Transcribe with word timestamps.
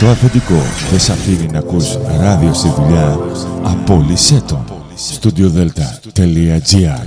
το 0.00 0.08
αφεντικό 0.08 0.62
δεν 0.90 1.00
σ' 1.00 1.10
αφήνει 1.10 1.46
να 1.52 1.58
ακούς 1.58 1.98
ράδιο 2.20 2.54
στη 2.54 2.68
δουλειά, 2.68 3.18
απόλυσέ 3.62 4.42
το. 4.46 4.64
StudioDelta.gr 5.20 7.06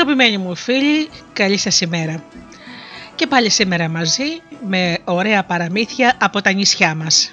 Αγαπημένοι 0.00 0.38
μου 0.38 0.54
φίλοι, 0.54 1.08
καλή 1.32 1.56
σας 1.56 1.80
ημέρα. 1.80 2.22
Και 3.14 3.26
πάλι 3.26 3.50
σήμερα 3.50 3.88
μαζί 3.88 4.42
με 4.66 4.98
ωραία 5.04 5.44
παραμύθια 5.44 6.16
από 6.20 6.40
τα 6.40 6.52
νησιά 6.52 6.94
μας. 6.94 7.32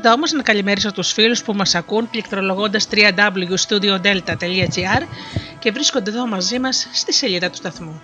Πρώτα 0.00 0.14
όμως 0.14 0.32
να 0.32 0.42
καλημέρισω 0.42 0.92
τους 0.92 1.12
φίλους 1.12 1.42
που 1.42 1.52
μας 1.52 1.74
ακούν 1.74 2.10
πληκτρολογώντας 2.10 2.88
www.studiodelta.gr 2.90 5.02
και 5.58 5.70
βρίσκονται 5.70 6.10
εδώ 6.10 6.26
μαζί 6.26 6.58
μας 6.58 6.88
στη 6.92 7.12
σελίδα 7.12 7.50
του 7.50 7.56
σταθμού. 7.56 8.00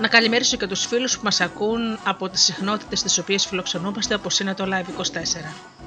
Να 0.00 0.08
καλημερίσω 0.08 0.56
και 0.56 0.66
τους 0.66 0.86
φίλους 0.86 1.16
που 1.16 1.24
μας 1.24 1.40
ακούν 1.40 1.98
από 2.04 2.28
τις 2.28 2.42
συχνότητες 2.42 3.02
τις 3.02 3.18
οποίες 3.18 3.46
φιλοξενούμαστε 3.46 4.14
όπως 4.14 4.40
είναι 4.40 4.54
το 4.54 4.64
Live24. 4.64 5.81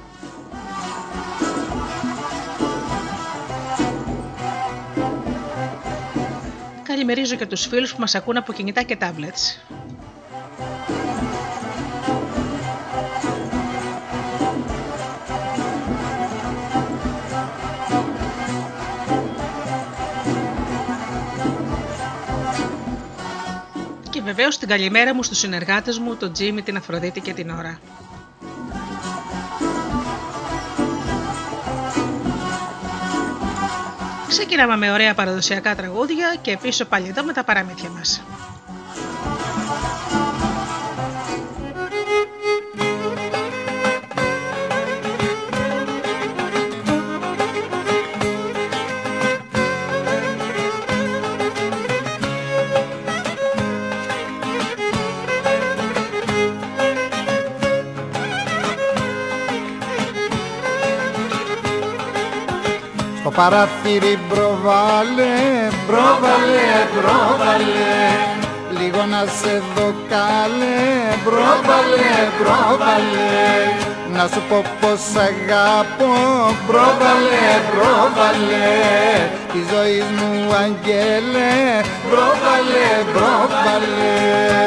ενημερίζω 7.06 7.36
και 7.36 7.46
τους 7.46 7.66
φίλους 7.66 7.94
που 7.94 8.00
μας 8.00 8.16
ακούν 8.16 8.38
από 8.38 8.54
κινητά 8.54 8.84
και 8.84 8.96
τάμπλετς. 8.96 9.60
Και 24.10 24.22
βεβαίως 24.22 24.58
την 24.58 24.68
καλημέρα 24.68 25.16
μου 25.16 25.24
στους 25.24 25.38
συνεργάτες 25.38 25.98
μου, 26.00 26.16
τον 26.16 26.34
Τζίμι, 26.34 26.62
την 26.62 26.78
Αφροδίτη 26.78 27.20
και 27.20 27.34
την 27.34 27.50
Ωρα. 27.50 27.80
Ξεκινάμε 34.38 34.78
με 34.78 34.92
ωραία 34.92 35.14
παραδοσιακά 35.14 35.76
τραγούδια 35.76 36.36
και 36.42 36.58
πίσω 36.62 36.86
πάλι 36.86 37.08
εδώ 37.08 37.24
με 37.24 37.34
τα 37.34 37.44
παραμύθια 37.44 37.90
μας. 37.90 38.24
Παράθυρι 63.36 64.20
μπροβάλε, 64.28 65.36
μπροβάλε, 65.88 66.70
μπροβάλε. 66.94 67.96
Λίγο 68.80 69.06
να 69.06 69.22
σε 69.40 69.62
δω 69.76 69.94
καλέ, 70.10 70.88
μπροβάλε, 71.24 72.14
μπροβάλε. 72.38 73.44
Να 74.16 74.28
σου 74.28 74.42
πω 74.50 74.62
πως 74.82 75.04
αγάπω, 75.28 76.12
μπροβάλε, 76.68 77.48
μπροβάλε. 77.68 78.70
Τη 79.52 79.60
ζωή 79.74 80.04
μου 80.18 80.54
αγγέλε, 80.64 81.54
μπροβάλε, 82.10 82.88
μπροβάλε 83.12 84.66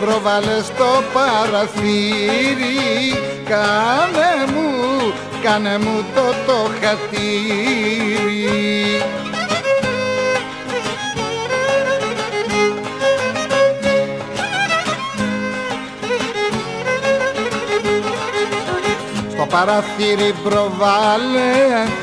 Προβάλε, 0.00 0.12
προβάλε 0.12 0.62
στο 0.62 1.02
παραθύρι. 1.12 2.78
Κάνε 3.48 4.52
μου, 4.52 5.12
κάνε 5.42 5.78
μου 5.78 6.04
το 6.14 6.34
το 6.46 6.70
χατήρι. 6.80 8.40
Στο 19.30 19.46
παραθύρι 19.46 20.34
προβάλε, 20.42 21.52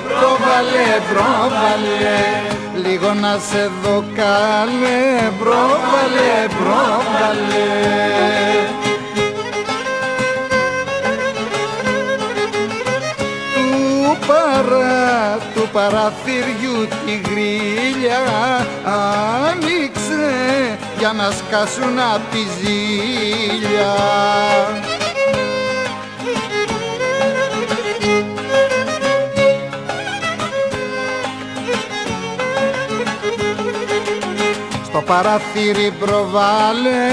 προβάλε, 0.07 1.01
προβάλε 1.09 2.56
Λίγο 2.85 3.13
να 3.13 3.39
σε 3.51 3.71
δω 3.83 4.03
καλέ, 4.15 5.31
προβάλε, 5.39 6.47
προβάλε 6.57 7.67
Του 13.55 14.17
παρά, 14.27 15.37
του 15.55 15.69
παραθυριού 15.71 16.87
τη 17.05 17.29
γρίλια 17.29 18.17
άνοιξε 19.47 20.77
για 20.97 21.13
να 21.13 21.31
σκάσουν 21.31 21.99
απ' 21.99 22.31
τη 22.31 22.39
ζήλια 22.59 23.95
Στο 34.97 35.05
παραθύρι 35.05 35.93
προβάλε, 35.99 37.05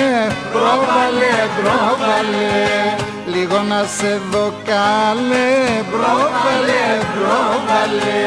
προβάλε, 0.53 1.35
προβάλε 1.57 2.97
Λίγο 3.27 3.63
να 3.69 3.85
σε 3.99 4.21
δω 4.31 4.53
καλέ, 4.65 5.83
προβάλε, 5.91 6.85
προβάλε 7.15 8.23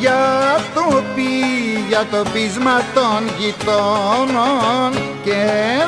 Για 0.00 0.56
το 0.74 1.02
πει, 1.14 1.22
για 1.88 2.06
το 2.10 2.30
πείσμα 2.32 2.82
των 2.94 3.20
γειτόνων 3.38 4.92
Και 5.24 5.44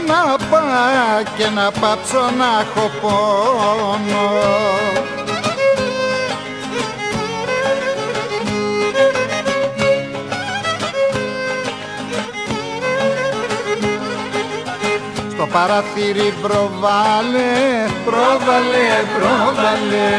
να 0.06 0.36
πά, 0.50 1.22
και 1.36 1.48
να 1.54 1.70
πάψω 1.70 2.30
να 2.38 2.60
έχω 2.60 2.90
πόνο 3.00 4.28
Στο 15.50 15.58
παραθύρι 15.58 16.32
προβάλε, 16.42 17.52
προβάλε, 18.04 18.88
προβάλε. 19.16 20.10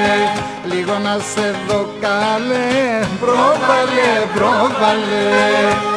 Λίγο 0.66 0.98
να 1.04 1.20
σε 1.34 1.56
δω 1.68 1.88
καλέ, 2.00 3.06
προβάλε, 3.20 4.12
προβάλε 4.36 5.91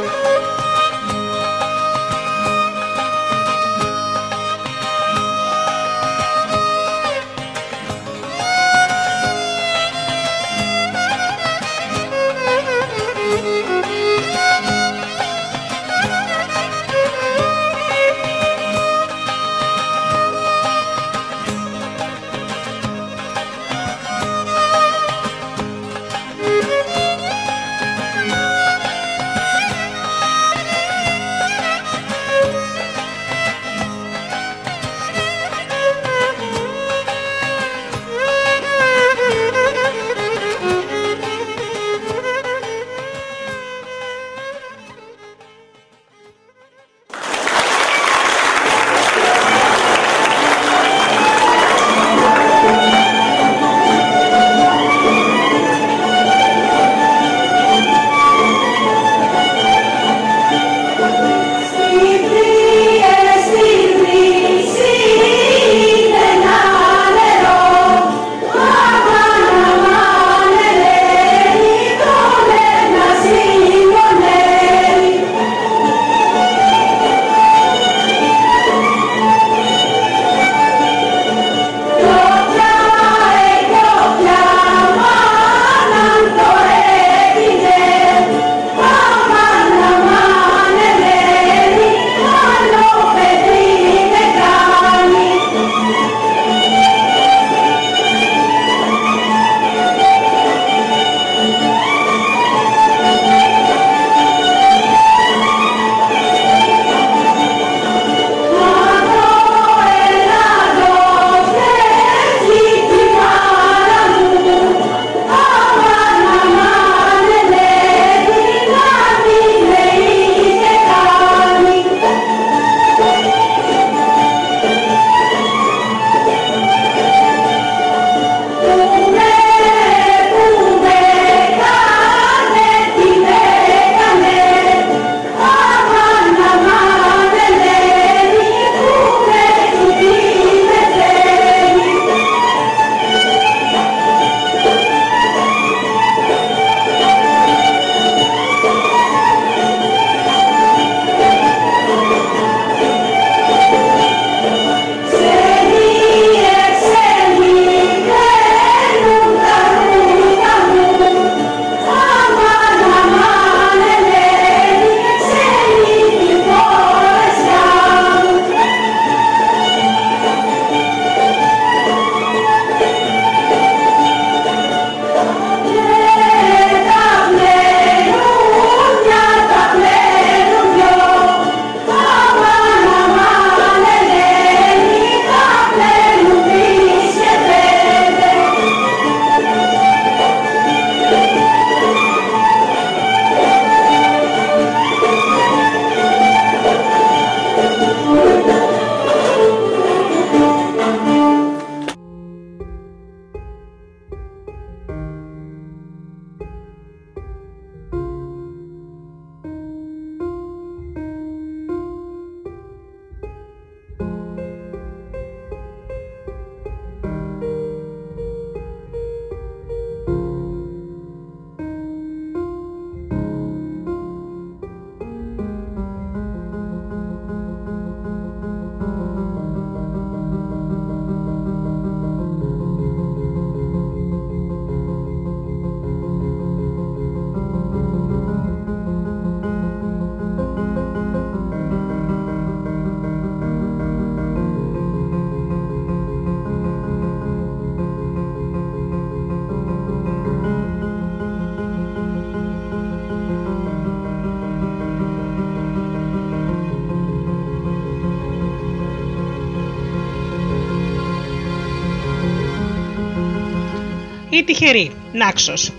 ή 264.45 264.47
τυχερή, 264.47 264.91
Νάξος. 265.13 265.73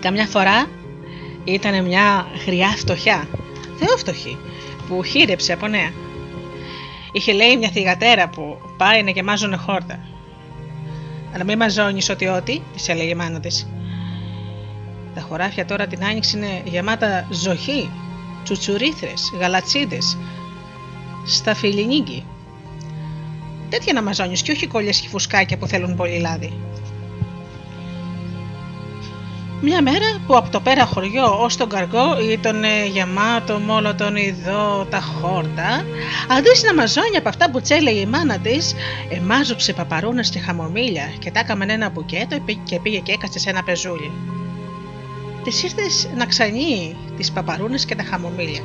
Καμιά 0.00 0.26
φορά 0.26 0.66
ήταν 1.44 1.84
μια 1.84 2.26
χρειά 2.44 2.68
φτωχιά, 2.68 3.28
θεόφτωχη, 3.78 4.38
που 4.88 5.02
χείρεψε 5.02 5.52
από 5.52 5.66
νέα. 5.66 5.92
Είχε 7.12 7.32
λέει 7.32 7.56
μια 7.56 7.68
θηγατέρα 7.68 8.28
που 8.28 8.58
πάει 8.76 9.02
να 9.02 9.10
γεμάζουν 9.10 9.58
χόρτα. 9.58 9.98
Αλλά 11.34 11.44
μην 11.44 11.56
μαζώνεις 11.56 12.08
ότι 12.08 12.26
ό,τι, 12.26 12.60
της 12.72 12.88
έλεγε 12.88 13.10
η 13.10 13.14
μάνα 13.14 13.40
της. 13.40 13.68
Τα 15.14 15.20
χωράφια 15.20 15.66
τώρα 15.66 15.86
την 15.86 16.04
άνοιξη 16.04 16.36
είναι 16.36 16.62
γεμάτα 16.64 17.26
ζοχή, 17.30 17.90
τσουτσουρίθρες, 18.44 19.32
γαλατσίδες, 19.38 20.18
στα 21.26 21.54
φιλινίγκι. 21.54 22.24
Τέτοια 23.72 23.92
να 23.92 24.02
μαζώνεις 24.02 24.42
και 24.42 24.52
όχι 24.52 24.66
κόλλες 24.66 25.00
και 25.00 25.08
φουσκάκια 25.08 25.58
που 25.58 25.66
θέλουν 25.66 25.96
πολύ 25.96 26.18
λάδι. 26.20 26.52
Μια 29.62 29.82
μέρα 29.82 30.20
που 30.26 30.36
από 30.36 30.50
το 30.50 30.60
πέρα 30.60 30.84
χωριό 30.84 31.42
ως 31.42 31.56
τον 31.56 31.68
καργό 31.68 32.20
ήταν 32.30 32.64
γεμάτο 32.92 33.58
με 33.58 33.72
όλο 33.72 33.94
τον 33.94 34.16
ειδό 34.16 34.86
τα 34.90 35.00
χόρτα, 35.00 35.84
αντί 36.28 36.48
να 36.66 36.74
μαζώνει 36.74 37.16
από 37.16 37.28
αυτά 37.28 37.50
που 37.50 37.60
τσέλεγε 37.60 38.00
η 38.00 38.06
μάνα 38.06 38.38
της, 38.38 38.74
εμάζοψε 39.08 39.72
παπαρούνες 39.72 40.30
και 40.30 40.38
χαμομήλια 40.38 41.12
και 41.18 41.30
τα 41.30 41.40
έκαμε 41.40 41.64
ένα 41.68 41.90
μπουκέτο 41.90 42.38
και 42.64 42.80
πήγε 42.80 42.98
και 42.98 43.12
έκατσε 43.12 43.38
σε 43.38 43.50
ένα 43.50 43.62
πεζούλι. 43.62 44.10
Της 45.44 45.62
ήρθες 45.62 46.08
να 46.16 46.26
ξανεί 46.26 46.96
τις 47.16 47.32
παπαρούνες 47.32 47.84
και 47.84 47.94
τα 47.94 48.02
χαμομήλια. 48.02 48.62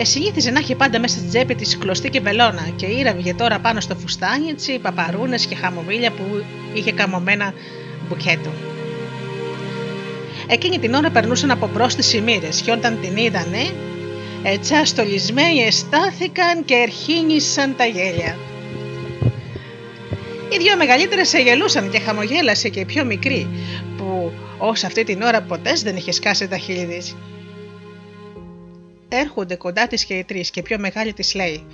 Εσυνήθιζε 0.00 0.50
να 0.50 0.58
έχει 0.58 0.74
πάντα 0.74 1.00
μέσα 1.00 1.16
στην 1.16 1.28
τσέπη 1.28 1.54
της 1.54 1.78
κλωστή 1.78 2.10
και 2.10 2.20
βελόνα 2.20 2.70
και 2.76 2.86
ήραβγε 2.86 3.34
τώρα 3.34 3.58
πάνω 3.58 3.80
στο 3.80 3.94
φουστάνι 3.94 4.48
έτσι 4.48 4.78
παπαρούνες 4.78 5.46
και 5.46 5.54
χαμομήλια 5.54 6.10
που 6.10 6.44
είχε 6.74 6.92
καμωμένα 6.92 7.52
μπουκέτο. 8.08 8.50
Εκείνη 10.46 10.78
την 10.78 10.94
ώρα 10.94 11.10
περνούσαν 11.10 11.50
από 11.50 11.70
μπρος 11.72 11.94
τις 11.94 12.12
ημίρε 12.12 12.48
και 12.64 12.70
όταν 12.70 12.98
την 13.00 13.16
είδανε, 13.16 13.70
έτσι 14.42 14.74
αστολισμένοι 14.74 15.60
εστάθηκαν 15.60 16.64
και 16.64 16.74
ερχήνησαν 16.74 17.76
τα 17.76 17.84
γέλια. 17.84 18.36
Οι 20.52 20.56
δυο 20.58 20.76
μεγαλύτερες 20.76 21.28
σε 21.28 21.38
γελούσαν 21.38 21.90
και 21.90 21.98
χαμογέλασε 21.98 22.68
και 22.68 22.80
η 22.80 22.84
πιο 22.84 23.04
μικρή, 23.04 23.48
που 23.96 24.32
ως 24.58 24.84
αυτή 24.84 25.04
την 25.04 25.22
ώρα 25.22 25.42
ποτέ 25.42 25.72
δεν 25.82 25.96
είχε 25.96 26.12
σκάσει 26.12 26.48
τα 26.48 26.56
χείλη 26.58 27.02
Έρχονται 29.08 29.56
κοντά 29.56 29.86
τη 29.86 30.06
και 30.06 30.14
οι 30.14 30.24
τρεις 30.24 30.50
και 30.50 30.62
πιο 30.62 30.78
μεγάλη 30.78 31.12
τη 31.12 31.36
λέει: 31.36 31.66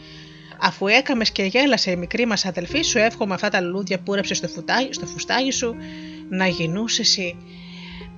Αφού 0.61 0.87
έκαμες 0.87 1.31
και 1.31 1.43
γέλασε 1.43 1.91
η 1.91 1.97
μικρή 1.97 2.27
μας 2.27 2.45
αδελφή, 2.45 2.83
σου 2.83 2.99
εύχομαι 2.99 3.35
αυτά 3.35 3.49
τα 3.49 3.61
λουλούδια 3.61 3.99
που 3.99 4.15
ρέψε 4.15 4.35
στο, 4.35 4.49
στο 4.91 5.07
φουστάγι 5.07 5.51
σου 5.51 5.77
να 6.29 6.47
γινούσες 6.47 6.99
εσύ 6.99 7.37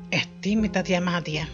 ετοίμητα 0.08 0.82
διαμάντια. 0.82 1.48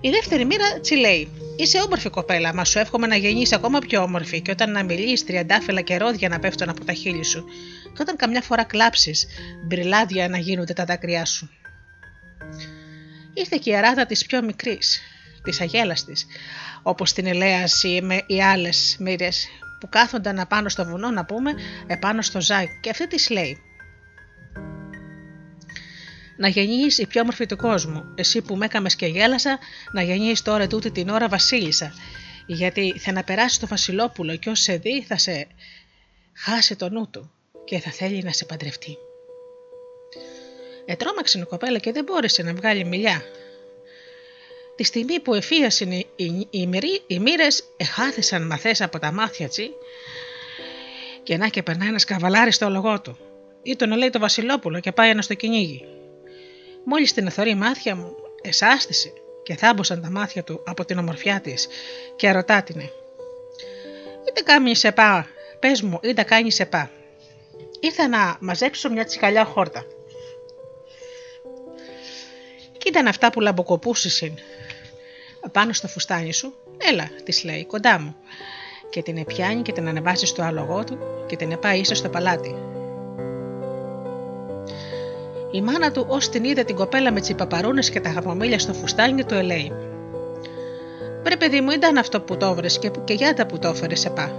Η 0.00 0.10
δεύτερη 0.10 0.44
μοίρα 0.44 0.80
τσι 0.80 0.94
λέει: 0.94 1.28
Είσαι 1.56 1.78
όμορφη 1.78 2.10
κοπέλα, 2.10 2.54
μα 2.54 2.64
σου 2.64 2.78
εύχομαι 2.78 3.06
να 3.06 3.16
γεννήσεις 3.16 3.52
ακόμα 3.52 3.78
πιο 3.78 4.02
όμορφη 4.02 4.40
και 4.40 4.50
όταν 4.50 4.70
να 4.70 4.84
μιλείς 4.84 5.24
τριαντάφυλλα 5.24 5.80
και 5.80 5.96
ρόδια 5.96 6.28
να 6.28 6.38
πέφτουν 6.38 6.68
από 6.68 6.84
τα 6.84 6.92
χείλη 6.92 7.24
σου, 7.24 7.44
και 7.82 8.02
όταν 8.02 8.16
καμιά 8.16 8.40
φορά 8.40 8.64
κλάψεις, 8.64 9.26
μπριλάδια 9.66 10.28
να 10.28 10.38
γίνονται 10.38 10.72
τα 10.72 10.84
δάκρυά 10.84 11.24
σου. 11.24 11.50
Ήρθε 13.34 13.56
και 13.62 13.70
η 13.70 13.76
αράτα 13.76 14.06
της 14.06 14.26
πιο 14.26 14.42
μικρής, 14.42 15.00
της 15.42 15.60
αγέλαστη, 15.60 16.16
όπως 16.82 17.12
την 17.12 17.26
ελέαση 17.26 18.00
με 18.02 18.22
οι 18.26 18.42
άλλες 18.42 18.96
μοίρες 18.98 19.48
που 19.80 19.88
κάθονταν 19.88 20.38
απάνω 20.38 20.68
στο 20.68 20.84
βουνό 20.84 21.10
να 21.10 21.24
πούμε 21.24 21.54
επάνω 21.86 22.22
στο 22.22 22.40
ζάκι 22.40 22.78
και 22.80 22.90
αυτή 22.90 23.06
της 23.06 23.30
λέει 23.30 23.58
να 26.40 26.48
γεννείς 26.48 26.98
η 26.98 27.06
πιο 27.06 27.20
όμορφη 27.20 27.46
του 27.46 27.56
κόσμου. 27.56 28.04
Εσύ 28.14 28.42
που 28.42 28.56
με 28.56 28.64
έκαμες 28.64 28.96
και 28.96 29.06
γέλασα, 29.06 29.58
να 29.92 30.02
γεννείς 30.02 30.42
τώρα 30.42 30.66
τούτη 30.66 30.90
την 30.90 31.08
ώρα 31.08 31.28
βασίλισσα. 31.28 31.94
Γιατί 32.46 32.98
θα 32.98 33.12
να 33.12 33.24
περάσει 33.24 33.60
το 33.60 33.66
Βασιλόπουλο 33.66 34.36
και 34.36 34.50
όσο 34.50 34.62
σε 34.62 34.76
δει 34.76 35.02
θα 35.02 35.18
σε 35.18 35.46
χάσει 36.32 36.76
το 36.76 36.90
νου 36.90 37.10
του 37.10 37.30
και 37.64 37.78
θα 37.78 37.90
θέλει 37.90 38.22
να 38.22 38.32
σε 38.32 38.44
παντρευτεί. 38.44 38.96
Ετρώμαξε 40.84 41.38
η 41.38 41.42
κοπέλα 41.42 41.78
και 41.78 41.92
δεν 41.92 42.04
μπόρεσε 42.04 42.42
να 42.42 42.54
βγάλει 42.54 42.84
μιλιά. 42.84 43.22
Τη 44.80 44.86
στιγμή 44.86 45.20
που 45.20 45.34
εφίασαν 45.34 45.90
οι, 45.90 46.06
οι, 46.16 46.46
οι, 46.50 46.68
οι 47.06 47.18
μοίρες, 47.18 47.64
εχάθησαν 47.76 48.46
μαθέ 48.46 48.74
από 48.78 48.98
τα 48.98 49.12
μάτια 49.12 49.48
τσι 49.48 49.70
και 51.22 51.36
να 51.36 51.48
και 51.48 51.62
περνάει 51.62 51.88
ένας 51.88 52.04
καβαλάρι 52.04 52.52
στο 52.52 52.68
λογό 52.68 53.00
του. 53.00 53.18
Ή 53.62 53.76
τον 53.76 53.92
λέει 53.92 54.10
το 54.10 54.18
Βασιλόπουλο 54.18 54.80
και 54.80 54.92
πάει 54.92 55.10
ένας 55.10 55.24
στο 55.24 55.34
κυνήγι. 55.34 55.84
Μόλις 56.84 57.12
την 57.12 57.26
εθωρεί 57.26 57.54
μάτια 57.54 57.96
μου, 57.96 58.14
εσάστησε 58.42 59.12
και 59.42 59.56
θάμπωσαν 59.56 60.00
τα 60.00 60.10
μάτια 60.10 60.44
του 60.44 60.62
από 60.66 60.84
την 60.84 60.98
ομορφιά 60.98 61.40
της 61.40 61.68
και 62.16 62.30
ρωτά 62.30 62.62
την. 62.62 62.80
Είτε 64.28 64.40
κάνεις 64.44 64.78
σε 64.78 64.92
πά, 64.92 65.26
πες 65.58 65.82
μου, 65.82 66.00
είτε 66.02 66.22
κάνεις 66.22 66.54
σε 66.54 66.66
πά. 66.66 66.90
Ήρθα 67.80 68.08
να 68.08 68.36
μαζέψω 68.40 68.90
μια 68.90 69.04
τσικαλιά 69.04 69.44
χόρτα. 69.44 69.84
Κι 72.78 72.88
ήταν 72.88 73.06
αυτά 73.06 73.30
που 73.30 73.40
λαμποκοπούσισιν 73.40 74.38
πάνω 75.52 75.72
στο 75.72 75.88
φουστάνι 75.88 76.32
σου. 76.32 76.54
Έλα, 76.78 77.10
της 77.24 77.44
λέει, 77.44 77.66
κοντά 77.66 78.00
μου. 78.00 78.14
Και 78.90 79.02
την 79.02 79.16
επιάνει 79.16 79.62
και 79.62 79.72
την 79.72 79.88
ανεβάζει 79.88 80.26
στο 80.26 80.42
άλογό 80.42 80.84
του 80.84 80.98
και 81.26 81.36
την 81.36 81.50
επάει 81.50 81.78
ίσως 81.78 81.98
στο 81.98 82.08
παλάτι. 82.08 82.54
Η 85.50 85.62
μάνα 85.62 85.92
του, 85.92 86.04
ως 86.08 86.28
την 86.28 86.44
είδε 86.44 86.64
την 86.64 86.76
κοπέλα 86.76 87.12
με 87.12 87.20
τι 87.20 87.34
παπαρούνε 87.34 87.80
και 87.80 88.00
τα 88.00 88.10
χαμομήλια 88.10 88.58
στο 88.58 88.72
φουστάνι, 88.72 89.24
του 89.24 89.34
ελέει. 89.34 89.72
Βρε 91.22 91.36
παιδί 91.36 91.60
μου, 91.60 91.70
ήταν 91.70 91.96
αυτό 91.96 92.20
που 92.20 92.36
το 92.36 92.54
βρες 92.54 92.78
και, 92.78 92.90
και 93.04 93.14
για 93.14 93.34
τα 93.34 93.46
που 93.46 93.58
το 93.58 93.68
έφερες 93.68 94.00
σε 94.00 94.10
πά. 94.10 94.32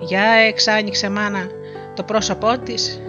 Για 0.00 0.22
εξάνοιξε 0.22 1.10
μάνα 1.10 1.46
το 1.94 2.02
πρόσωπό 2.02 2.58
της 2.58 3.00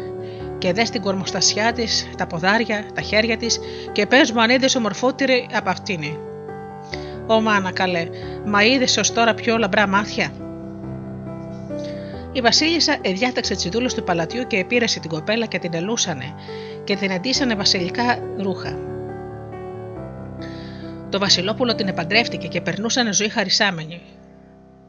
και 0.58 0.74
δες 0.74 0.90
την 0.90 1.02
κορμοστασιά 1.02 1.74
της, 1.74 2.10
τα 2.18 2.28
ποδάρια, 2.28 2.86
τα 2.94 3.02
χέρια 3.02 3.38
της 3.38 3.60
και 3.92 4.06
πες 4.06 4.32
μου 4.32 4.42
αν 4.42 4.50
είδες 4.50 4.76
ομορφότερη 4.76 5.48
από 5.54 5.70
αυτήν. 5.70 6.27
Ω 7.28 7.42
μάνα 7.42 7.72
καλέ, 7.72 8.10
μα 8.46 8.64
είδες 8.64 8.98
ως 8.98 9.14
τώρα 9.14 9.34
πιο 9.34 9.58
λαμπρά 9.58 9.88
μάτια; 9.88 10.32
Η 12.32 12.42
Βασίλισσα 12.42 12.98
εδιάταξε 13.02 13.56
τις 13.56 13.70
δούλες 13.70 13.94
του 13.94 14.04
παλατιού 14.04 14.48
και 14.48 14.58
επήρεσε 14.58 15.00
την 15.00 15.10
κοπέλα 15.10 15.46
και 15.46 15.60
την 15.60 15.74
ελούσανε 15.74 16.34
και 16.84 16.96
την 16.96 17.12
αντίσανε 17.12 17.56
βασιλικά 17.56 18.20
ρούχα. 18.38 18.80
Το 21.10 21.20
Βασιλόπουλο 21.20 21.76
την 21.76 21.88
επαντρεύτηκε 21.88 22.48
και 22.48 22.62
περνούσαν 22.62 23.14
ζωή 23.14 23.30
χαρισάμενοι. 23.30 24.02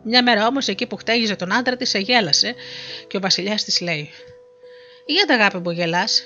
Μια 0.02 0.22
μέρα 0.22 0.46
όμως 0.46 0.68
εκεί 0.68 0.86
που 0.86 0.96
χτέγιζε 0.96 1.36
τον 1.36 1.52
άντρα 1.52 1.76
της, 1.76 1.94
εγέλασε 1.94 2.54
και 3.08 3.16
ο 3.16 3.20
Βασιλιάς 3.20 3.64
της 3.64 3.80
λέει: 3.80 4.10
Για 5.06 5.24
τα 5.26 5.34
αγάπη 5.34 5.58
μου 5.58 5.70
γελάς. 5.70 6.22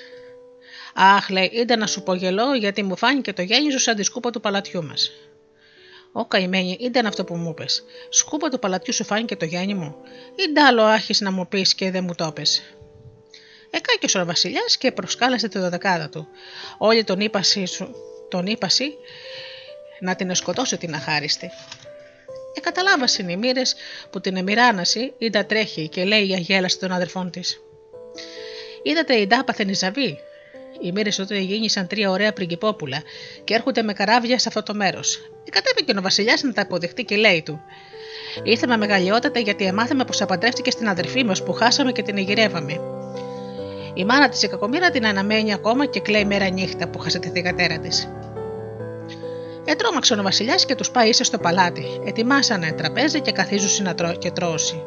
Αχ, 0.95 1.29
λέει, 1.29 1.49
ήταν 1.53 1.79
να 1.79 1.87
σου 1.87 2.03
πω 2.03 2.13
γελώ 2.13 2.53
γιατί 2.53 2.83
μου 2.83 2.97
φάνηκε 2.97 3.33
το 3.33 3.41
γέννη 3.41 3.71
σαν 3.71 3.95
τη 3.95 4.03
σκούπα 4.03 4.29
του 4.29 4.39
παλατιού 4.39 4.83
μας. 4.83 5.11
Ω 6.15 6.25
καημένη, 6.25 6.77
ήταν 6.79 7.05
αυτό 7.05 7.23
που 7.23 7.35
μου 7.35 7.49
είπε. 7.49 7.65
Σκούπα 8.09 8.49
του 8.49 8.59
παλατιού 8.59 8.93
σου 8.93 9.03
φάνηκε 9.03 9.35
το 9.35 9.45
γέννη 9.45 9.73
μου, 9.73 9.95
ή 10.35 10.51
ντάλο 10.51 10.83
άχει 10.83 11.23
να 11.23 11.31
μου 11.31 11.47
πεις 11.47 11.75
και 11.75 11.91
δεν 11.91 12.03
μου 12.03 12.15
το 12.15 12.31
πες. 12.31 12.61
Εκάκιο 13.69 14.21
ο 14.21 14.25
Βασιλιάς 14.25 14.77
και 14.77 14.91
προσκάλεσε 14.91 15.47
τη 15.47 15.59
δωδεκάδα 15.59 16.09
του. 16.09 16.27
Όλοι 16.77 17.03
τον 17.03 17.19
ύπασι, 17.19 17.63
τον 18.29 18.45
ύπασι 18.45 18.93
να 19.99 20.15
την 20.15 20.35
σκοτώσει 20.35 20.77
την 20.77 20.95
αχάριστη. 20.95 21.51
Εκαταλάβασαν 22.53 23.29
οι 23.29 23.37
μοίρε 23.37 23.61
που 24.09 24.21
την 24.21 24.37
εμμυράναση 24.37 25.13
είδα 25.17 25.45
τρέχει 25.45 25.87
και 25.87 26.03
λέει 26.03 26.27
η 26.27 26.33
αγέλα 26.33 26.69
των 26.79 26.91
αδερφών 26.91 27.31
της. 27.31 27.61
Είδατε 28.83 29.15
η 29.15 29.27
ντάπαθεν 29.27 29.69
η 29.69 29.73
Ζαβή. 29.73 30.19
Οι 30.81 30.91
μοίρες 30.91 31.15
τότε 31.15 31.37
γίνησαν 31.37 31.87
τρία 31.87 32.09
ωραία 32.09 32.33
πριγκυπόπουλα 32.33 33.01
και 33.43 33.53
έρχονται 33.53 33.81
με 33.81 33.93
καράβια 33.93 34.39
σε 34.39 34.47
αυτό 34.47 34.63
το 34.63 34.73
μέρος. 34.73 35.19
Κατέβηκε 35.49 35.97
ο 35.97 36.01
Βασιλιάς 36.01 36.43
να 36.43 36.53
τα 36.53 36.61
αποδεχτεί 36.61 37.03
και 37.03 37.15
λέει 37.15 37.41
του: 37.41 37.61
Ήρθαμε 38.43 38.77
μεγαλειότατα 38.77 39.39
γιατί 39.39 39.65
εμάθαμε 39.65 40.05
πως 40.05 40.21
απαντρεύτηκε 40.21 40.71
στην 40.71 40.87
αδερφή 40.89 41.23
μας 41.23 41.43
που 41.43 41.53
χάσαμε 41.53 41.91
και 41.91 42.01
την 42.01 42.17
εγειρεύαμε. 42.17 42.79
Η 43.93 44.05
μάνα 44.05 44.29
της 44.29 44.43
η 44.43 44.47
κακομήρα 44.47 44.89
την 44.89 45.05
αναμένει 45.05 45.53
ακόμα 45.53 45.85
και 45.85 45.99
κλαίει 45.99 46.25
μέρα 46.25 46.49
νύχτα 46.49 46.87
που 46.87 46.99
χάσε 46.99 47.19
τη 47.19 47.29
θηγατέρα 47.29 47.79
της. 47.79 48.09
Ετρώμαξε 49.65 50.13
ο 50.13 50.21
Βασιλιάς 50.21 50.65
και 50.65 50.75
τους 50.75 50.91
πάει 50.91 51.09
ίσα 51.09 51.23
στο 51.23 51.37
παλάτι. 51.37 51.85
Ετοιμάσανε 52.05 52.71
τραπέζι 52.71 53.21
και 53.21 53.31
καθίζουν 53.31 53.85
να 53.85 53.95
τρώ 53.95 54.13
και 54.13 54.31
τρώσει. 54.31 54.83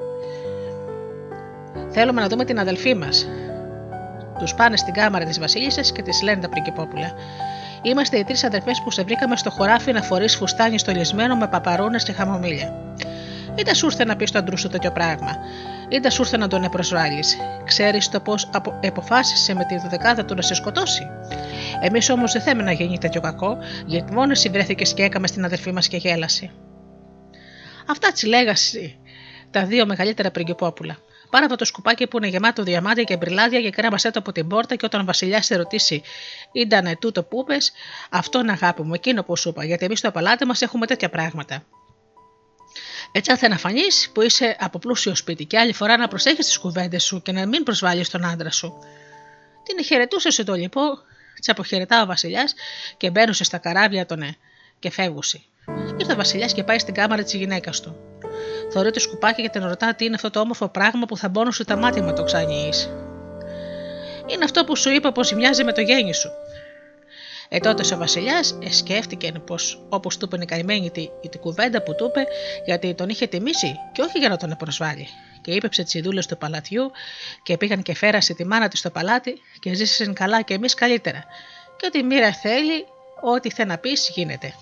Θέλουμε 1.90 2.20
να 2.20 2.28
δούμε 2.28 2.44
την 2.44 2.58
αδελφή 2.58 2.94
μας. 2.94 3.28
Τους 4.38 4.54
πάνε 4.54 4.76
στην 4.76 4.94
κάμαρα 4.94 5.24
της 5.24 5.38
Βασίλισσας 5.38 5.92
και 5.92 6.02
της 6.02 6.22
λένε 6.22 6.40
τα 6.40 6.48
πριγκυπόπουλα. 6.48 7.12
Είμαστε 7.82 8.18
οι 8.18 8.24
τρεις 8.24 8.44
αδερφές 8.44 8.80
που 8.84 8.90
σε 8.90 9.02
βρήκαμε 9.02 9.36
στο 9.36 9.50
χωράφι 9.50 9.92
να 9.92 10.02
φορείς 10.02 10.36
φουστάνι 10.36 10.78
στολισμένο 10.78 11.36
με 11.36 11.48
παπαρούνες 11.48 12.04
και 12.04 12.12
χαμομήλια. 12.12 12.74
Είτε 13.54 13.74
σου 13.74 13.86
ήρθε 13.86 14.04
να 14.04 14.16
πεις 14.16 14.28
στο 14.28 14.38
αντρού 14.38 14.58
σου 14.58 14.68
τέτοιο 14.68 14.90
πράγμα. 14.90 15.36
Είδα 15.88 16.10
σου 16.10 16.22
ήρθε 16.22 16.36
να 16.36 16.48
τον 16.48 16.68
προσβάλλει. 16.70 17.24
Ξέρεις 17.64 18.08
το 18.08 18.20
πώς 18.20 18.50
αποφάσισε 18.86 19.54
με 19.54 19.64
τη 19.64 19.78
δωδεκάδα 19.78 20.24
του 20.24 20.34
να 20.34 20.42
σε 20.42 20.54
σκοτώσει. 20.54 21.06
Εμείς 21.80 22.10
όμως 22.10 22.32
δεν 22.32 22.42
θέλουμε 22.42 22.62
να 22.62 22.72
γίνει 22.72 22.98
τέτοιο 22.98 23.20
κακό, 23.20 23.58
γιατί 23.86 24.12
μόνο 24.12 24.30
εσύ 24.30 24.48
βρέθηκε 24.48 24.84
και 24.84 25.02
έκαμε 25.02 25.26
στην 25.26 25.44
αδερφή 25.44 25.72
μας 25.72 25.88
και 25.88 25.96
γέλασε. 25.96 26.50
Αυτά 27.86 28.12
τσι 28.12 28.26
λέγασαι 28.26 28.94
τα 29.50 29.64
δύο 29.64 29.86
μεγαλύτερα 29.86 30.30
πριγκυπόπουλα. 30.30 30.96
Πάρα 31.36 31.48
από 31.48 31.56
το 31.56 31.64
σκουπάκι 31.64 32.06
που 32.06 32.16
είναι 32.16 32.26
γεμάτο 32.26 32.62
διαμάντια 32.62 33.02
και 33.02 33.16
μπριλάδια 33.16 33.60
και 33.60 33.70
κρέμασέ 33.70 34.10
το 34.10 34.18
από 34.18 34.32
την 34.32 34.48
πόρτα 34.48 34.74
και 34.74 34.84
όταν 34.86 35.00
ο 35.00 35.04
Βασιλιάς 35.04 35.46
σε 35.46 35.56
ρωτήσει, 35.56 36.02
ήταν 36.52 36.98
τούτο 36.98 37.22
που 37.22 37.40
είπες, 37.40 37.72
αυτό 38.10 38.38
είναι 38.40 38.52
αγάπη 38.52 38.82
μου, 38.82 38.94
εκείνο 38.94 39.22
που 39.22 39.36
σου 39.36 39.48
είπα, 39.48 39.64
γιατί 39.64 39.84
εμείς 39.84 39.98
στο 39.98 40.10
παλάτι 40.10 40.44
μας 40.44 40.62
έχουμε 40.62 40.86
τέτοια 40.86 41.10
πράγματα. 41.10 41.64
Έτσι, 43.12 43.30
αν 43.30 43.50
να 43.50 43.58
φανείς 43.58 44.10
που 44.14 44.22
είσαι 44.22 44.56
από 44.60 44.78
πλούσιο 44.78 45.14
σπίτι 45.14 45.44
και 45.44 45.58
άλλη 45.58 45.72
φορά 45.72 45.96
να 45.96 46.08
προσέχεις 46.08 46.46
τις 46.46 46.58
κουβέντες 46.58 47.04
σου 47.04 47.22
και 47.22 47.32
να 47.32 47.46
μην 47.46 47.62
προσβάλλεις 47.62 48.08
τον 48.08 48.24
άντρα 48.24 48.50
σου. 48.50 48.78
Την 49.62 49.84
χαιρετούσες 49.84 50.36
το 50.36 50.54
λοιπόν, 50.54 51.02
τη 51.40 51.52
αποχαιρετά 51.52 52.02
ο 52.02 52.06
Βασιλιάς 52.06 52.54
και 52.96 53.10
μπαίνουσες 53.10 53.46
στα 53.46 53.58
καράβια 53.58 54.06
τον 54.06 54.22
ε, 54.22 54.36
και 54.78 54.90
φεύγουσε. 54.90 55.42
Ήρθε 55.96 56.12
ο 56.12 56.16
Βασιλιάς 56.16 56.52
και 56.52 56.64
πάει 56.64 56.78
στην 56.78 56.94
κάμαρα 56.94 57.22
της 57.22 57.34
γυναίκας 57.34 57.80
του. 57.80 57.96
Θεωρεί 58.72 58.90
το 58.90 59.00
σκουπάκι 59.00 59.42
και 59.42 59.48
την 59.48 59.66
ρωτά 59.66 59.94
τι 59.94 60.04
είναι 60.04 60.14
αυτό 60.14 60.30
το 60.30 60.40
όμορφο 60.40 60.68
πράγμα 60.68 61.06
που 61.06 61.16
θα 61.16 61.28
μπώνωσε 61.28 61.64
τα 61.64 61.76
μάτια 61.76 62.02
με 62.02 62.12
το 62.12 62.24
ξάνιει. 62.24 62.72
Είναι 64.26 64.44
αυτό 64.44 64.64
που 64.64 64.76
σου 64.76 64.90
είπα 64.90 65.12
πως 65.12 65.32
μοιάζει 65.32 65.64
με 65.64 65.72
το 65.72 65.80
γέννη 65.80 66.14
σου. 66.14 66.30
Ε 67.48 67.58
τότε 67.58 67.94
ο 67.94 67.98
Βασιλιάς 67.98 68.58
ε, 68.62 68.72
σκέφτηκε 68.72 69.32
πως 69.46 69.86
όπως 69.88 70.16
του 70.16 70.28
είπε 70.32 70.42
η 70.42 70.46
καημένη 70.46 70.90
τη, 70.90 71.08
τη 71.30 71.38
κουβέντα 71.38 71.82
που 71.82 71.94
του 71.94 72.04
είπε, 72.04 72.26
γιατί 72.64 72.94
τον 72.94 73.08
είχε 73.08 73.26
τιμήσει 73.26 73.74
και 73.92 74.02
όχι 74.02 74.18
για 74.18 74.28
να 74.28 74.36
τον 74.36 74.56
προσβάλλει. 74.58 75.08
Και 75.40 75.50
είπεψε 75.50 75.82
τις 75.82 76.02
δούλε 76.02 76.20
του 76.20 76.38
παλατιού 76.38 76.90
και 77.42 77.56
πήγαν 77.56 77.82
και 77.82 77.94
φέρασε 77.94 78.34
τη 78.34 78.46
μάνα 78.46 78.68
της 78.68 78.78
στο 78.78 78.90
παλάτι 78.90 79.40
και 79.60 79.74
ζήσαν 79.74 80.14
καλά 80.14 80.42
και 80.42 80.54
εμείς 80.54 80.74
καλύτερα. 80.74 81.24
Και 81.76 81.86
ότι 81.86 81.98
η 81.98 82.02
μοίρα 82.02 82.32
θέλει, 82.32 82.86
ό,τι 83.20 83.50
θέλει 83.50 83.68
να 83.68 83.78
πεις 83.78 84.10
γίνεται. 84.14 84.54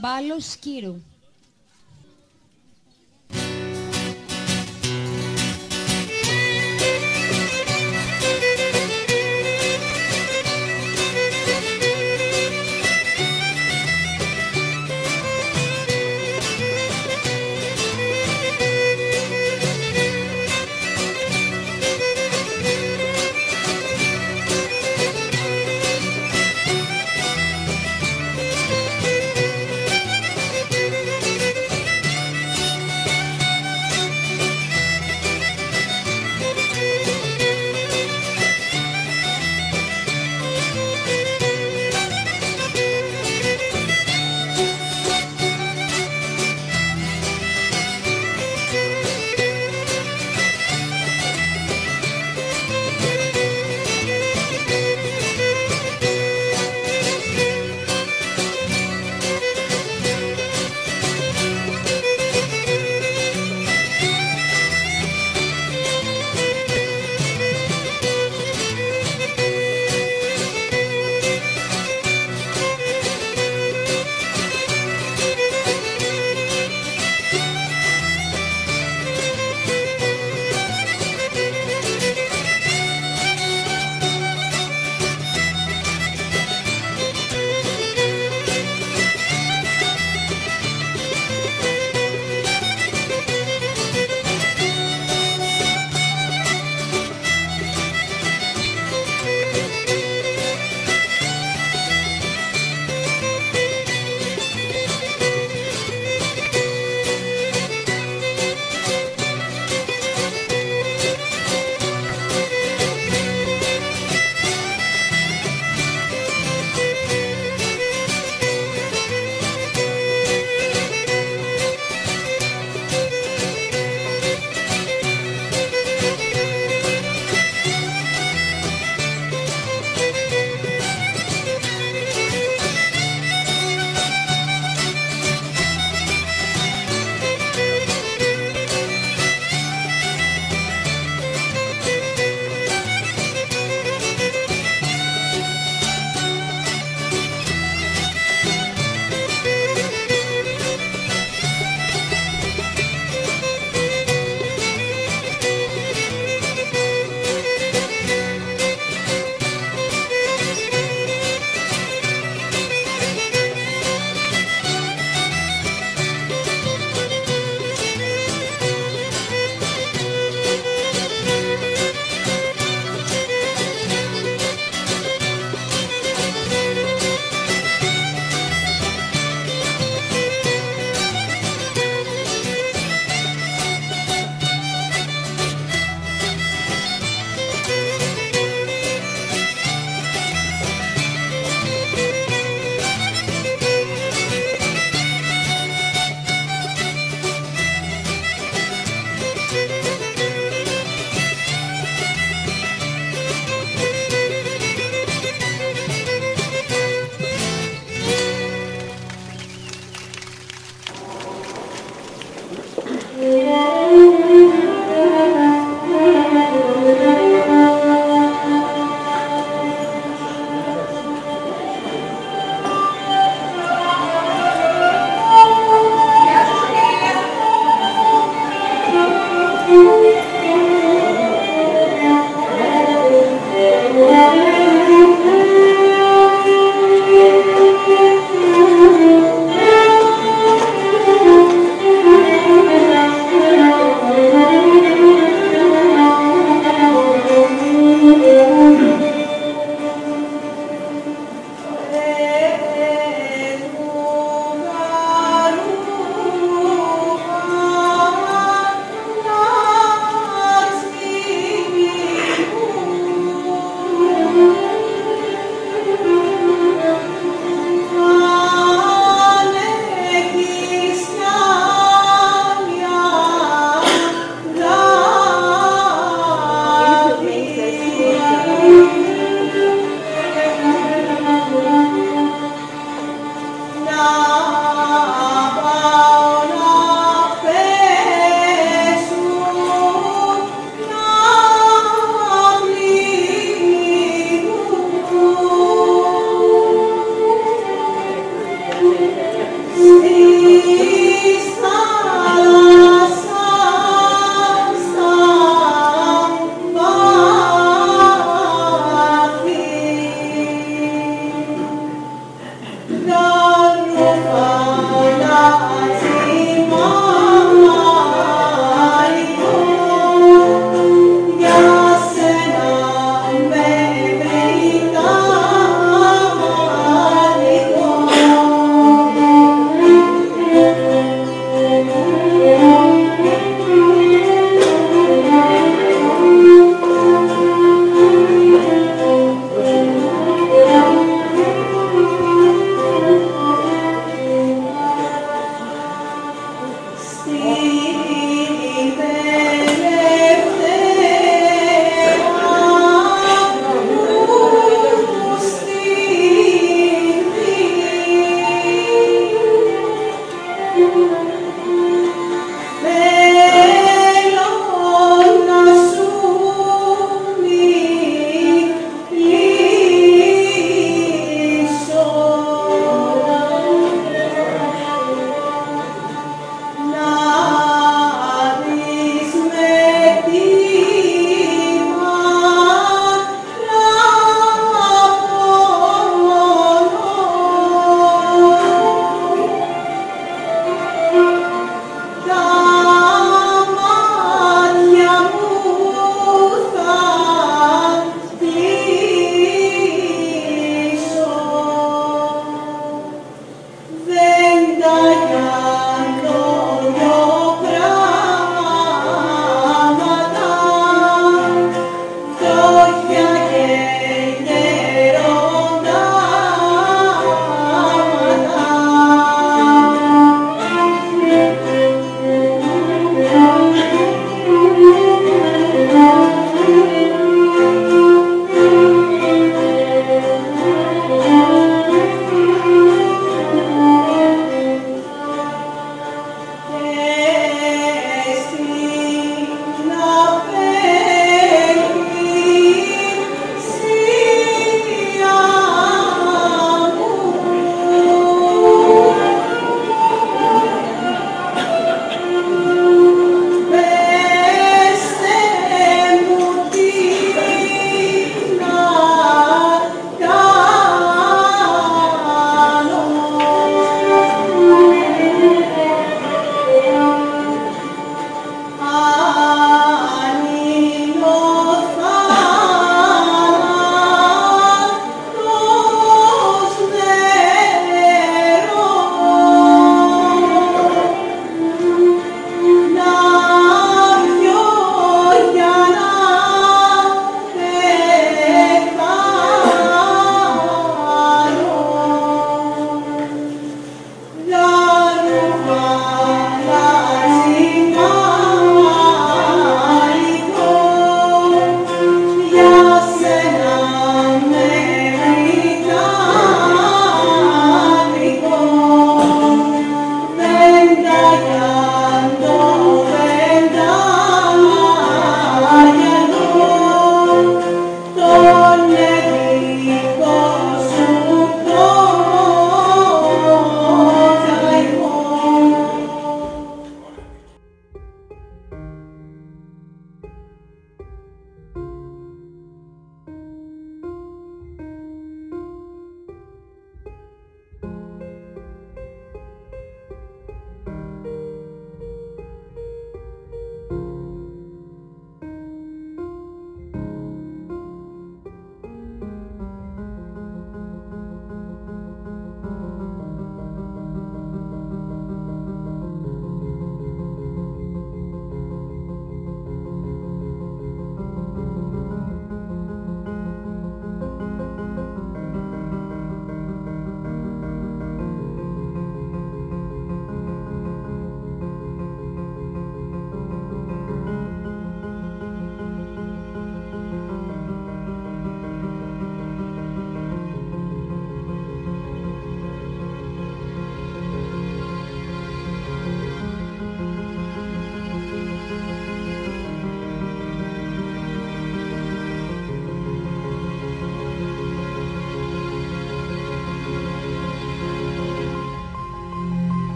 Μπάλος 0.00 0.44
Σκύρου. 0.50 1.07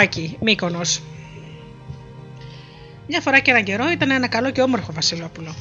Καραπάκι, 0.00 0.36
Μύκονος. 0.40 1.02
Μια 3.08 3.20
φορά 3.20 3.38
και 3.38 3.50
έναν 3.50 3.64
καιρό 3.64 3.90
ήταν 3.90 4.10
ένα 4.10 4.28
καλό 4.28 4.50
και 4.50 4.62
όμορφο 4.62 4.92
Βασιλόπουλο. 4.92 5.54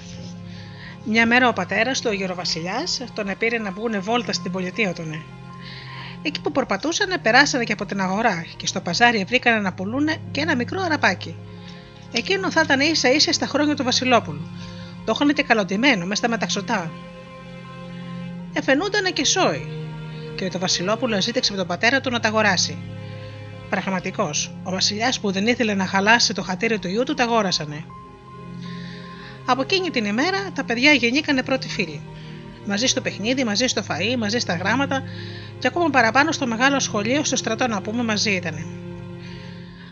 Μια 1.04 1.28
μέρα 1.28 1.48
ο 1.48 1.54
πατέρας 1.54 2.02
του, 2.02 2.08
ο 2.12 2.14
γεροβασιλιά, 2.14 2.84
τον 3.14 3.30
επήρε 3.30 3.58
να 3.58 3.72
βγουν 3.72 4.02
βόλτα 4.02 4.34
στην 4.34 4.52
πολιτεία 4.52 4.94
του. 4.94 5.04
Εκεί 6.22 6.42
που 6.42 6.52
περπατούσαν, 6.52 7.22
περάσανε 7.22 7.64
και 7.64 7.74
από 7.74 7.86
την 7.86 8.02
αγορά 8.02 8.46
και 8.58 8.68
στο 8.68 8.82
παζάρι 8.82 9.24
βρήκαν 9.24 9.62
να 9.62 9.74
πουλούν 9.74 10.08
και 10.32 10.42
ένα 10.42 10.56
μικρό 10.56 10.82
αραπάκι. 10.82 11.36
Εκείνο 12.12 12.52
θα 12.52 12.62
ήταν 12.62 12.80
ίσα 12.80 13.12
ίσα 13.12 13.34
στα 13.34 13.46
χρόνια 13.46 13.76
του 13.76 13.84
Βασιλόπουλου. 13.84 14.42
Το 15.06 15.12
είχαν 15.16 15.34
και 15.34 15.44
καλοντημένο 15.44 16.04
μέσα 16.04 16.16
στα 16.16 16.30
μεταξωτά. 16.30 16.92
Εφαινούνταν 18.54 19.14
και 19.14 19.26
σόι, 19.26 19.68
και 20.36 20.48
το 20.48 20.60
Βασιλόπουλο 20.60 21.22
ζήτηξε 21.22 21.52
με 21.52 21.58
τον 21.58 21.68
πατέρα 21.68 22.02
του 22.02 22.10
να 22.10 22.20
τα 22.20 22.28
αγοράσει. 22.28 22.78
Πραγματικός. 23.70 24.52
Ο 24.64 24.72
Βασιλιάς 24.72 25.20
που 25.20 25.32
δεν 25.32 25.48
ήθελε 25.48 25.74
να 25.74 25.86
χαλάσει 25.86 26.34
το 26.34 26.42
χατήρι 26.42 26.80
του 26.80 26.88
ιού 26.88 27.04
του, 27.04 27.14
τα 27.14 27.24
αγόρασανε. 27.24 27.84
Από 29.46 29.62
εκείνη 29.62 29.90
την 29.90 30.06
ημέρα 30.06 30.52
τα 30.54 30.64
παιδιά 30.64 30.92
γεννήκανε 30.92 31.44
πρώτοι 31.44 31.68
φίλοι. 31.70 32.02
Μαζί 32.66 32.86
στο 32.86 33.02
παιχνίδι, 33.02 33.44
μαζί 33.44 33.68
στο 33.68 33.84
φαΐ, 33.88 34.16
μαζί 34.18 34.40
στα 34.40 34.56
γράμματα 34.56 35.04
και 35.60 35.68
ακόμα 35.68 35.90
παραπάνω 35.90 36.32
στο 36.32 36.48
μεγάλο 36.48 36.80
σχολείο 36.80 37.24
στο 37.24 37.36
στρατό 37.36 37.68
να 37.68 37.82
πούμε 37.82 38.04
μαζί 38.04 38.32
ήταν. 38.32 38.66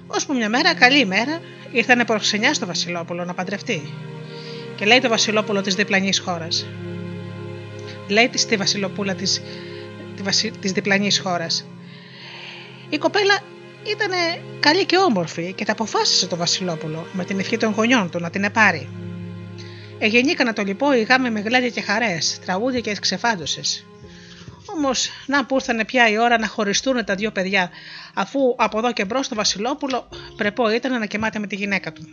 Ώσπου 0.07 0.33
μια 0.33 0.49
μέρα, 0.49 0.73
καλή 0.73 0.99
ημέρα, 0.99 1.41
ήρθανε 1.71 2.05
προξενιά 2.05 2.53
στο 2.53 2.65
Βασιλόπουλο 2.65 3.25
να 3.25 3.33
παντρευτεί. 3.33 3.93
Και 4.75 4.85
λέει 4.85 4.99
το 4.99 5.09
Βασιλόπουλο 5.09 5.61
της 5.61 5.75
διπλανής 5.75 6.19
χώρας. 6.19 6.65
Λέει 8.07 8.29
τη 8.29 8.37
στη 8.37 8.55
Βασιλοπούλα 8.55 9.15
της 9.15 9.41
της 10.59 10.71
διπλανής 10.71 11.19
χώρας. 11.19 11.65
Η 12.89 12.97
κοπέλα 12.97 13.39
ήταν 13.87 14.11
καλή 14.59 14.85
και 14.85 14.97
όμορφη 14.97 15.53
και 15.53 15.65
τα 15.65 15.71
αποφάσισε 15.71 16.27
το 16.27 16.35
Βασιλόπουλο 16.35 17.07
με 17.13 17.25
την 17.25 17.39
ευχή 17.39 17.57
των 17.57 17.71
γονιών 17.71 18.09
του 18.09 18.19
να 18.19 18.29
την 18.29 18.43
επάρει. 18.43 18.89
Εγεννήκανα 19.99 20.53
το 20.53 20.63
λοιπό 20.63 20.93
οι 20.93 21.01
γάμοι 21.01 21.29
με 21.29 21.39
γλέντια 21.39 21.69
και 21.69 21.81
χαρές, 21.81 22.39
τραγούδια 22.45 22.79
και 22.79 22.95
ξεφάντωσες. 23.01 23.85
Όμως, 24.65 25.09
να 25.25 25.45
που 25.45 25.55
ήρθανε 25.55 25.85
πια 25.85 26.09
η 26.09 26.17
ώρα 26.17 26.39
να 26.39 26.47
χωριστούν 26.47 27.05
τα 27.05 27.15
δύο 27.15 27.31
παιδιά, 27.31 27.69
αφού 28.13 28.39
από 28.57 28.77
εδώ 28.77 28.93
και 28.93 29.05
μπρος 29.05 29.27
το 29.27 29.35
Βασιλόπουλο 29.35 30.09
πρεπό 30.35 30.69
ήταν 30.69 30.99
να 30.99 31.05
κεμάται 31.05 31.39
με 31.39 31.47
τη 31.47 31.55
γυναίκα 31.55 31.91
του. 31.91 32.07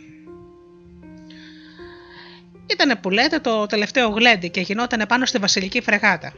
Ήτανε 2.71 2.95
που 2.95 3.09
λέτε 3.09 3.39
το 3.39 3.65
τελευταίο 3.65 4.09
γλέντι 4.09 4.49
και 4.49 4.61
γινόταν 4.61 5.05
πάνω 5.07 5.25
στη 5.25 5.37
βασιλική 5.37 5.81
φρεγάτα. 5.81 6.33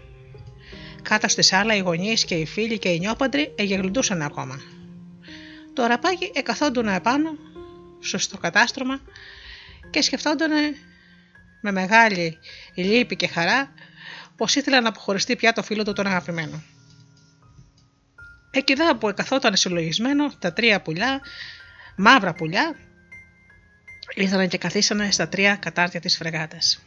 Κάτω 1.02 1.28
στη 1.28 1.42
σάλα 1.42 1.76
οι 1.76 1.80
γονείς 1.80 2.26
και 2.26 2.36
οι 2.36 2.46
φίλοι 2.46 2.80
και 2.80 2.90
οι 2.90 3.00
νιόπαντροι 3.00 3.54
εγεγλουντούσαν 3.56 4.22
ακόμα. 4.22 4.62
Το 5.78 5.86
ραπάκι 5.86 6.32
εκαθόντουν 6.34 6.88
επάνω 6.88 7.30
στο 8.00 8.38
κατάστρωμα 8.38 9.02
και 9.90 10.02
σκεφτόταν 10.02 10.52
με 11.62 11.72
μεγάλη 11.72 12.38
λύπη 12.76 13.16
και 13.16 13.28
χαρά 13.28 13.74
πως 14.36 14.56
ήθελε 14.56 14.80
να 14.80 14.90
αποχωριστεί 14.90 15.36
πια 15.36 15.54
το 15.54 15.64
φίλο 15.64 15.84
του 15.84 15.94
τον 15.94 16.08
αγαπημένο. 16.08 16.64
Εκεί 18.52 18.74
δά 18.74 18.96
που 18.96 19.10
εκαθόταν 19.10 19.56
συλλογισμένο 19.56 20.32
τα 20.40 20.54
τρία 20.54 20.82
πουλιά, 20.82 21.22
μαύρα 21.98 22.34
πουλιά, 22.34 22.76
ήρθαν 24.16 24.48
και 24.48 24.58
καθίσανε 24.58 25.12
στα 25.12 25.28
τρία 25.28 25.56
κατάρτια 25.56 26.00
της 26.00 26.18
φρεγάτας. 26.18 26.86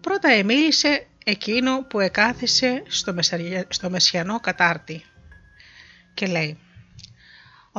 Πρώτα 0.00 0.28
εμίλησε 0.28 1.06
εκείνο 1.24 1.82
που 1.82 2.00
εκάθισε 2.00 2.82
στο, 2.88 3.14
στο 3.68 3.90
μεσιανό 3.90 4.40
κατάρτι 4.40 5.04
και 6.14 6.26
λέει 6.26 6.58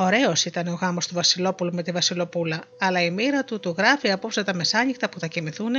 Ωραίος 0.00 0.44
ήταν 0.44 0.66
ο 0.66 0.74
γάμος 0.74 1.06
του 1.06 1.14
Βασιλόπουλου 1.14 1.74
με 1.74 1.82
τη 1.82 1.90
Βασιλοπούλα, 1.90 2.62
αλλά 2.78 3.02
η 3.02 3.10
μοίρα 3.10 3.44
του 3.44 3.60
του 3.60 3.74
γράφει 3.78 4.10
απόψε 4.10 4.44
τα 4.44 4.54
μεσάνυχτα 4.54 5.08
που 5.08 5.20
θα 5.20 5.26
κοιμηθούν 5.26 5.72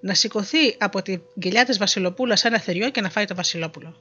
να 0.00 0.14
σηκωθεί 0.14 0.76
από 0.78 1.02
την 1.02 1.22
κοιλιά 1.40 1.64
της 1.64 1.78
Βασιλοπούλας 1.78 2.44
ένα 2.44 2.58
θεριό 2.60 2.90
και 2.90 3.00
να 3.00 3.10
φάει 3.10 3.24
το 3.24 3.34
Βασιλόπουλο. 3.34 3.96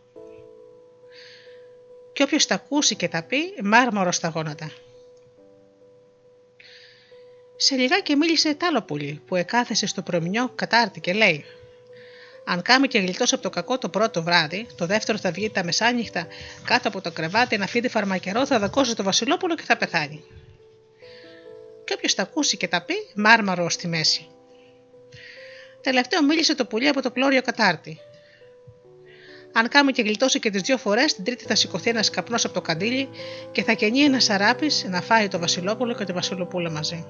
Και 2.14 2.24
όποιος 2.24 2.46
τα 2.46 2.56
ακούσει 2.56 2.96
και 2.96 3.08
τα 3.08 3.24
πει, 3.24 3.38
μάρμαρο 3.64 4.12
στα 4.12 4.28
γόνατα. 4.28 4.72
Σε 7.56 7.76
λιγάκι 7.76 8.16
μίλησε 8.16 8.56
τ' 8.56 8.64
άλλο 8.64 8.82
πουλί 8.82 9.22
που 9.26 9.36
εκάθεσε 9.36 9.88
στο 9.88 10.02
προμηνιό 10.02 10.52
κατάρτι 10.56 11.00
και 11.00 11.14
λέει: 11.14 11.46
αν 12.46 12.62
κάνει 12.62 12.88
και 12.88 13.00
γλιτώσει 13.00 13.34
από 13.34 13.44
το 13.44 13.50
κακό 13.50 13.78
το 13.78 13.90
πρώτο 13.90 14.24
βράδυ, 14.24 14.68
το 14.76 14.86
δεύτερο 14.86 15.18
θα 15.18 15.32
βγει 15.32 15.50
τα 15.50 15.64
μεσάνυχτα 15.64 16.28
κάτω 16.64 16.88
από 16.88 17.02
το 17.02 17.12
κρεβάτι 17.12 17.58
να 17.58 17.68
φύγει 17.68 17.90
φαρμακερό, 17.90 18.46
θα 18.46 18.60
δακώσει 18.60 18.96
το 18.96 19.04
Βασιλόπουλο 19.04 19.56
και 19.56 19.64
θα 19.66 19.78
πεθάνει. 19.78 20.24
Και 21.84 21.94
όποιος 21.94 22.16
τα 22.16 22.22
ακούσει 22.22 22.58
και 22.58 22.68
τα 22.68 22.82
πει, 22.82 22.94
μάρμαρο 23.16 23.70
στη 23.70 23.88
μέση. 23.88 24.28
Τελευταίο 25.82 26.24
μίλησε 26.24 26.56
το 26.56 26.66
πουλί 26.66 26.88
από 26.88 27.02
το 27.02 27.12
πλώριο 27.12 27.42
κατάρτι. 27.42 28.00
Αν 29.54 29.68
κάμε 29.68 29.92
και 29.92 30.02
γλιτώσει 30.02 30.40
και 30.40 30.50
τις 30.50 30.62
δύο 30.62 30.78
φορές, 30.78 31.16
την 31.16 31.24
τρίτη 31.24 31.46
θα 31.46 31.56
σηκωθεί 31.56 31.90
ένας 31.90 32.10
καπνός 32.10 32.46
από 32.46 32.54
το 32.54 32.62
καντήλι 32.62 33.10
και 33.52 33.64
θα 33.64 33.74
κενεί 33.74 34.00
ένας 34.00 34.30
αράπης 34.30 34.86
να 34.90 35.02
φάει 35.02 35.28
το 35.28 35.40
Βασιλόπουλο 35.40 35.96
και 35.96 36.04
τη 36.04 36.12
Βασιλοπούλα 36.12 36.70
μαζί. 36.70 37.08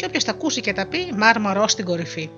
Και 0.00 0.06
όποιος 0.06 0.24
τα 0.24 0.30
ακούσει 0.30 0.60
και 0.60 0.72
τα 0.72 0.86
πει, 0.86 1.12
μάρμαρο 1.16 1.68
στην 1.68 1.84
κορυφή. 1.84 2.30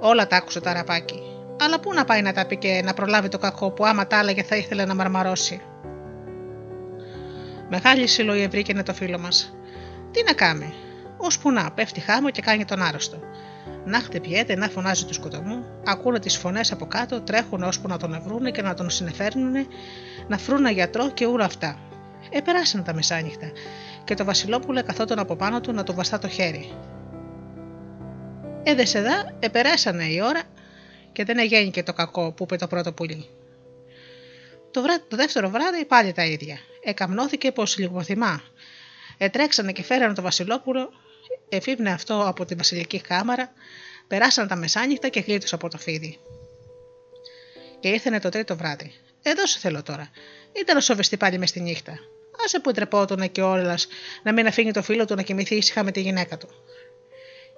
Όλα 0.00 0.26
τα 0.26 0.36
άκουσε 0.36 0.60
το 0.60 0.70
αραπάκι. 0.70 1.22
Αλλά 1.60 1.80
πού 1.80 1.92
να 1.94 2.04
πάει 2.04 2.22
να 2.22 2.32
τα 2.32 2.46
πει 2.46 2.56
και 2.56 2.82
να 2.84 2.94
προλάβει 2.94 3.28
το 3.28 3.38
κακό 3.38 3.70
που 3.70 3.86
άμα 3.86 4.06
τα 4.06 4.18
άλλαγε 4.18 4.42
θα 4.42 4.56
ήθελε 4.56 4.84
να 4.84 4.94
μαρμαρώσει. 4.94 5.60
Μεγάλη 7.68 8.06
συλλογή 8.06 8.46
βρήκε 8.46 8.82
το 8.82 8.94
φίλο 8.94 9.18
μας. 9.18 9.54
Τι 10.10 10.22
να 10.22 10.32
κάνει, 10.32 10.74
ώσπου 11.16 11.50
να 11.50 11.70
πέφτει 11.70 12.00
χάμο 12.00 12.30
και 12.30 12.40
κάνει 12.40 12.64
τον 12.64 12.82
άρρωστο. 12.82 13.18
Να 13.84 13.98
χτυπιέται, 13.98 14.56
να 14.56 14.68
φωνάζει 14.68 15.04
του 15.04 15.14
σκοτωμού, 15.14 15.64
ακούνε 15.86 16.18
τις 16.18 16.36
φωνές 16.36 16.72
από 16.72 16.86
κάτω, 16.86 17.20
τρέχουν 17.20 17.62
ώσπου 17.62 17.88
να 17.88 17.96
τον 17.96 18.22
βρούνε 18.24 18.50
και 18.50 18.62
να 18.62 18.74
τον 18.74 18.90
συνεφέρνουν, 18.90 19.66
να 20.28 20.38
φρούν 20.38 20.66
γιατρό 20.66 21.10
και 21.10 21.26
ούρα 21.26 21.44
αυτά. 21.44 21.78
Επεράσαν 22.30 22.84
τα 22.84 22.94
μεσάνυχτα 22.94 23.46
και 24.04 24.14
το 24.14 24.24
Βασιλόπουλο 24.24 24.82
καθόταν 24.82 25.18
από 25.18 25.36
πάνω 25.36 25.60
του 25.60 25.72
να 25.72 25.82
του 25.82 25.94
βαστά 25.94 26.18
το 26.18 26.28
χέρι. 26.28 26.72
Έδεσε 28.62 29.00
δά, 29.02 29.36
επεράσανε 29.38 30.04
η 30.04 30.20
ώρα 30.20 30.42
και 31.12 31.24
δεν 31.24 31.38
εγέννηκε 31.38 31.82
το 31.82 31.92
κακό 31.92 32.32
που 32.32 32.44
είπε 32.44 32.56
το 32.56 32.66
πρώτο 32.66 32.92
πουλί. 32.92 33.28
Το, 34.70 34.82
το 35.08 35.16
δεύτερο 35.16 35.48
βράδυ 35.48 35.84
πάλι 35.84 36.12
τα 36.12 36.24
ίδια. 36.24 36.58
Εκαμνώθηκε 36.84 37.52
πως 37.52 37.78
λιγοθυμά. 37.78 38.42
Ετρέξανε 39.18 39.72
και 39.72 39.82
φέρανε 39.82 40.14
το 40.14 40.22
Βασιλόπουλο, 40.22 40.92
εφήβνε 41.48 41.90
αυτό 41.90 42.22
από 42.26 42.44
τη 42.44 42.54
βασιλική 42.54 43.00
κάμαρα, 43.00 43.52
περάσανε 44.08 44.48
τα 44.48 44.56
μεσάνυχτα 44.56 45.08
και 45.08 45.20
γλίτωσε 45.20 45.54
από 45.54 45.68
το 45.68 45.78
φίδι. 45.78 46.18
Και 47.80 47.88
ήρθανε 47.88 48.20
το 48.20 48.28
τρίτο 48.28 48.56
βράδυ. 48.56 48.92
Εδώ 49.22 49.46
σε 49.46 49.58
θέλω 49.58 49.82
τώρα. 49.82 50.10
Ήταν 50.52 50.76
ο 50.76 50.80
σοβεστή 50.80 51.16
πάλι 51.16 51.38
μες 51.38 51.48
στη 51.48 51.60
νύχτα. 51.60 51.98
Άσε 52.44 52.60
που 52.60 52.72
τρεπότουνε 52.72 53.26
και 53.26 53.42
όλα 53.42 53.78
να 54.22 54.32
μην 54.32 54.46
αφήνει 54.46 54.72
το 54.72 54.82
φίλο 54.82 55.04
του 55.04 55.14
να 55.14 55.22
κοιμηθεί 55.22 55.54
ήσυχα 55.54 55.82
με 55.84 55.90
τη 55.90 56.00
γυναίκα 56.00 56.38
του. 56.38 56.48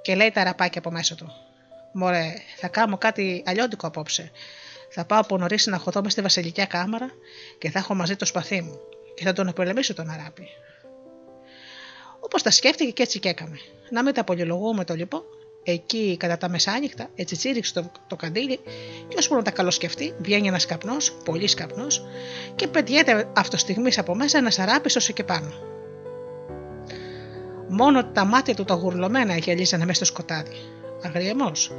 Και 0.03 0.15
λέει 0.15 0.31
τα 0.31 0.45
ραπάκια 0.45 0.81
από 0.81 0.91
μέσα 0.91 1.15
του. 1.15 1.33
Μωρέ, 1.93 2.35
θα 2.57 2.69
κάνω 2.69 2.99
κάτι 2.99 3.43
αλλιώτικο 3.47 3.87
απόψε. 3.87 4.31
Θα 4.91 5.05
πάω 5.05 5.21
από 5.21 5.39
νωρίς 5.39 5.67
να 5.67 5.79
χωθώ 5.79 6.03
μες 6.03 6.13
στη 6.13 6.21
βασιλική 6.21 6.67
κάμαρα 6.67 7.11
και 7.59 7.71
θα 7.71 7.79
έχω 7.79 7.95
μαζί 7.95 8.17
το 8.17 8.25
σπαθί 8.25 8.61
μου 8.61 8.81
και 9.15 9.25
θα 9.25 9.33
τον 9.33 9.49
επολεμήσω 9.49 9.95
τον 9.95 10.11
αράπη. 10.11 10.49
Όπως 12.21 12.43
τα 12.43 12.51
σκέφτηκε 12.51 12.91
και 12.91 13.03
έτσι 13.03 13.19
και 13.19 13.29
έκαμε. 13.29 13.59
Να 13.91 14.03
μην 14.03 14.15
τα 14.15 14.25
πολυλογούμε 14.25 14.85
το 14.85 14.95
λοιπόν, 14.95 15.23
εκεί 15.65 16.17
κατά 16.17 16.37
τα 16.37 16.49
μεσάνυχτα, 16.49 17.09
έτσι 17.15 17.37
τσίριξε 17.37 17.73
το, 17.73 17.91
το 18.07 18.17
καντήλι, 18.17 18.61
και 19.09 19.17
ώσπου 19.19 19.35
να 19.35 19.43
τα 19.43 19.51
καλοσκεφτεί, 19.51 20.15
βγαίνει 20.19 20.49
ένας 20.49 20.67
καπνός, 20.67 21.13
πολύ 21.25 21.55
καπνό, 21.55 21.87
και 22.55 22.67
πετιέται 22.67 23.29
αυτό 23.37 23.57
στιγμή 23.57 23.91
από 23.97 24.15
μέσα 24.15 24.39
ένα 24.39 24.53
αράπη 24.57 24.97
όσο 24.97 25.13
και 25.13 25.25
πάνω. 25.25 25.53
Μόνο 27.69 28.05
τα 28.05 28.25
μάτια 28.25 28.55
του 28.55 28.65
τα 28.65 28.75
γουρλωμένα 28.75 29.37
γυαλίζανε 29.37 29.85
μέσα 29.85 30.05
στο 30.05 30.15
σκοτάδι. 30.15 30.57
Αγριεμός. 31.03 31.73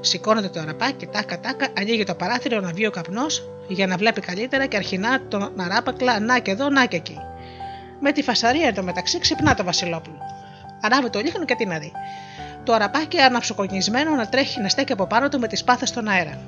Σηκώνεται 0.00 0.48
το 0.48 0.60
αραπάκι, 0.60 1.06
τάκα 1.06 1.40
τάκα, 1.40 1.68
ανοίγει 1.78 2.04
το 2.04 2.14
παράθυρο 2.14 2.60
να 2.60 2.72
βγει 2.72 2.86
ο 2.86 2.90
καπνός 2.90 3.50
για 3.68 3.86
να 3.86 3.96
βλέπει 3.96 4.20
καλύτερα 4.20 4.66
και 4.66 4.76
αρχινά 4.76 5.28
τον 5.28 5.52
αράπακλα 5.56 6.20
να 6.20 6.38
και 6.38 6.50
εδώ, 6.50 6.68
να 6.68 6.86
και 6.86 6.96
εκεί. 6.96 7.16
Με 8.00 8.12
τη 8.12 8.22
φασαρία 8.22 8.66
εντωμεταξύ 8.66 9.18
ξυπνά 9.18 9.54
το 9.54 9.64
Βασιλόπουλο. 9.64 10.18
Ανάβει 10.80 11.10
το 11.10 11.20
λίχνο 11.20 11.44
και 11.44 11.54
τι 11.54 11.66
να 11.66 11.78
δει. 11.78 11.92
Το 12.68 12.74
αραπάκι 12.74 13.18
αναψοκονισμένο 13.18 14.14
να 14.14 14.28
τρέχει 14.28 14.60
να 14.60 14.68
στέκει 14.68 14.92
από 14.92 15.06
πάνω 15.06 15.28
του 15.28 15.38
με 15.38 15.46
τις 15.46 15.64
πάθες 15.64 15.88
στον 15.88 16.08
αέρα. 16.08 16.40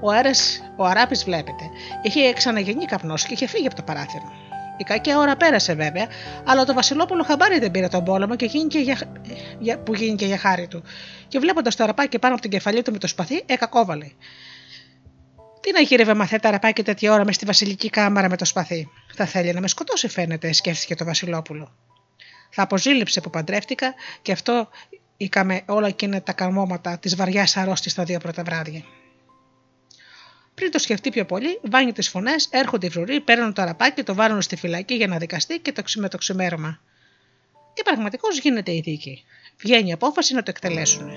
Ο 0.00 0.10
αέρα, 0.10 0.30
ο 0.76 0.84
αράπης 0.84 1.24
βλέπετε, 1.24 1.64
είχε 2.02 2.32
ξαναγεννεί 2.32 2.84
καπνός 2.84 3.24
και 3.24 3.32
είχε 3.32 3.46
φύγει 3.46 3.66
από 3.66 3.76
το 3.76 3.82
παράθυρο. 3.82 4.32
Η 4.76 4.84
κακή 4.84 5.14
ώρα 5.16 5.36
πέρασε 5.36 5.74
βέβαια, 5.74 6.06
αλλά 6.44 6.64
το 6.64 6.74
Βασιλόπουλο 6.74 7.22
χαμπάρι 7.22 7.58
δεν 7.58 7.70
πήρε 7.70 7.88
τον 7.88 8.04
πόλεμο 8.04 8.36
και 8.36 8.46
γίνηκε 8.46 8.78
για, 8.78 8.98
για, 9.58 9.78
που 9.78 9.94
γίνηκε 9.94 10.26
για 10.26 10.38
χάρη 10.38 10.66
του. 10.66 10.82
Και 11.28 11.38
βλέποντας 11.38 11.76
το 11.76 11.82
αραπάκι 11.82 12.18
πάνω 12.18 12.32
από 12.32 12.42
την 12.42 12.50
κεφαλή 12.50 12.82
του 12.82 12.92
με 12.92 12.98
το 12.98 13.06
σπαθί, 13.06 13.42
εκακόβαλε. 13.46 14.06
Τι 15.60 15.72
να 15.72 15.80
γύρευε 15.80 16.14
μαθέτα 16.14 16.48
αραπάκι 16.48 16.82
τέτοια 16.82 17.12
ώρα 17.12 17.24
μες 17.24 17.34
στη 17.34 17.44
βασιλική 17.44 17.90
κάμαρα 17.90 18.28
με 18.28 18.36
το 18.36 18.44
σπαθί; 18.44 18.88
Θα 19.14 19.26
θέλει 19.26 19.52
να 19.52 19.60
με 19.60 19.68
σκοτώσει, 19.68 20.08
φαίνεται, 20.08 20.52
σκέφτηκε 20.52 20.94
το 20.94 21.04
Βασιλόπουλο. 21.04 21.72
Θα 22.54 22.62
αποζήλεψε 22.62 23.20
που 23.20 23.30
παντρεύτηκα 23.30 23.94
και 24.22 24.32
αυτό 24.32 24.68
είχαμε 25.16 25.62
όλα 25.66 25.86
εκείνα 25.86 26.22
τα 26.22 26.32
καρμώματα 26.32 26.98
της 26.98 27.16
βαριάς 27.16 27.56
αρρώστια 27.56 27.92
τα 27.94 28.04
δύο 28.04 28.18
πρώτα 28.18 28.42
βράδια. 28.42 28.82
Πριν 30.54 30.70
το 30.70 30.78
σκεφτεί 30.78 31.10
πιο 31.10 31.24
πολύ, 31.24 31.60
βάνει 31.62 31.92
τις 31.92 32.08
φωνές, 32.08 32.48
έρχονται 32.50 32.86
οι 32.86 32.90
φρουροί, 32.90 33.20
παίρνουν 33.20 33.52
το 33.52 33.62
αραπάκι, 33.62 34.02
το 34.02 34.14
βάλουν 34.14 34.42
στη 34.42 34.56
φυλακή 34.56 34.94
για 34.94 35.06
να 35.06 35.18
δικαστεί 35.18 35.58
και 35.58 35.72
το 35.72 35.82
με 35.96 36.08
το 36.08 36.18
ξημέρωμα. 36.18 36.80
Και 37.74 37.82
πραγματικώς 37.82 38.38
γίνεται 38.38 38.72
η 38.72 38.80
δίκη. 38.80 39.24
Βγαίνει 39.56 39.88
η 39.88 39.92
απόφαση 39.92 40.34
να 40.34 40.42
το 40.42 40.50
εκτελέσουν. 40.50 41.10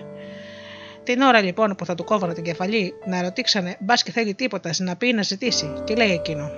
Την 1.03 1.21
ώρα 1.21 1.41
λοιπόν 1.41 1.75
που 1.75 1.85
θα 1.85 1.95
του 1.95 2.03
κόβανε 2.03 2.33
την 2.33 2.43
κεφαλή, 2.43 2.93
να 3.05 3.21
ρωτήξανε 3.21 3.77
μπας 3.79 4.03
και 4.03 4.11
θέλει 4.11 4.33
τίποτα 4.33 4.71
να 4.77 4.95
πει 4.95 5.13
να 5.13 5.21
ζητήσει, 5.21 5.73
και 5.83 5.95
λέει 5.95 6.11
εκείνο. 6.11 6.51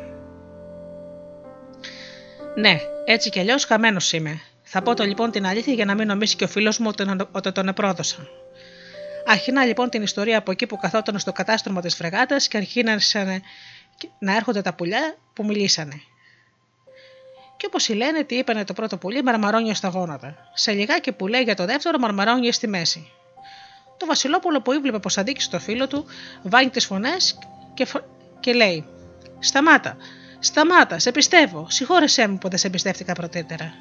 Ναι, 2.56 2.80
έτσι 3.06 3.30
κι 3.30 3.40
αλλιώς 3.40 3.66
χαμένος 3.66 4.14
είμαι. 4.14 4.42
Θα 4.70 4.82
πω 4.82 4.94
το 4.94 5.04
λοιπόν 5.04 5.32
την 5.32 5.46
αλήθεια 5.46 5.74
για 5.74 5.86
να 5.86 5.96
μην 5.96 6.08
νομίσει 6.08 6.36
και 6.36 6.44
ο 6.44 6.48
φίλος 6.48 6.80
μου 6.80 6.92
ότι 7.32 7.52
τον 7.52 7.68
επρόδωσα. 7.68 8.28
Αρχινά 9.26 9.66
λοιπόν 9.66 9.90
την 9.90 10.02
ιστορία 10.02 10.38
από 10.38 10.52
εκεί 10.52 10.66
που 10.66 10.78
καθόταν 10.78 11.20
στο 11.20 11.32
κατάστρωμα 11.32 11.82
της 11.82 11.96
φρεγάτας 11.96 12.48
και 12.48 12.58
αρχίνασαν 12.58 13.42
να 14.20 14.36
έρχονται 14.36 14.62
τα 14.62 14.74
πουλιά 14.74 15.16
που 15.34 15.46
μιλήσανε. 15.46 16.02
Και 17.58 17.66
όπως 17.66 17.88
η 17.88 17.94
λένε, 17.94 18.24
τι 18.24 18.36
είπανε 18.36 18.64
το 18.64 18.74
πρώτο 18.74 18.98
πουλί, 18.98 19.24
μαρμαρόνια 19.24 19.74
στα 19.74 19.88
γόνατα. 19.88 20.36
Σε 20.54 20.72
λιγάκι 20.72 21.12
που 21.12 21.28
λέει 21.28 21.42
για 21.42 21.56
το 21.56 21.66
δεύτερο, 21.66 22.00
μαρμαρόνια 22.00 22.54
στη 22.54 22.68
μέση. 22.68 23.12
Το 23.98 24.06
Βασιλόπουλο 24.06 24.62
που 24.62 24.74
ήβλεπε 24.74 25.00
πως 25.00 25.14
θα 25.14 25.24
δείξει 25.24 25.50
το 25.50 25.60
φίλο 25.60 25.88
του, 25.88 26.06
βάνει 26.44 26.70
τις 26.70 26.86
φωνές 26.86 27.38
και, 27.74 27.88
και 28.40 28.54
λέει: 28.54 28.86
Σταμάτα, 29.40 29.98
σταμάτα, 30.40 31.00
σε 31.00 31.12
πιστεύω, 31.12 31.66
συγχώρεσέ 31.70 32.28
μου 32.28 32.38
που 32.38 32.50
δεν 32.50 32.58
σε 32.58 32.68
εμπιστεύτηκα 32.68 33.14
πρωτήτερα. 33.14 33.74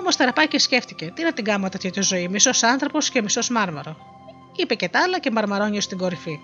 Όμως 0.00 0.16
Ταραπάκη 0.16 0.58
σκέφτηκε: 0.58 1.12
Τι 1.14 1.22
να 1.22 1.32
την 1.32 1.44
κάνω 1.44 1.68
τέτοια 1.68 1.90
τη 1.90 2.00
ζωή, 2.02 2.28
μισός 2.28 2.62
άνθρωπος 2.62 3.10
και 3.10 3.22
μισός 3.22 3.48
μάρμαρο. 3.48 3.96
Είπε 4.56 4.74
και 4.74 4.88
τα 4.88 5.00
άλλα 5.02 5.18
και 5.18 5.30
μαρμαρόνιο 5.30 5.80
στην 5.80 5.98
κορυφή. 5.98 6.38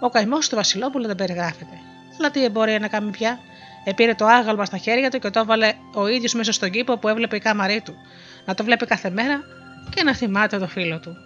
Ο 0.00 0.08
καημός 0.08 0.48
του 0.48 0.56
Βασιλόπουλου 0.56 1.06
δεν 1.06 1.16
περιγράφεται. 1.16 1.76
Αλλά 2.18 2.30
τι 2.30 2.44
εμπορία 2.44 2.78
να 2.78 2.88
κάνει 2.88 3.10
πια. 3.10 3.38
Επήρε 3.84 4.14
το 4.14 4.26
άγαλμα 4.26 4.64
στα 4.64 4.76
χέρια 4.76 5.10
του 5.10 5.18
και 5.18 5.30
το 5.30 5.40
έβαλε 5.40 5.72
ο 5.94 6.06
ίδιος 6.06 6.34
μέσα 6.34 6.52
στον 6.52 6.70
κήπο 6.70 6.98
που 6.98 7.08
έβλεπε 7.08 7.36
η 7.36 7.40
κάμαρή 7.40 7.80
του. 7.80 7.94
Να 8.44 8.54
το 8.54 8.64
βλέπει 8.64 8.86
κάθε 8.86 9.10
μέρα 9.10 9.40
και 9.94 10.02
να 10.02 10.14
θυμάται 10.14 10.58
το 10.58 10.66
φίλο 10.66 11.00
του. 11.00 11.16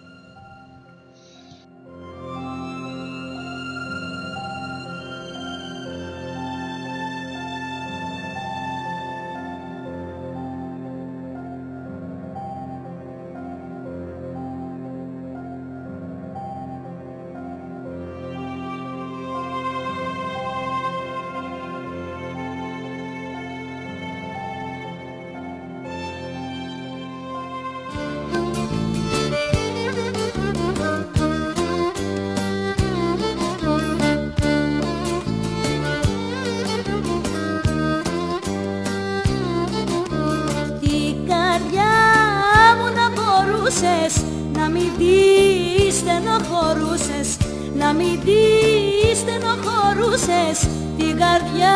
την 50.97 51.17
καρδιά 51.17 51.75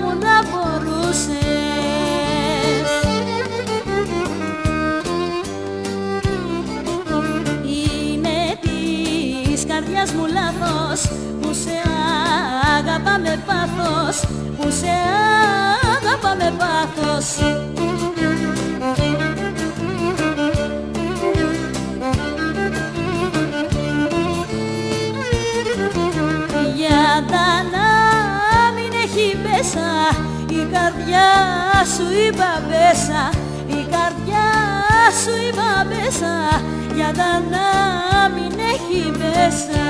μου 0.00 0.18
να 0.24 0.36
μπορούσες. 0.48 1.40
Είναι 7.64 8.58
της 8.60 9.64
καρδιάς 9.66 10.12
μου 10.12 10.26
λάθος 10.26 11.08
που 11.40 11.54
σε 11.54 11.82
αγάπα 12.78 13.18
με 13.18 13.42
πάθος 13.46 14.20
που 14.56 14.70
σε 14.70 14.94
αγάπα 15.96 16.34
με 16.36 16.52
πάθος. 16.58 17.79
Καρδιά 31.10 31.84
σου 31.94 32.06
είπα 32.26 32.62
μέσα 32.68 33.30
η 33.66 33.86
καρδιά 33.90 34.48
σου 35.22 35.32
είπα 35.48 35.84
μέσα 35.88 36.62
για 36.94 37.12
να 37.16 38.28
μην 38.34 38.52
έχει 38.58 39.10
μέσα. 39.18 39.88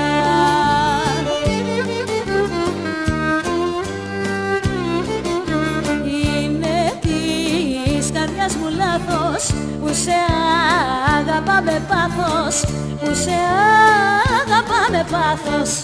Είναι 6.23 6.99
της 7.01 8.11
καρδιάς 8.13 8.55
μου 8.55 8.67
λάθος 8.77 9.51
που 9.81 9.87
σε 9.93 10.17
αγαπά 11.19 11.61
με 11.61 11.81
πάθος 11.87 12.61
που 12.99 13.13
σε 13.13 13.37
αγαπά 14.41 14.81
με 14.91 15.05
πάθος 15.11 15.81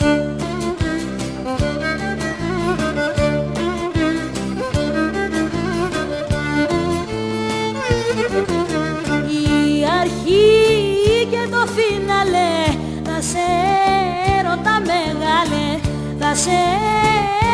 σε 16.44 16.60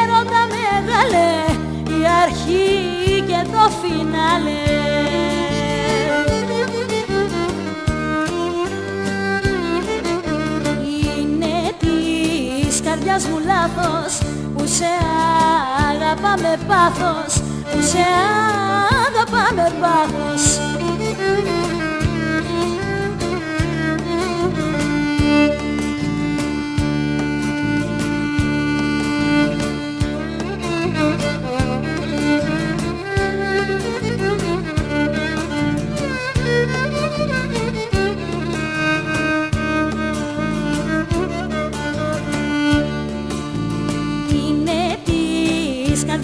έρωτα 0.01 0.41
μεγάλε 0.55 1.29
η 1.99 2.07
αρχή 2.23 3.23
και 3.27 3.47
το 3.51 3.69
φίναλε 3.81 4.61
Είναι 11.19 11.71
της 11.79 12.81
καρδιάς 12.81 13.25
μου 13.25 13.39
λάθος 13.45 14.17
που 14.57 14.63
σε 14.65 14.91
αγαπά 15.89 16.33
με 16.41 16.57
πάθος 16.67 17.41
που 17.71 17.81
σε 17.81 18.05
αγαπά 19.07 19.53
με 19.53 19.71
πάθος 19.81 20.62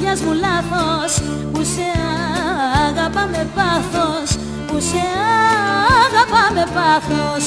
καρδιάς 0.09 0.21
μου 0.21 0.33
λάθος 0.33 1.21
που 1.53 1.63
σε 1.63 1.87
αγαπά 2.87 3.27
με 3.31 3.47
πάθος 3.55 4.37
που 4.67 4.79
σε 4.79 5.03
αγαπά 6.05 6.53
με 6.53 6.65
πάθος 6.73 7.45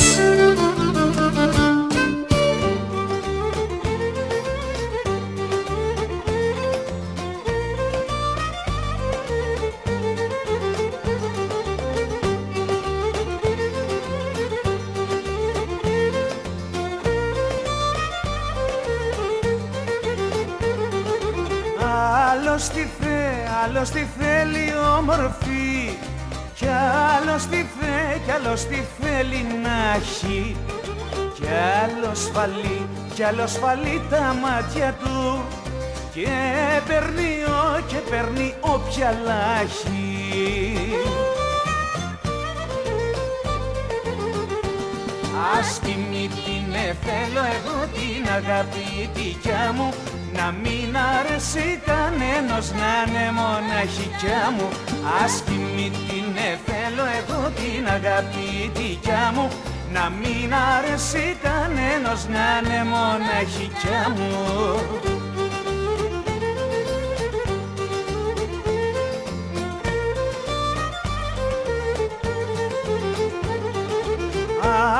άλλος 23.83 23.95
τι 23.95 24.07
θέλει 24.19 24.73
όμορφη 24.99 25.97
Κι 26.55 26.67
άλλος 27.17 27.47
τι 27.47 27.57
θε, 27.57 28.19
κι 28.25 28.31
άλλος 28.31 28.65
τι 28.65 28.75
θέλει 29.01 29.47
να 29.63 29.95
έχει. 29.97 30.57
Κι 31.35 31.49
άλλος 31.83 32.31
φαλεί, 32.33 32.87
κι 33.15 33.23
άλλος 33.23 33.53
φαλεί 33.53 34.03
τα 34.11 34.37
μάτια 34.43 34.95
του 35.03 35.45
Και 36.15 36.29
παίρνει, 36.89 37.45
ο, 37.47 37.81
και 37.87 37.97
παίρνει 38.11 38.55
όποια 38.61 39.19
λάχη 39.25 40.29
Άσχημη 45.59 46.29
την 46.29 46.73
θέλω 47.05 47.43
εγώ 47.57 47.87
την 47.95 48.33
αγάπη 48.33 49.11
δικιά 49.15 49.73
μου 49.75 50.12
να 50.43 50.51
μην 50.51 50.97
αρέσει 51.19 51.81
κανένας 51.87 52.73
να 52.81 52.93
είναι 53.07 53.33
μοναχικιά 53.33 54.43
μου. 54.57 54.69
Άσχημη 55.25 55.91
την 55.91 56.25
θέλω 56.67 57.05
εγώ 57.19 57.51
την 57.59 57.87
αγάπη 57.87 58.71
δικιά 58.75 59.33
μου. 59.35 59.49
Να 59.93 60.11
μην 60.21 60.55
αρέσει 60.77 61.37
κανένας 61.43 62.29
να 62.29 62.47
είναι 62.59 62.85
μοναχικιά 62.85 64.03
μου. 64.17 64.33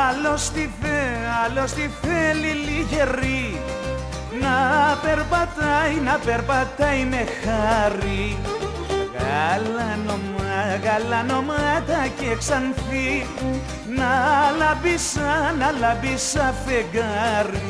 Άλλος 0.09 0.51
τι 0.51 0.69
θε, 0.81 1.01
άλλος 1.45 1.73
τι 1.73 1.91
θέλει 2.03 2.53
λιγερή 2.67 3.52
να 3.52 3.52
περπατάει, 5.03 5.95
να 6.05 6.19
περπατάει 6.25 7.05
με 7.05 7.27
χάρη. 7.43 8.37
Γαλανομα, 9.19 10.55
γαλανομάτα 10.85 12.07
και 12.19 12.37
ξανθή. 12.39 13.27
Να 13.97 14.11
λάμπει 14.59 14.99
σαν, 14.99 15.59
να 15.59 15.71
λάμπει 15.81 16.17
σαν 16.17 16.55
φεγγάρι. 16.65 17.61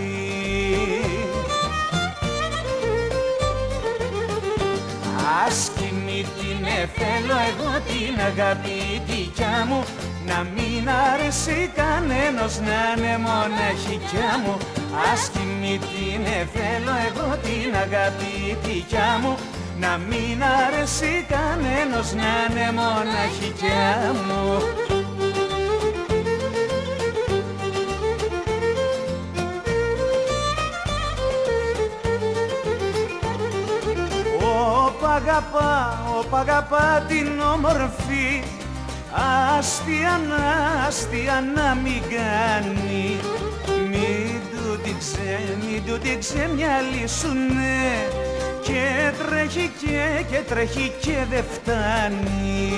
Άσκημη 5.47 6.27
την 6.37 6.67
θέλω 6.97 7.37
εγώ 7.51 7.71
την 7.87 8.21
αγάπη 8.21 9.03
δικιά 9.07 9.67
μου. 9.69 9.85
Να 10.27 10.47
μην 10.55 10.89
αρέσει 11.13 11.71
κανένας 11.75 12.61
να 12.61 13.03
είναι 13.03 13.19
μοναχικιά 13.19 14.31
μου 14.45 14.57
Άσκημη 15.13 15.79
την 15.79 16.25
θέλω 16.53 16.95
εγώ 17.09 17.37
την 17.43 17.75
αγάπη 17.75 18.57
δικιά 18.63 19.19
μου. 19.23 19.37
Να 19.81 19.99
μην 20.09 20.43
αρέσει 20.43 21.27
κανένας 21.29 22.15
να 22.15 22.23
είναι 22.51 22.73
μοναχικιά 22.73 24.15
μου. 24.27 24.63
Όπα 34.87 35.13
αγαπά, 35.15 36.03
όπα 36.19 36.39
αγαπά 36.39 37.05
την 37.09 37.41
όμορφη. 37.55 38.43
Αστεία 39.59 40.21
να, 40.29 40.87
αστεία 40.87 41.45
να 41.55 41.75
μην 41.83 42.03
κάνει. 42.03 43.17
Μην 43.25 43.42
του 45.03 45.09
την 45.09 45.19
ξέ, 45.19 45.57
μην 45.65 45.85
του 45.85 45.99
την 45.99 46.19
ξεμυαλίσουνε 46.19 48.09
Και 48.63 49.13
τρέχει 49.19 49.71
και, 49.81 50.25
και 50.31 50.41
τρέχει 50.49 50.93
και 51.01 51.17
δεν 51.31 51.45
φτάνει. 51.53 52.71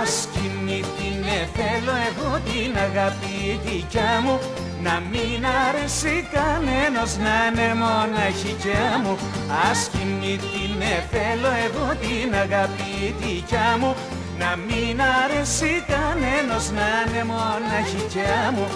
Άσκηνη 0.00 0.80
την 0.80 1.24
θέλω 1.54 1.94
εγώ 2.08 2.38
την 2.44 2.76
αγάπη 2.76 3.60
δικιά 3.64 4.20
μου. 4.24 4.38
Να 4.82 5.02
μην 5.10 5.44
αρέσει 5.68 6.28
κανένας 6.32 7.18
να 7.18 7.36
είναι 7.46 7.74
μοναχικιά 7.74 9.00
μου. 9.02 9.18
Άσκηνη 9.70 10.36
την 10.36 10.82
θέλω 11.10 11.50
εγώ 11.66 11.86
την 12.00 12.34
αγάπη 12.34 13.14
δικιά 13.20 13.76
μου 13.80 13.94
να 14.38 14.56
μην 14.56 15.00
αρέσει 15.22 15.84
κανένας 15.92 16.70
να 16.70 16.88
είναι 17.06 17.24
μοναχικιά 17.24 18.52
μου. 18.54 18.66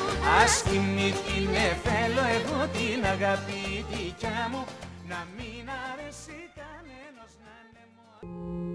Άσκηνη 0.42 1.10
την 1.26 1.66
θέλω 1.84 2.24
εγώ 2.36 2.60
την 2.76 3.04
αγάπη 3.14 3.84
δικιά 3.90 4.48
μου. 4.50 4.64
Να 5.08 5.26
μην 5.36 5.64
αρέσει 5.90 6.38
κανένας 6.60 7.32
να 7.42 7.52
είναι 7.62 7.84
μοναχικιά 7.96 8.71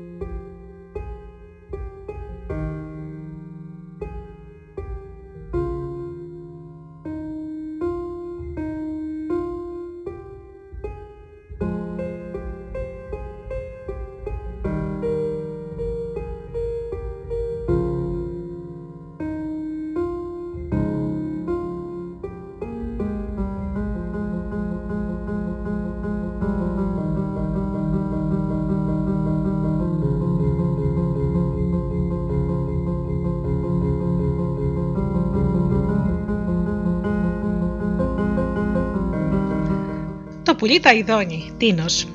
πουλί 40.58 40.80
τα 40.80 40.94
ειδώνει, 40.94 41.52
Τίνος. 41.58 42.08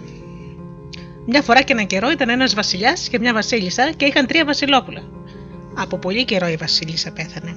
Μια 1.26 1.42
φορά 1.42 1.62
και 1.62 1.72
έναν 1.72 1.86
καιρό 1.86 2.10
ήταν 2.10 2.28
ένας 2.28 2.54
βασιλιάς 2.54 3.08
και 3.08 3.18
μια 3.18 3.32
βασίλισσα 3.32 3.92
και 3.96 4.04
είχαν 4.04 4.26
τρία 4.26 4.44
βασιλόπουλα. 4.44 5.02
Από 5.74 5.98
πολύ 5.98 6.24
καιρό 6.24 6.48
η 6.48 6.56
βασίλισσα 6.56 7.12
πέθανε. 7.12 7.56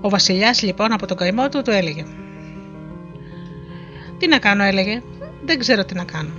Ο 0.00 0.08
βασιλιάς 0.08 0.62
λοιπόν 0.62 0.92
από 0.92 1.06
τον 1.06 1.16
καημό 1.16 1.48
του 1.48 1.62
του 1.62 1.70
έλεγε: 1.70 2.04
Τι 4.18 4.28
να 4.28 4.38
κάνω, 4.38 4.62
έλεγε, 4.62 5.02
Δεν 5.44 5.58
ξέρω 5.58 5.84
τι 5.84 5.94
να 5.94 6.04
κάνω. 6.04 6.30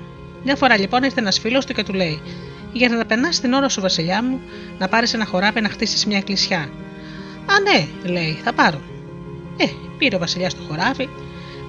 Μια 0.43 0.55
φορά 0.55 0.77
λοιπόν 0.77 1.03
ήρθε 1.03 1.19
ένας 1.19 1.39
φίλος 1.39 1.65
του 1.65 1.73
και 1.73 1.83
του 1.83 1.93
λέει: 1.93 2.21
Για 2.73 2.89
να 2.89 3.05
περνάς 3.05 3.39
την 3.39 3.53
ώρα 3.53 3.69
σου, 3.69 3.81
βασιλιά 3.81 4.23
μου, 4.23 4.39
να 4.77 4.87
πάρεις 4.87 5.13
ένα 5.13 5.25
χοράπι 5.25 5.61
να 5.61 5.69
χτίσεις 5.69 6.05
μια 6.05 6.17
εκκλησιά. 6.17 6.59
Α, 7.45 7.59
ναι, 7.61 7.87
λέει, 8.11 8.39
θα 8.43 8.53
πάρω. 8.53 8.81
Ε, 9.57 9.65
πήρε 9.97 10.15
ο 10.15 10.19
βασιλιάς 10.19 10.55
το 10.55 10.61
χωράφι, 10.67 11.09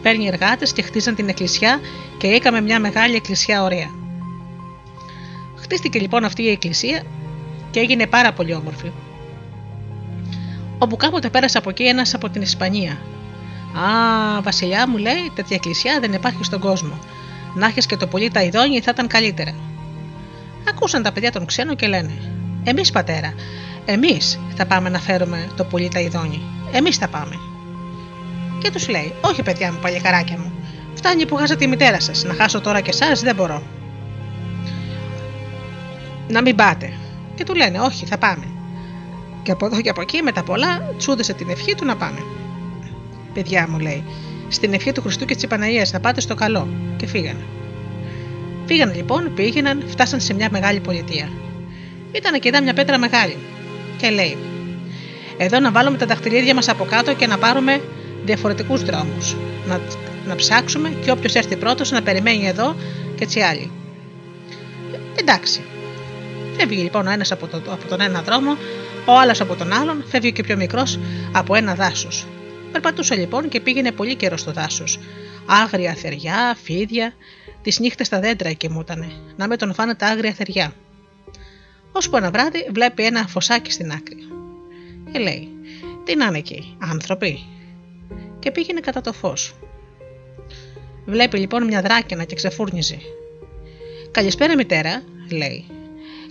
παίρνει 0.03 0.27
εργάτες 0.27 0.73
και 0.73 0.83
χτίζαν 0.83 1.15
την 1.15 1.29
εκκλησιά 1.29 1.81
και 2.19 2.27
έκαμε 2.27 2.61
μια 2.61 2.81
μεγάλη 2.81 3.15
εκκλησιά 3.15 3.63
ωραία. 3.63 3.91
Χτίστηκε 5.57 5.99
λοιπόν 5.99 6.25
αυτή 6.25 6.43
η 6.43 6.51
εκκλησία 6.51 7.03
και 7.71 7.81
έγινε 7.81 8.07
πάρα 8.07 8.33
πολύ 8.33 8.55
όμορφη. 8.55 8.91
Όπου 10.79 10.97
κάποτε 10.97 11.29
πέρασε 11.29 11.59
από 11.59 11.71
εκεί 11.71 11.85
ένας 11.85 12.15
από 12.15 12.29
την 12.31 12.43
Ισπανία. 12.43 12.93
Α, 13.79 14.41
Βασιλιά 14.43 14.89
μου 14.89 14.97
λέει, 14.97 15.31
τέτοια 15.35 15.57
εκκλησιά 15.57 15.99
δεν 16.01 16.13
υπάρχει 16.13 16.45
στον 16.45 16.61
κόσμο. 16.61 16.99
Να 17.55 17.67
έχεις 17.67 17.87
και 17.87 17.97
το 17.97 18.07
πολύ 18.07 18.31
τα 18.31 18.43
ειδόνια 18.43 18.81
θα 18.83 18.91
ήταν 18.95 19.07
καλύτερα. 19.07 19.55
Ακούσαν 20.69 21.03
τα 21.03 21.13
παιδιά 21.13 21.33
των 21.33 21.47
ξένων 21.47 21.77
και 21.77 21.87
λένε: 21.87 22.13
Εμείς 22.65 22.91
πατέρα, 22.91 23.35
εμείς 23.85 24.41
θα 24.55 24.67
πάμε 24.67 24.89
να 24.89 24.99
φέρουμε 24.99 25.49
το 25.57 25.65
πολύ 25.65 25.89
τα 25.89 26.01
ειδόνια. 26.01 26.41
Εμείς 26.73 26.97
θα 26.97 27.09
πάμε. 27.09 27.50
Και 28.63 28.71
τους 28.71 28.89
λέει: 28.89 29.13
Όχι, 29.21 29.43
παιδιά 29.43 29.73
μου, 29.73 29.79
παλικαράκια 29.83 30.39
μου. 30.39 30.53
Φτάνει 30.95 31.27
που 31.27 31.37
χάσατε 31.37 31.59
τη 31.59 31.67
μητέρα 31.67 32.01
σας. 32.01 32.25
Να 32.25 32.35
χάσω 32.35 32.61
τώρα 32.61 32.81
και 32.81 32.91
εσάς 32.91 33.21
δεν 33.21 33.35
μπορώ. 33.35 33.63
Να 36.29 36.43
μην 36.43 36.57
πάτε. 36.57 36.93
Και 37.35 37.45
του 37.45 37.55
λένε: 37.55 37.81
Όχι, 37.81 38.07
θα 38.07 38.19
πάμε. 38.19 38.45
Και 39.43 39.53
από 39.53 39.67
εδώ 39.67 39.81
και 39.81 39.89
από 39.89 40.01
εκεί, 40.01 40.23
με 40.23 40.33
τα 40.33 40.43
πολλά, 40.43 40.95
τσούδεσε 40.99 41.33
την 41.33 41.51
ευχή 41.51 41.75
του 41.75 41.85
να 41.85 41.97
πάμε. 41.97 42.19
Παιδιά 43.35 43.67
μου, 43.71 43.79
λέει, 43.79 44.05
στην 44.49 44.73
ευχή 44.73 44.93
του 44.93 45.01
Χριστού 45.01 45.25
και 45.25 45.35
της 45.35 45.47
Παναγίας 45.47 45.91
θα 45.91 46.01
πάτε 46.01 46.21
στο 46.21 46.35
καλό. 46.35 46.69
Και 46.97 47.07
φύγανε. 47.07 47.45
Φύγανε 48.67 48.95
λοιπόν, 48.95 49.35
πήγαιναν, 49.35 49.83
φτάσαν 49.87 50.21
σε 50.21 50.35
μια 50.35 50.49
μεγάλη 50.51 50.81
πολιτεία. 50.81 51.29
Ήταν 52.13 52.41
και 52.41 52.49
εδώ 52.49 52.63
μια 52.63 52.73
πέτρα 52.73 52.99
μεγάλη. 52.99 53.37
Και 53.97 54.11
λέει: 54.11 54.37
Εδώ 55.37 55.61
να 55.61 55.71
βάλουμε 55.71 55.97
τα 55.97 56.07
δαχτυλίδια 56.07 56.55
μας 56.55 56.69
από 56.69 56.85
κάτω 56.85 57.15
και 57.15 57.27
να 57.27 57.39
πάρουμε 57.39 57.81
διαφορετικούς 58.25 58.83
δρόμους. 58.83 59.37
Να, 59.67 59.81
να 60.27 60.35
ψάξουμε 60.35 60.89
και 61.05 61.11
όποιος 61.11 61.35
έρθει 61.35 61.57
πρώτος 61.57 61.91
να 61.91 62.03
περιμένει 62.03 62.47
εδώ 62.47 62.77
και 63.17 63.25
έτσι 63.25 63.41
άλλοι. 63.41 63.71
Εντάξει. 65.15 65.61
Φεύγει 66.57 66.83
λοιπόν 66.83 67.07
ο 67.07 67.11
ένας 67.11 67.33
από, 67.33 67.47
το, 67.47 67.57
από 67.57 67.89
τον 67.89 68.01
ένα 68.01 68.23
δρόμο, 68.23 68.57
ο 69.05 69.19
άλλος 69.19 69.41
από 69.41 69.55
τον 69.55 69.73
άλλον, 69.73 70.05
φεύγει 70.09 70.33
και 70.33 70.43
πιο 70.43 70.57
μικρός 70.57 70.99
από 71.33 71.55
ένα 71.55 71.75
δάσος. 71.75 72.27
Περπατούσε 72.73 73.15
λοιπόν 73.15 73.49
και 73.49 73.61
πήγαινε 73.61 73.93
πολύ 73.93 74.15
καιρό 74.15 74.37
στο 74.37 74.53
δάσος. 74.53 74.99
Άγρια 75.47 75.95
θεριά, 75.95 76.57
φίδια, 76.63 77.13
τις 77.63 77.79
νύχτες 77.79 78.07
στα 78.07 78.21
δέντρα 78.21 78.53
κοιμούτανε, 78.53 79.13
να 79.37 79.49
με 79.49 79.57
τον 79.57 79.75
φάνε 79.75 79.95
τα 79.95 80.07
άγρια 80.07 80.33
θεριά. 80.33 80.73
Ώσπου 81.93 82.17
ένα 82.17 82.31
βράδυ 82.31 82.67
βλέπει 82.73 83.05
ένα 83.05 83.27
φωσάκι 83.27 83.73
στην 83.73 83.93
άκρη. 83.93 84.17
Και 85.13 85.19
λέει: 85.19 85.49
Τι 86.05 86.17
να 86.17 86.27
είναι 86.27 86.39
εκεί, 86.39 86.77
άνθρωποι. 86.79 87.45
Και 88.41 88.51
πήγαινε 88.51 88.81
κατά 88.81 89.01
το 89.01 89.13
φως. 89.13 89.55
Βλέπει 91.07 91.39
λοιπόν 91.39 91.65
μια 91.65 91.83
δράκαινα 91.83 92.25
και 92.25 92.35
ξεφούρνιζε. 92.35 92.99
Καλησπέρα, 94.11 94.55
μητέρα, 94.57 95.03
λέει. 95.31 95.67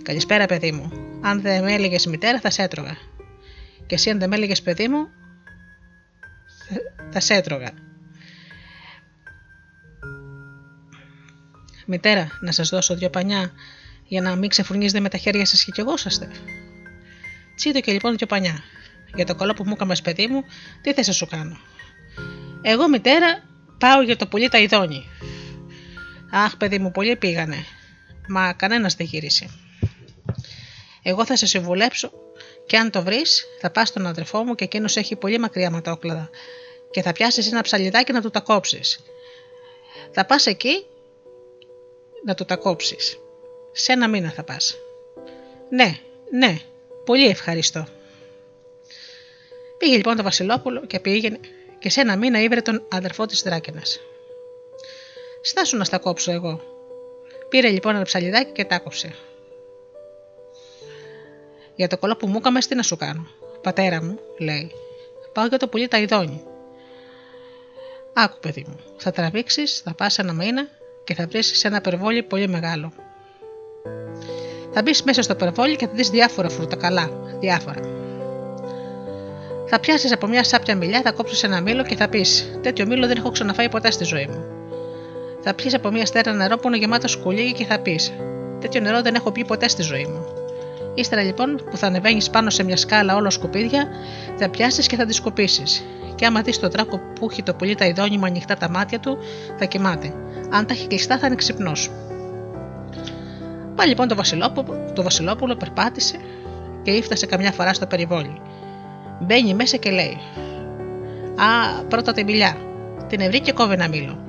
Καλησπέρα, 0.02 0.46
παιδί 0.46 0.72
μου. 0.72 0.90
Αν 1.20 1.40
δεν 1.40 1.62
με 1.64 1.72
έλεγες 1.72 2.06
μητέρα, 2.06 2.40
θα 2.40 2.50
σε 2.50 2.62
έτρωγα. 2.62 2.96
Και 3.86 3.94
εσύ, 3.94 4.10
αν 4.10 4.18
δεν 4.18 4.28
με 4.28 4.36
έλεγες 4.36 4.62
παιδί 4.62 4.88
μου, 4.88 5.08
θα 7.10 7.20
σε 7.20 7.34
έτρωγα. 7.34 7.72
Μητέρα, 11.86 12.28
να 12.40 12.52
σας 12.52 12.68
δώσω 12.68 12.94
δυο 12.94 13.10
πανιά 13.10 13.52
για 14.04 14.20
να 14.20 14.36
μην 14.36 14.48
ξεφουρνίζετε 14.48 15.00
με 15.00 15.08
τα 15.08 15.18
χέρια 15.18 15.44
σας 15.44 15.64
και 15.64 15.70
κι 15.70 15.80
εγώ 15.80 15.94
είσαστε. 15.94 16.28
Τσίτο 17.56 17.80
και 17.80 17.92
λοιπόν 17.92 18.16
δυο 18.16 18.26
πανιά. 18.26 18.62
Για 19.14 19.26
το 19.26 19.34
καλό 19.34 19.52
που 19.54 19.64
μου 19.66 19.72
έκαμες 19.74 20.02
παιδί 20.02 20.26
μου, 20.26 20.44
τι 20.82 20.92
θες 20.92 21.06
να 21.06 21.12
σου 21.12 21.26
κάνω. 21.26 21.56
Εγώ 22.62 22.88
μητέρα 22.88 23.42
πάω 23.78 24.02
για 24.02 24.16
το 24.16 24.26
πουλί 24.26 24.48
τα 24.48 24.58
ειδώνει. 24.58 25.04
Αχ, 26.32 26.56
παιδί 26.56 26.78
μου, 26.78 26.90
πολύ 26.90 27.16
πήγανε. 27.16 27.64
Μα 28.28 28.52
κανένας 28.52 28.94
δεν 28.94 29.06
γύρισε. 29.06 29.48
Εγώ 31.02 31.26
θα 31.26 31.36
σε 31.36 31.46
συμβουλέψω 31.46 32.12
και 32.66 32.76
αν 32.76 32.90
το 32.90 33.02
βρεις, 33.02 33.44
θα 33.60 33.70
πας 33.70 33.88
στον 33.88 34.06
αδερφό 34.06 34.44
μου 34.44 34.54
και 34.54 34.64
εκείνος 34.64 34.96
έχει 34.96 35.16
πολύ 35.16 35.38
μακριά 35.38 35.70
ματόκλαδα 35.70 36.30
και 36.90 37.02
θα 37.02 37.12
πιάσεις 37.12 37.52
ένα 37.52 37.62
ψαλιδάκι 37.62 38.12
να 38.12 38.20
του 38.22 38.30
τα 38.30 38.40
κόψεις. 38.40 39.00
Θα 40.12 40.24
πας 40.24 40.46
εκεί 40.46 40.86
να 42.24 42.34
του 42.34 42.44
τα 42.44 42.56
κόψεις. 42.56 43.18
Σε 43.72 43.92
ένα 43.92 44.08
μήνα 44.08 44.30
θα 44.30 44.42
πας. 44.42 44.76
Ναι, 45.70 45.98
ναι, 46.30 46.58
πολύ 47.04 47.26
ευχαριστώ. 47.26 47.86
Πήγε 49.78 49.96
λοιπόν 49.96 50.16
το 50.16 50.22
Βασιλόπουλο 50.22 50.86
και 50.86 51.00
πήγαινε 51.00 51.40
και 51.80 51.90
σε 51.90 52.00
ένα 52.00 52.16
μήνα 52.16 52.40
ήβρε 52.40 52.60
τον 52.60 52.82
αδερφό 52.88 53.26
της 53.26 53.42
Δράκαινα. 53.42 53.82
Στάσου 55.42 55.76
να 55.76 55.84
στα 55.84 55.98
κόψω 55.98 56.32
εγώ. 56.32 56.60
Πήρε 57.48 57.68
λοιπόν 57.68 57.94
ένα 57.94 58.04
ψαλιδάκι 58.04 58.52
και 58.52 58.64
τα 58.64 58.78
κόψε. 58.78 59.14
Για 61.74 61.88
το 61.88 61.98
κολό 61.98 62.16
που 62.16 62.26
μου 62.26 62.36
έκαμες, 62.36 62.66
τι 62.66 62.74
να 62.74 62.82
σου 62.82 62.96
κάνω. 62.96 63.26
Πατέρα 63.62 64.02
μου, 64.02 64.18
λέει, 64.38 64.72
πάω 65.32 65.46
για 65.46 65.58
το 65.58 65.68
πουλί 65.68 65.88
τα 65.88 65.98
ειδώνει. 65.98 66.42
Άκου, 68.12 68.38
παιδί 68.40 68.64
μου, 68.68 68.80
θα 68.96 69.10
τραβήξεις, 69.10 69.78
θα 69.78 69.94
πας 69.94 70.18
ένα 70.18 70.32
μήνα 70.32 70.68
και 71.04 71.14
θα 71.14 71.26
βρεις 71.26 71.58
σε 71.58 71.68
ένα 71.68 71.80
περβόλι 71.80 72.22
πολύ 72.22 72.48
μεγάλο. 72.48 72.92
Θα 74.72 74.82
μπεις 74.82 75.02
μέσα 75.02 75.22
στο 75.22 75.34
περβόλι 75.34 75.76
και 75.76 75.86
θα 75.86 75.92
δεις 75.92 76.10
διάφορα 76.10 76.48
φρούτα 76.48 76.76
καλά, 76.76 77.10
διάφορα. 77.40 77.80
Θα 79.72 79.80
πιάσεις 79.80 80.12
από 80.12 80.26
μια 80.26 80.44
σάπια 80.44 80.76
μιλιά, 80.76 81.00
θα 81.04 81.12
κόψεις 81.12 81.42
ένα 81.42 81.60
μήλο 81.60 81.82
και 81.82 81.96
θα 81.96 82.08
πεις: 82.08 82.58
Τέτοιο 82.62 82.86
μήλο 82.86 83.06
δεν 83.06 83.16
έχω 83.16 83.30
ξαναφάει 83.30 83.68
ποτέ 83.68 83.90
στη 83.90 84.04
ζωή 84.04 84.26
μου. 84.26 84.44
Θα 85.40 85.54
πιεις 85.54 85.74
από 85.74 85.90
μια 85.90 86.06
στέρα 86.06 86.32
νερό 86.32 86.56
που 86.56 86.68
είναι 86.68 86.76
γεμάτο 86.76 87.08
σκουλί 87.08 87.52
και 87.52 87.64
θα 87.64 87.78
πεις: 87.78 88.12
Τέτοιο 88.60 88.80
νερό 88.80 89.02
δεν 89.02 89.14
έχω 89.14 89.32
πει 89.32 89.44
ποτέ 89.44 89.68
στη 89.68 89.82
ζωή 89.82 90.04
μου. 90.04 90.24
Ύστερα 90.94 91.22
λοιπόν 91.22 91.60
που 91.70 91.76
θα 91.76 91.86
ανεβαίνεις 91.86 92.30
πάνω 92.30 92.50
σε 92.50 92.62
μια 92.62 92.76
σκάλα 92.76 93.14
όλο 93.16 93.30
σκουπίδια, 93.30 93.88
θα 94.36 94.48
πιάσεις 94.48 94.86
και 94.86 94.96
θα 94.96 95.04
τη 95.04 95.12
σκοπίσει. 95.12 95.62
Και 96.14 96.26
άμα 96.26 96.42
δεις 96.42 96.58
τον 96.58 96.70
τράκο 96.70 97.00
που 97.14 97.28
έχει 97.30 97.42
το 97.42 97.54
πουλί 97.54 97.74
τα 97.74 97.84
ειδόνιμα 97.86 98.26
ανοιχτά 98.26 98.56
τα 98.56 98.70
μάτια 98.70 99.00
του, 99.00 99.18
θα 99.58 99.64
κοιμάται. 99.64 100.12
Αν 100.50 100.66
τα 100.66 100.72
έχει 100.72 100.86
κλειστά, 100.86 101.18
θα 101.18 101.26
είναι 101.26 101.36
ξυπνός. 101.36 101.90
Πάλι 103.74 103.88
λοιπόν 103.88 104.08
το 104.08 104.14
Βασιλόπουλο, 104.14 104.92
το 104.94 105.02
Βασιλόπουλο 105.02 105.56
περπάτησε 105.56 106.16
και 106.82 106.90
ήφτασε 106.90 107.26
καμιά 107.26 107.52
φορά 107.52 107.74
στο 107.74 107.86
περιβόλι. 107.86 108.40
Μπαίνει 109.20 109.54
μέσα 109.54 109.76
και 109.76 109.90
λέει: 109.90 110.18
Α, 111.36 111.84
πρώτα 111.84 112.12
τη 112.12 112.24
μιλιά. 112.24 112.56
Την 113.08 113.20
ευρύ 113.20 113.40
και 113.40 113.52
κόβει 113.52 113.72
ένα 113.72 113.88
μήλο. 113.88 114.24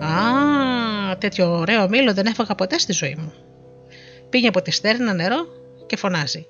Α, 0.00 1.18
τέτοιο 1.18 1.58
ωραίο 1.58 1.88
μήλο 1.88 2.14
δεν 2.14 2.26
έφαγα 2.26 2.54
ποτέ 2.54 2.78
στη 2.78 2.92
ζωή 2.92 3.16
μου. 3.18 3.32
Πήγε 4.30 4.48
από 4.48 4.62
τη 4.62 4.70
στέρνα 4.70 5.12
νερό 5.12 5.46
και 5.86 5.96
φωνάζει. 5.96 6.46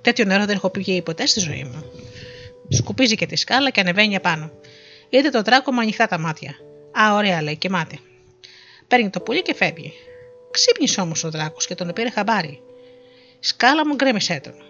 Τέτοιο 0.00 0.24
νερό 0.24 0.44
δεν 0.44 0.56
έχω 0.56 0.70
πει 0.70 1.02
ποτέ 1.02 1.26
στη 1.26 1.40
ζωή 1.40 1.70
μου. 1.72 1.84
Σκουπίζει 2.68 3.14
και 3.14 3.26
τη 3.26 3.36
σκάλα 3.36 3.70
και 3.70 3.80
ανεβαίνει 3.80 4.16
απάνω. 4.16 4.50
Είδε 5.08 5.28
τον 5.28 5.42
δράκο 5.42 5.72
με 5.72 5.80
ανοιχτά 5.80 6.06
τα 6.06 6.18
μάτια. 6.18 6.54
Α, 7.00 7.14
ωραία, 7.14 7.42
λέει, 7.42 7.56
κοιμάται. 7.56 7.98
Παίρνει 8.88 9.10
το 9.10 9.20
πουλί 9.20 9.42
και 9.42 9.54
φεύγει. 9.54 9.92
Ξύπνησε 10.50 11.00
όμως 11.00 11.24
ο 11.24 11.30
δράκος 11.30 11.56
και 11.66 11.74
τον 11.74 11.92
πήρε 11.92 12.10
χαμπάρι. 12.10 12.62
Σκάλα 13.40 13.86
μου 13.86 13.94
γκρέμισέ 13.94 14.40
τον. 14.42 14.67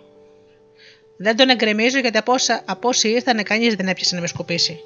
Δεν 1.20 1.36
τον 1.36 1.48
εγκρεμίζω 1.48 1.98
γιατί 1.98 2.18
από, 2.18 2.32
όσα, 2.32 2.62
από 2.64 2.88
όσοι 2.88 3.08
ήρθανε 3.08 3.42
κανείς 3.42 3.74
δεν 3.74 3.88
έπιασε 3.88 4.14
να 4.14 4.20
με 4.20 4.26
σκουπίσει. 4.26 4.80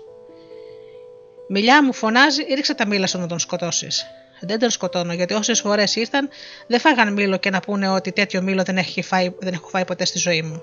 Μιλιά 1.48 1.84
μου 1.84 1.92
φωνάζει, 1.92 2.42
ρίξε 2.54 2.74
τα 2.74 2.86
μήλα 2.86 3.06
σου 3.06 3.18
να 3.18 3.26
τον 3.26 3.38
σκοτώσεις. 3.38 4.06
Δεν 4.40 4.58
τον 4.58 4.70
σκοτώνω 4.70 5.12
γιατί 5.12 5.34
όσες 5.34 5.60
φορές 5.60 5.96
ήρθαν 5.96 6.28
δεν 6.66 6.80
φάγαν 6.80 7.12
μήλο 7.12 7.36
και 7.36 7.50
να 7.50 7.60
πούνε 7.60 7.88
ότι 7.88 8.12
τέτοιο 8.12 8.42
μήλο 8.42 8.62
δεν, 8.62 8.76
έχει 8.76 9.02
φάει, 9.02 9.32
δεν 9.38 9.52
έχω 9.52 9.68
φάει 9.68 9.84
ποτέ 9.84 10.04
στη 10.04 10.18
ζωή 10.18 10.42
μου. 10.42 10.62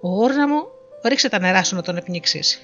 Γούρνα 0.00 0.48
μου, 0.48 0.68
ρίξε 1.04 1.28
τα 1.28 1.38
νερά 1.38 1.64
σου 1.64 1.74
να 1.74 1.82
τον 1.82 1.96
επνίξεις. 1.96 2.60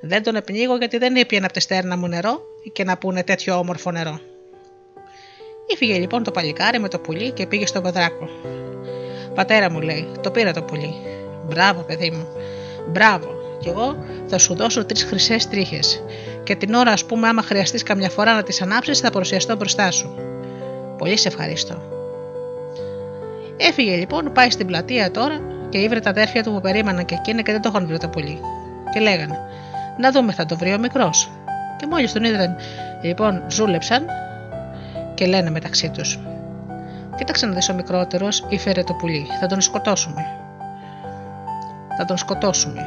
Δεν 0.00 0.22
τον 0.22 0.36
επνίγω 0.36 0.76
γιατί 0.76 0.98
δεν 0.98 1.16
ήπιαν 1.16 1.44
από 1.44 1.52
τη 1.52 1.60
στέρνα 1.60 1.96
μου 1.96 2.08
νερό 2.08 2.42
και 2.72 2.84
να 2.84 2.98
πούνε 2.98 3.22
τέτοιο 3.22 3.58
όμορφο 3.58 3.90
νερό. 3.90 4.20
Ήφυγε 5.66 5.98
λοιπόν 5.98 6.22
το 6.22 6.30
παλικάρι 6.30 6.78
με 6.78 6.88
το 6.88 6.98
πουλί 6.98 7.30
και 7.30 7.46
πήγε 7.46 7.66
στον 7.66 7.82
πεδράκο. 7.82 8.28
Πατέρα 9.34 9.70
μου 9.70 9.80
λέει, 9.80 10.08
το 10.20 10.30
πήρα 10.30 10.52
το 10.52 10.62
πουλί. 10.62 10.94
Μπράβο, 11.48 11.82
παιδί 11.82 12.10
μου. 12.10 12.26
Μπράβο. 12.88 13.26
Κι 13.60 13.68
εγώ 13.68 13.96
θα 14.26 14.38
σου 14.38 14.54
δώσω 14.54 14.84
τρεις 14.84 15.04
χρυσές 15.04 15.48
τρίχες. 15.48 16.02
και 16.44 16.54
την 16.56 16.74
ώρα, 16.74 16.90
ας 16.90 17.04
πούμε, 17.04 17.28
άμα 17.28 17.42
χρειαστείς 17.42 17.82
καμιά 17.82 18.08
φορά 18.10 18.34
να 18.34 18.42
τις 18.42 18.62
ανάψεις, 18.62 19.00
θα 19.00 19.10
παρουσιαστώ 19.10 19.56
μπροστά 19.56 19.90
σου. 19.90 20.14
Πολύ 20.98 21.16
σε 21.16 21.28
ευχαριστώ. 21.28 21.82
Έφυγε 23.56 23.96
λοιπόν, 23.96 24.32
πάει 24.32 24.50
στην 24.50 24.66
πλατεία 24.66 25.10
τώρα 25.10 25.40
και 25.68 25.78
ήβρε 25.78 26.00
τα 26.00 26.10
αδέρφια 26.10 26.42
του 26.42 26.52
που 26.52 26.60
περίμεναν 26.60 27.04
και 27.04 27.14
εκείνα 27.14 27.42
και 27.42 27.52
δεν 27.52 27.62
το 27.62 27.68
είχαν 27.72 27.86
βρει 27.86 27.98
το 27.98 28.08
πολύ. 28.08 28.40
Και 28.92 29.00
λέγανε, 29.00 29.38
Να 29.98 30.10
δούμε, 30.10 30.32
θα 30.32 30.46
το 30.46 30.56
βρει 30.56 30.72
ο 30.72 30.78
μικρός. 30.78 31.30
Και 31.76 31.86
μόλις 31.90 32.12
τον 32.12 32.24
είδαν, 32.24 32.56
λοιπόν, 33.02 33.42
ζούλεψαν 33.48 34.06
και 35.14 35.26
λένε 35.26 35.50
μεταξύ 35.50 35.90
τους. 35.90 36.18
Κοίταξε 37.22 37.46
να 37.46 37.54
δεις 37.54 37.68
ο 37.68 37.74
μικρότερος, 37.74 38.46
ήφερε 38.48 38.82
το 38.82 38.94
πουλί. 38.94 39.26
Θα 39.40 39.46
τον 39.46 39.60
σκοτώσουμε. 39.60 40.22
Θα 41.96 42.04
τον 42.04 42.16
σκοτώσουμε. 42.16 42.80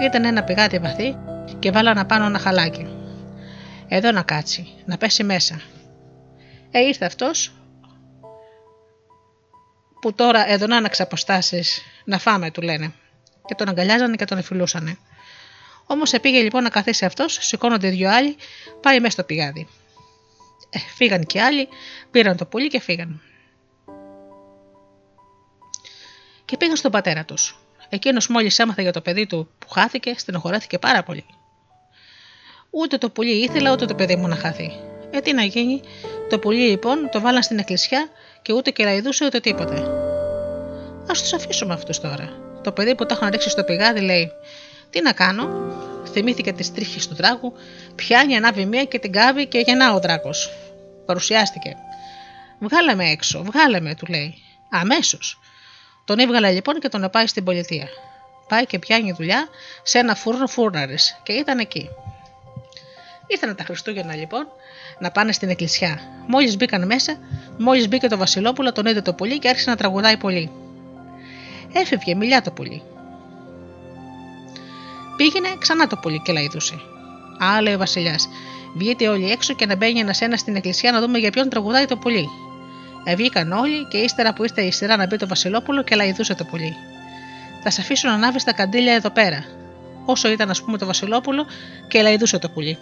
Ήταν 0.00 0.24
ένα 0.24 0.42
πηγάδι 0.44 0.78
βαθύ 0.78 1.16
και 1.58 1.70
βάλανα 1.70 2.06
πάνω 2.06 2.24
ένα 2.24 2.38
χαλάκι. 2.38 2.88
Εδώ 3.88 4.12
να 4.12 4.22
κάτσει, 4.22 4.66
να 4.84 4.96
πέσει 4.96 5.24
μέσα. 5.24 5.60
Ε, 6.70 6.80
ήρθε 6.80 7.04
αυτός 7.04 7.52
που 10.00 10.14
τώρα 10.14 10.50
εδώ 10.50 10.66
να 10.66 10.76
άναξε 10.76 11.02
αποστάσει 11.02 11.64
να 12.04 12.18
φάμε, 12.18 12.50
του 12.50 12.62
λένε. 12.62 12.92
Και 13.46 13.54
τον 13.54 13.68
αγκαλιάζανε 13.68 14.16
και 14.16 14.24
τον 14.24 14.38
εφηλούσανε. 14.38 14.98
Όμως 15.86 16.12
επήγε 16.12 16.42
λοιπόν 16.42 16.62
να 16.62 16.68
καθίσει 16.68 17.04
αυτός, 17.04 17.38
σηκώνονται 17.40 17.88
δύο 17.88 18.10
άλλοι, 18.10 18.36
πάει 18.82 19.00
μέσα 19.00 19.12
στο 19.12 19.22
πηγάδι. 19.24 19.68
Ε, 20.70 20.78
φύγαν 20.78 21.24
και 21.24 21.42
άλλοι, 21.42 21.68
πήραν 22.10 22.36
το 22.36 22.46
πουλί 22.46 22.68
και 22.68 22.80
φύγαν. 22.80 23.20
Και 26.44 26.56
πήγαν 26.56 26.76
στον 26.76 26.90
πατέρα 26.90 27.24
τους. 27.24 27.58
Εκείνος 27.88 28.28
μόλις 28.28 28.58
έμαθε 28.58 28.82
για 28.82 28.92
το 28.92 29.00
παιδί 29.00 29.26
του 29.26 29.48
που 29.58 29.68
χάθηκε, 29.68 30.14
στενοχωρέθηκε 30.16 30.78
πάρα 30.78 31.02
πολύ. 31.02 31.24
Ούτε 32.70 32.98
το 32.98 33.10
πουλί 33.10 33.42
ήθελα, 33.42 33.72
ούτε 33.72 33.84
το 33.84 33.94
παιδί 33.94 34.16
μου 34.16 34.28
να 34.28 34.36
χάθει. 34.36 34.72
Ε, 35.10 35.20
τι 35.20 35.32
να 35.32 35.42
γίνει, 35.42 35.80
το 36.28 36.38
πουλί 36.38 36.68
λοιπόν 36.68 37.08
το 37.12 37.20
βάλαν 37.20 37.42
στην 37.42 37.58
εκκλησιά 37.58 38.08
και 38.42 38.52
ούτε 38.52 38.70
κεραϊδούσε 38.70 39.24
ούτε 39.24 39.40
τίποτε. 39.40 39.74
Α 41.02 41.12
τους 41.12 41.32
αφήσουμε 41.32 41.72
αυτούς 41.72 42.00
τώρα. 42.00 42.28
Το 42.62 42.72
παιδί 42.72 42.94
που 42.94 43.06
το 43.06 43.14
είχαν 43.14 43.30
ρίξει 43.30 43.48
στο 43.48 43.64
πηγάδι 43.64 44.00
λέει: 44.00 44.30
Τι 44.90 45.02
να 45.02 45.12
κάνω, 45.12 45.48
θυμήθηκε 46.12 46.52
τις 46.52 46.72
τρίχες 46.72 47.08
του 47.08 47.14
δράκου, 47.14 47.52
πιάνει, 47.94 48.36
ανάβει 48.36 48.64
μία 48.64 48.84
και 48.84 48.98
την 48.98 49.12
κάβει 49.12 49.46
και 49.46 49.58
γεννά 49.58 49.94
ο 49.94 50.00
δράκος. 50.00 50.50
Παρουσιάστηκε. 51.06 51.76
Βγάλε 52.60 52.94
με 52.94 53.10
έξω, 53.10 53.42
βγάλε 53.42 53.80
με, 53.80 53.94
του 53.94 54.06
λέει. 54.06 54.34
Αμέσως. 54.68 55.40
Τον 56.04 56.18
έβγαλε 56.18 56.50
λοιπόν 56.50 56.80
και 56.80 56.88
τον 56.88 57.08
πάει 57.12 57.26
στην 57.26 57.44
πολιτεία. 57.44 57.88
Πάει 58.48 58.66
και 58.66 58.78
πιάνει 58.78 59.12
δουλειά 59.12 59.48
σε 59.82 59.98
ένα 59.98 60.14
φούρνο 60.14 60.46
φούρναρης 60.46 61.20
και 61.22 61.32
ήταν 61.32 61.58
εκεί. 61.58 61.88
Ήρθαν 63.26 63.56
τα 63.56 63.64
Χριστούγεννα 63.64 64.14
λοιπόν 64.14 64.46
να 64.98 65.10
πάνε 65.10 65.32
στην 65.32 65.48
εκκλησιά. 65.48 66.00
Μόλις 66.26 66.56
μπήκαν 66.56 66.86
μέσα, 66.86 67.18
μόλις 67.58 67.88
μπήκε 67.88 68.08
το 68.08 68.16
Βασιλόπουλο, 68.16 68.72
τον 68.72 68.86
είδε 68.86 69.00
το 69.00 69.14
πουλί 69.14 69.38
και 69.38 69.48
άρχισε 69.48 69.70
να 69.70 69.76
τραγουδάει 69.76 70.16
πολύ. 70.16 70.50
Έφευγε, 71.72 72.14
μιλιά 72.14 72.42
το 72.42 72.50
πουλί. 72.50 72.82
Πήγαινε 75.16 75.48
ξανά 75.58 75.86
το 75.86 75.96
πουλί 75.96 76.20
και 76.24 76.32
λαϊδούσε. 76.32 76.74
Α, 77.44 77.62
λέει 77.62 77.74
ο 77.74 77.78
Βασιλιάς, 77.78 78.28
βγείτε 78.76 79.08
όλοι 79.08 79.30
έξω 79.30 79.54
και 79.54 79.66
να 79.66 79.76
μπαίνει 79.76 80.00
ένα-ένα 80.00 80.36
στην 80.36 80.56
εκκλησιά 80.56 80.92
να 80.92 81.00
δούμε 81.00 81.18
για 81.18 81.30
ποιον 81.30 81.48
τραγουδάει 81.48 81.84
το 81.84 81.96
πουλί. 81.96 82.28
Ε, 83.10 83.14
βγήκαν 83.14 83.52
όλοι 83.52 83.84
και 83.84 83.96
ύστερα 83.96 84.32
που 84.32 84.42
ήρθε 84.42 84.62
η 84.62 84.72
σειρά 84.72 84.96
να 84.96 85.06
μπει 85.06 85.16
το 85.16 85.26
Βασιλόπουλο 85.26 85.82
και 85.82 85.94
λαϊδούσε 85.94 86.34
το 86.34 86.44
πουλί. 86.44 86.76
Θα 87.62 87.70
σε 87.70 87.80
αφήσω 87.80 88.08
να 88.08 88.14
ανάβεις 88.14 88.44
τα 88.44 88.52
καντήλια 88.52 88.94
εδώ 88.94 89.10
πέρα. 89.10 89.44
Όσο 90.04 90.30
ήταν, 90.30 90.50
ας 90.50 90.62
πούμε, 90.62 90.78
το 90.78 90.86
Βασιλόπουλο 90.86 91.46
και 91.88 92.02
λαϊδούσε 92.02 92.38
το 92.38 92.48
πουλί. 92.48 92.78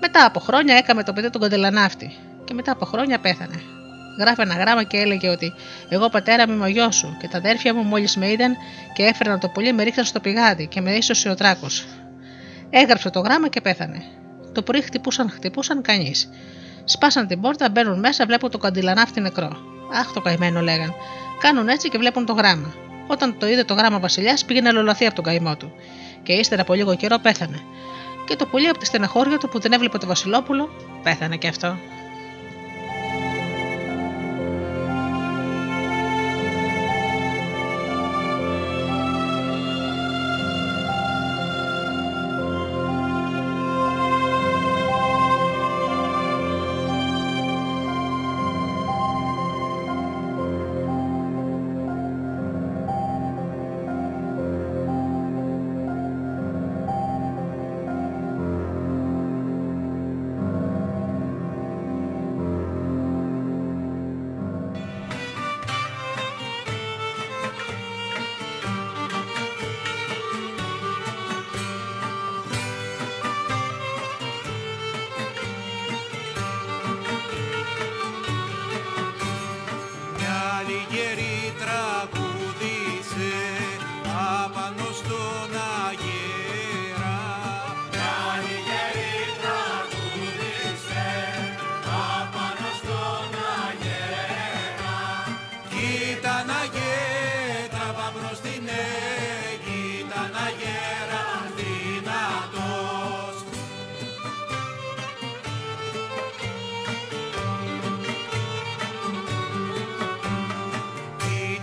Μετά 0.00 0.24
από 0.24 0.40
χρόνια 0.40 0.76
έκαμε 0.76 1.02
το 1.02 1.12
παιδί 1.12 1.30
τον 1.30 1.40
κοντελανάφτη 1.40 2.16
και 2.44 2.54
μετά 2.54 2.72
από 2.72 2.84
χρόνια 2.84 3.18
πέθανε. 3.18 3.62
Γράφει 4.18 4.40
ένα 4.40 4.54
γράμμα 4.54 4.82
και 4.82 4.96
έλεγε 4.96 5.28
ότι 5.28 5.52
Εγώ 5.88 6.08
πατέρα 6.08 6.48
μου 6.48 6.54
είμαι 6.54 6.64
ο 6.64 6.68
γιος 6.68 6.96
σου 6.96 7.16
και 7.20 7.28
τα 7.28 7.38
αδέρφια 7.38 7.74
μου 7.74 7.82
μόλις 7.82 8.16
με 8.16 8.30
είδαν 8.30 8.56
και 8.92 9.02
έφεραν 9.02 9.40
το 9.40 9.48
πολύ 9.48 9.72
με 9.72 9.82
ρίχναν 9.82 10.04
στο 10.04 10.20
πηγάδι 10.20 10.66
και 10.66 10.80
με 10.80 10.92
ίσωσε 10.92 11.28
ο 11.28 11.34
τράκος. 11.34 11.84
Έγραψε 12.70 13.10
το 13.10 13.20
γράμμα 13.20 13.48
και 13.48 13.60
πέθανε. 13.60 14.02
Το 14.52 14.62
πρωί 14.62 14.80
χτυπούσαν, 14.80 15.30
χτυπούσαν 15.30 15.82
κανείς. 15.82 16.28
Σπάσαν 16.84 17.26
την 17.26 17.40
πόρτα, 17.40 17.70
μπαίνουν 17.70 17.98
μέσα, 17.98 18.26
βλέπουν 18.26 18.50
το 18.50 18.58
καντιλανάφτη 18.58 19.20
νεκρό. 19.20 19.56
Αχ, 20.00 20.12
το 20.12 20.20
καημένο 20.20 20.60
λέγαν. 20.60 20.94
Κάνουν 21.40 21.68
έτσι 21.68 21.88
και 21.88 21.98
βλέπουν 21.98 22.26
το 22.26 22.32
γράμμα. 22.32 22.74
Όταν 23.06 23.38
το 23.38 23.48
είδε 23.48 23.64
το 23.64 23.74
γράμμα 23.74 23.96
ο 23.96 24.00
Βασιλιάς, 24.00 24.44
πήγαινε 24.44 24.70
να 24.70 24.78
λολαθεί 24.78 25.06
από 25.06 25.14
τον 25.14 25.24
καημό 25.24 25.56
του. 25.56 25.72
Και 26.22 26.32
ύστερα 26.32 26.62
από 26.62 26.74
λίγο 26.74 26.96
καιρό 26.96 27.18
πέθανε 27.18 27.60
και 28.24 28.36
το 28.36 28.46
πολύ 28.46 28.68
από 28.68 28.78
τη 28.78 28.86
στεναχώρια 28.86 29.38
του 29.38 29.48
που 29.48 29.60
δεν 29.60 29.72
έβλεπε 29.72 29.98
το 29.98 30.06
Βασιλόπουλο 30.06 30.70
πέθανε 31.02 31.36
και 31.36 31.48
αυτό. 31.48 31.78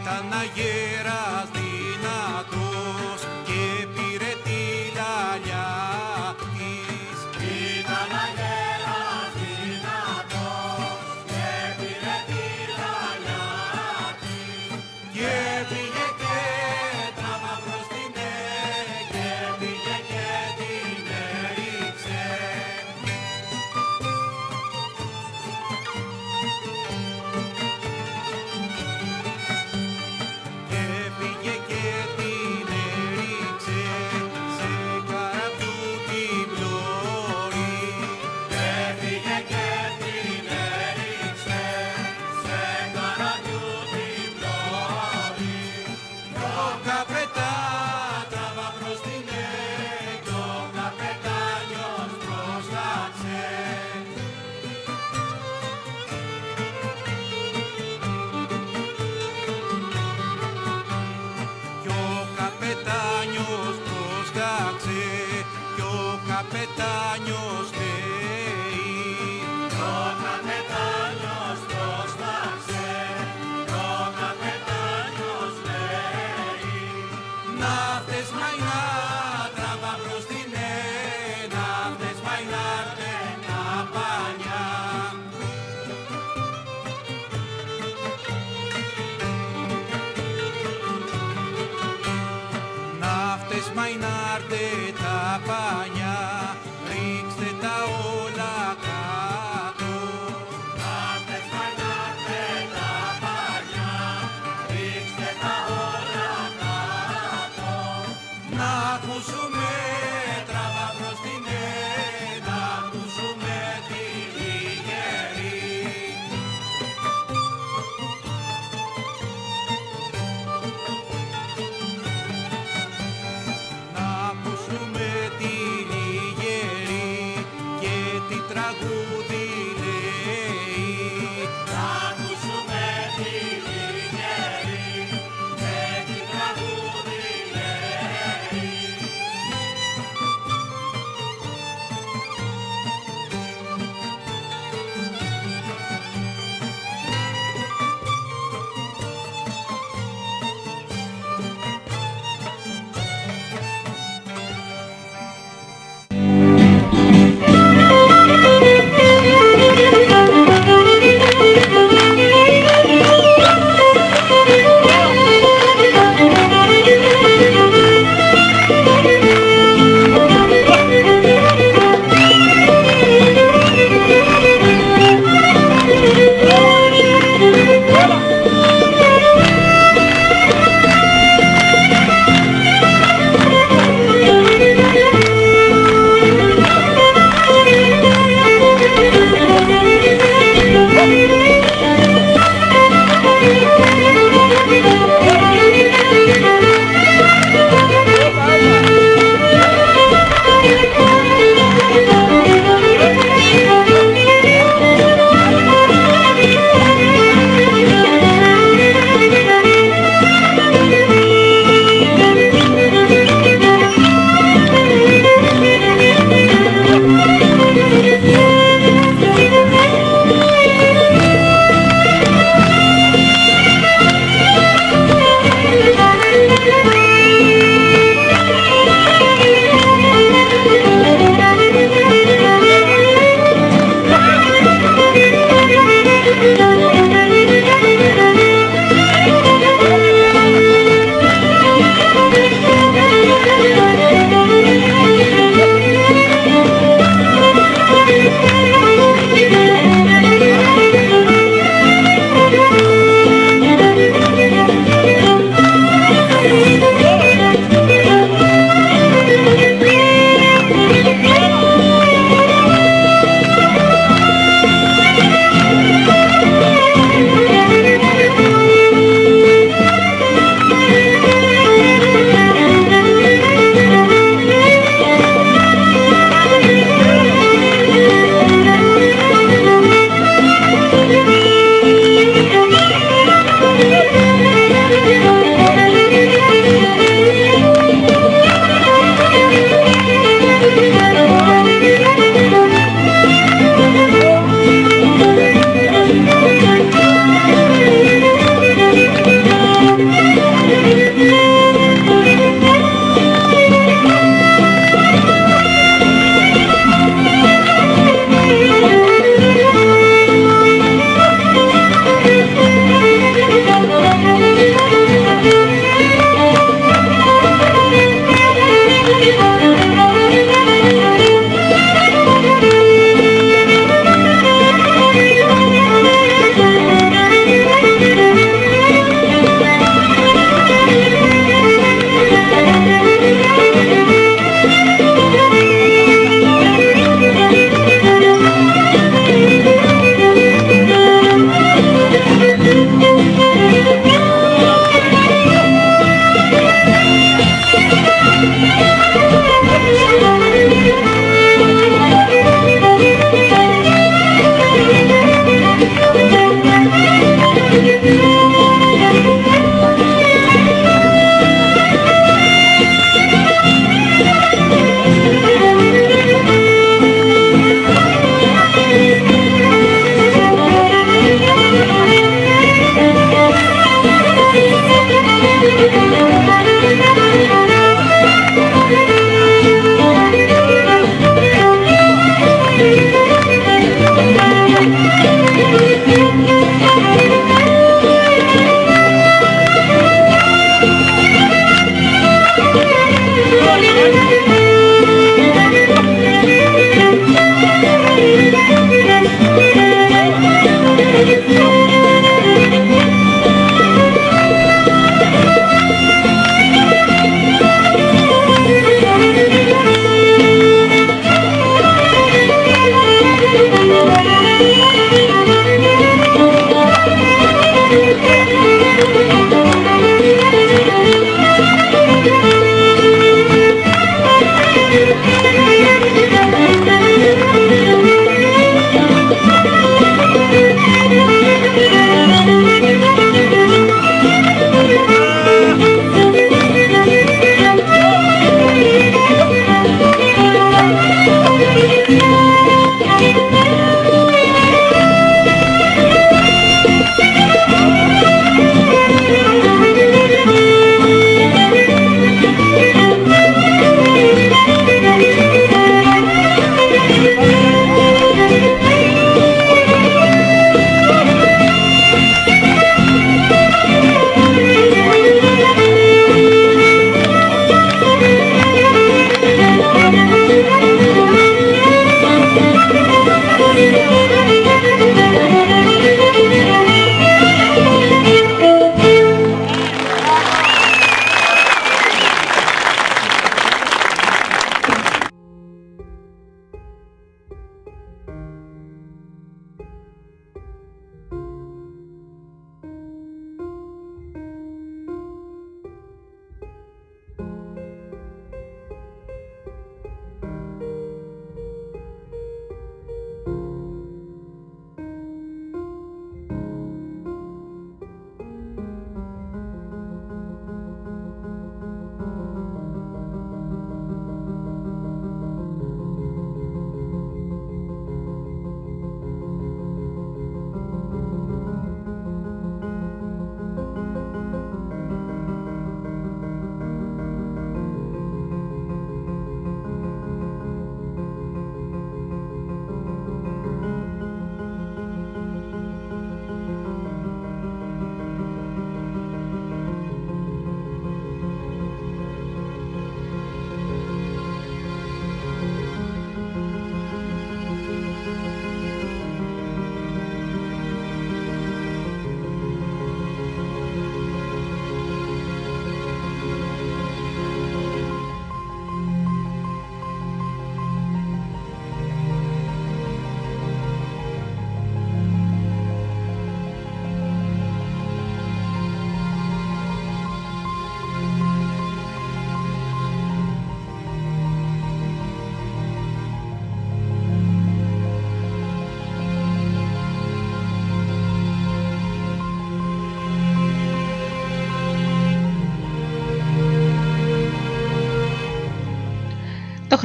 Καπετάνιος 0.09 1.58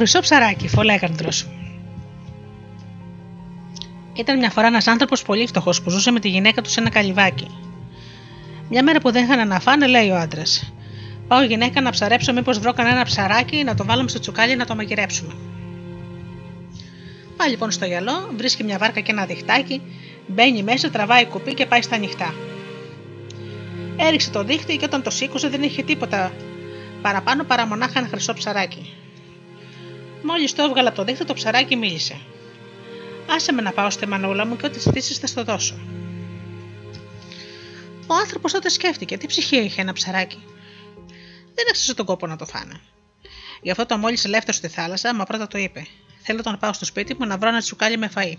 χρυσό 0.05 0.19
ψαράκι, 0.19 0.67
φολέγανδρο. 0.67 1.29
Ήταν 4.13 4.37
μια 4.37 4.49
φορά 4.49 4.67
ένας 4.67 4.87
άνθρωπος 4.87 5.21
πολύ 5.21 5.47
φτωχός 5.47 5.81
που 5.81 5.89
ζούσε 5.89 6.11
με 6.11 6.19
τη 6.19 6.29
γυναίκα 6.29 6.61
του 6.61 6.69
σε 6.69 6.79
ένα 6.79 6.89
καλυβάκι. 6.89 7.47
Μια 8.69 8.83
μέρα 8.83 8.99
που 8.99 9.11
δεν 9.11 9.23
είχαν 9.23 9.47
να 9.47 9.59
φάνε, 9.59 9.87
λέει 9.87 10.09
ο 10.09 10.15
άντρας: 10.15 10.73
Πάω 11.27 11.43
γυναίκα 11.43 11.81
να 11.81 11.89
ψαρέψω, 11.89 12.33
μήπως 12.33 12.59
βρω 12.59 12.73
κανένα 12.73 13.03
ψαράκι 13.03 13.63
να 13.63 13.75
το 13.75 13.85
βάλουμε 13.85 14.09
στο 14.09 14.19
τσουκάλι 14.19 14.55
να 14.55 14.65
το 14.65 14.75
μαγειρέψουμε. 14.75 15.33
Πάει 17.37 17.49
λοιπόν 17.49 17.71
στο 17.71 17.85
γυαλό, 17.85 18.33
βρίσκει 18.37 18.63
μια 18.63 18.77
βάρκα 18.77 18.99
και 18.99 19.11
ένα 19.11 19.25
διχτάκι, 19.25 19.81
μπαίνει 20.27 20.63
μέσα, 20.63 20.89
τραβάει 20.89 21.25
κουπί 21.25 21.53
και 21.53 21.65
πάει 21.65 21.81
στα 21.81 21.95
ανοιχτά. 21.95 22.33
Έριξε 23.97 24.29
το 24.29 24.43
δίχτυ 24.43 24.77
και 24.77 24.85
όταν 24.85 25.03
το 25.03 25.09
σήκωσε 25.09 25.49
δεν 25.49 25.63
είχε 25.63 25.83
τίποτα 25.83 26.31
παραπάνω 27.01 27.43
παρά 27.43 27.67
μονάχα 27.67 27.99
ένα 27.99 28.07
χρυσό 28.07 28.33
ψαράκι. 28.33 28.93
Μόλις 30.25 30.53
το 30.53 30.63
έβγαλα 30.63 30.87
από 30.87 30.97
το 30.97 31.03
δίχτυ, 31.03 31.25
το 31.25 31.33
ψαράκι 31.33 31.75
μίλησε. 31.75 32.21
Άσε 33.29 33.51
με 33.51 33.61
να 33.61 33.71
πάω 33.71 33.89
στη 33.89 34.07
μανούλα 34.07 34.45
μου 34.45 34.55
και 34.55 34.65
ό,τι 34.65 34.79
ζητήσεις 34.79 35.17
θα 35.17 35.27
στο 35.27 35.43
δώσω. 35.43 35.79
Ο 38.07 38.13
άνθρωπος 38.13 38.51
τότε 38.51 38.69
σκέφτηκε 38.69 39.17
τι 39.17 39.27
ψυχή 39.27 39.57
είχε 39.57 39.81
ένα 39.81 39.93
ψαράκι. 39.93 40.43
Δεν 41.55 41.65
έξασε 41.69 41.93
τον 41.93 42.05
κόπο 42.05 42.27
να 42.27 42.35
το 42.35 42.45
φάνε. 42.45 42.79
Γι' 43.61 43.71
αυτό 43.71 43.85
το 43.85 43.97
μόλις 43.97 44.25
ελεύθερο 44.25 44.57
στη 44.57 44.67
θάλασσα, 44.67 45.15
μα 45.15 45.23
πρώτα 45.23 45.47
το 45.47 45.57
είπε: 45.57 45.87
Θέλω 46.21 46.41
να 46.45 46.57
πάω 46.57 46.73
στο 46.73 46.85
σπίτι 46.85 47.15
μου 47.19 47.25
να 47.25 47.37
βρω 47.37 47.47
ένα 47.49 47.59
τσουκάλι 47.59 47.97
με 47.97 48.11
φαΐ. 48.15 48.33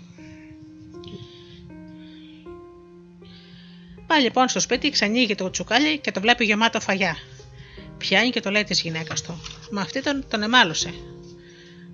Πάει 4.07 4.21
λοιπόν 4.21 4.47
στο 4.47 4.59
σπίτι, 4.59 4.89
ξανοίγει 4.89 5.35
το 5.35 5.49
τσουκάλι 5.49 5.99
και 5.99 6.11
το 6.11 6.21
βλέπει 6.21 6.45
γεμάτο 6.45 6.79
φαγιά. 6.79 7.17
Πιάνει 7.97 8.29
και 8.29 8.39
το 8.39 8.51
λέει 8.51 8.63
της 8.63 8.81
γυναίκας 8.81 9.21
του. 9.21 9.41
Μα 9.71 9.81
αυτή 9.81 10.01
τον, 10.01 10.25
τον 10.29 10.43
εμάλωσε. 10.43 10.93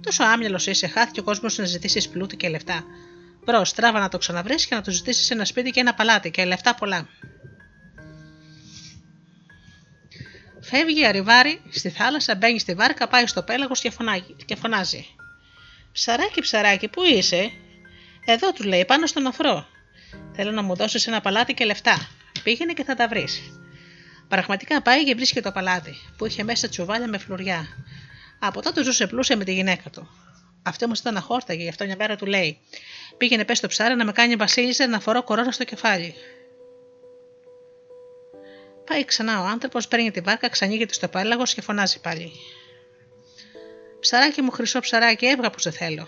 Τόσο 0.04 0.24
άμυαλο 0.24 0.60
είσαι, 0.66 0.88
χάθηκε 0.88 1.20
ο 1.20 1.24
κόσμος 1.24 1.58
να 1.58 1.66
ζητήσεις 1.66 2.10
πλούτη 2.10 2.36
και 2.36 2.50
λεφτά. 2.50 2.84
Μπρος, 3.46 3.74
τράβα 3.74 4.00
να 4.00 4.10
το 4.10 4.18
ξαναβρεις 4.18 4.66
και 4.66 4.76
να 4.76 4.82
του 4.82 4.92
ζητήσεις 4.92 5.32
ένα 5.32 5.46
σπίτι 5.46 5.72
και 5.72 5.80
ένα 5.80 5.94
παλάτι 5.94 6.32
και 6.32 6.46
λεφτά 6.46 6.76
πολλά. 6.76 7.08
Φεύγει 10.62 11.06
αριβάρι 11.06 11.62
στη 11.70 11.90
θάλασσα, 11.90 12.36
μπαίνει 12.36 12.60
στη 12.60 12.74
βάρκα, 12.74 13.08
πάει 13.08 13.28
στο 13.28 13.44
πέλαγος 13.44 13.82
και 14.46 14.56
φωνάζει. 14.56 15.06
Ψαράκι, 15.92 16.42
ψαράκι, 16.42 16.88
πού 16.88 17.04
είσαι; 17.04 17.52
Εδώ 18.26 18.52
του 18.52 18.64
λέει, 18.64 18.86
πάνω 18.86 19.06
στον 19.06 19.28
αφρό. 19.28 19.66
Θέλω 20.36 20.52
να 20.52 20.62
μου 20.62 20.76
δώσεις 20.76 21.08
ένα 21.08 21.22
παλάτι 21.22 21.54
και 21.54 21.66
λεφτά. 21.66 22.08
Πήγαινε 22.44 22.74
και 22.74 22.84
θα 22.84 22.96
τα 22.96 23.08
βρεις. 23.08 23.42
Πραγματικά 24.28 24.82
πάει 24.82 25.04
και 25.06 25.16
βρίσκει 25.16 25.42
το 25.42 25.52
παλάτι, 25.52 25.96
που 26.18 26.26
είχε 26.26 26.44
μέσα 26.44 26.70
τσουβάλια 26.70 27.08
με 27.08 27.18
φλουριά. 27.18 27.68
Από 28.46 28.62
τότε 28.62 28.84
ζούσε 28.84 29.08
πλούσια 29.08 29.38
με 29.38 29.44
τη 29.44 29.54
γυναίκα 29.54 29.90
του. 29.90 30.10
Αυτό 30.64 30.86
όμως 30.86 31.00
ήταν 31.00 31.18
αχόρταγε, 31.18 31.64
γι' 31.64 31.70
αυτό 31.70 31.86
μια 31.86 31.96
μέρα 31.96 32.16
του 32.16 32.26
λέει: 32.26 32.60
Πήγαινε 33.18 33.46
πες 33.46 33.58
στο 33.58 33.68
ψάρι 33.68 33.96
να 33.96 34.06
με 34.06 34.12
κάνει 34.12 34.36
βασίλισσα 34.36 34.88
να 34.88 35.00
φορώ 35.00 35.24
κορώνα 35.24 35.52
στο 35.52 35.64
κεφάλι. 35.64 36.16
Πάει 38.86 39.06
ξανά 39.06 39.42
ο 39.42 39.46
άνθρωπος, 39.46 39.88
παίρνει 39.88 40.12
τη 40.12 40.20
βάρκα, 40.20 40.50
ξανοίγεται 40.50 40.94
στο 40.94 41.08
πέλαγο 41.08 41.44
και 41.44 41.62
φωνάζει 41.62 42.00
πάλι. 42.02 42.32
Ψαράκι 44.00 44.42
μου, 44.42 44.52
χρυσό 44.52 44.80
ψαράκι, 44.80 45.26
έβγα 45.26 45.50
που 45.50 45.60
σε 45.60 45.72
θέλω. 45.72 46.08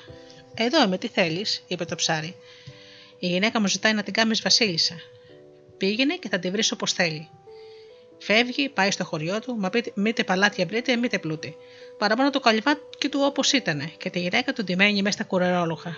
Εδώ 0.54 0.84
είμαι, 0.84 0.98
τι 0.98 1.08
θέλεις, 1.08 1.64
είπε 1.68 1.86
το 1.86 1.96
ψάρι. 1.96 2.36
Η 3.20 3.28
γυναίκα 3.28 3.60
μου 3.60 3.68
ζητάει 3.68 3.94
να 3.94 4.04
την 4.04 4.14
κάνεις 4.14 4.42
βασίλισσα. 4.42 4.96
Πήγαινε 5.78 6.16
και 6.16 6.30
θα 6.30 6.40
τη 6.40 6.52
βρεις 6.52 6.72
όπως 6.72 6.94
θέλει. 6.94 7.30
Φεύγει, 8.18 8.70
πάει 8.70 8.92
στο 8.92 9.06
χωριό 9.06 9.40
του, 9.40 9.56
μα 9.56 9.70
μήτε 9.94 10.24
παλάτια 10.24 10.66
βρείτε, 10.66 10.96
μήτε 10.96 11.20
πλούτη. 11.20 11.56
Παραπάνω 11.98 12.30
το 12.30 12.40
καλυβάκι 12.40 13.10
του 13.10 13.20
όπως 13.24 13.52
ήταν 13.52 13.92
και 13.98 14.10
τη 14.10 14.20
γυναίκα 14.20 14.54
του 14.54 14.64
ντυμένη 14.64 15.02
μέσα 15.02 15.16
στα 15.16 15.24
κουρερόλουχα. 15.24 15.96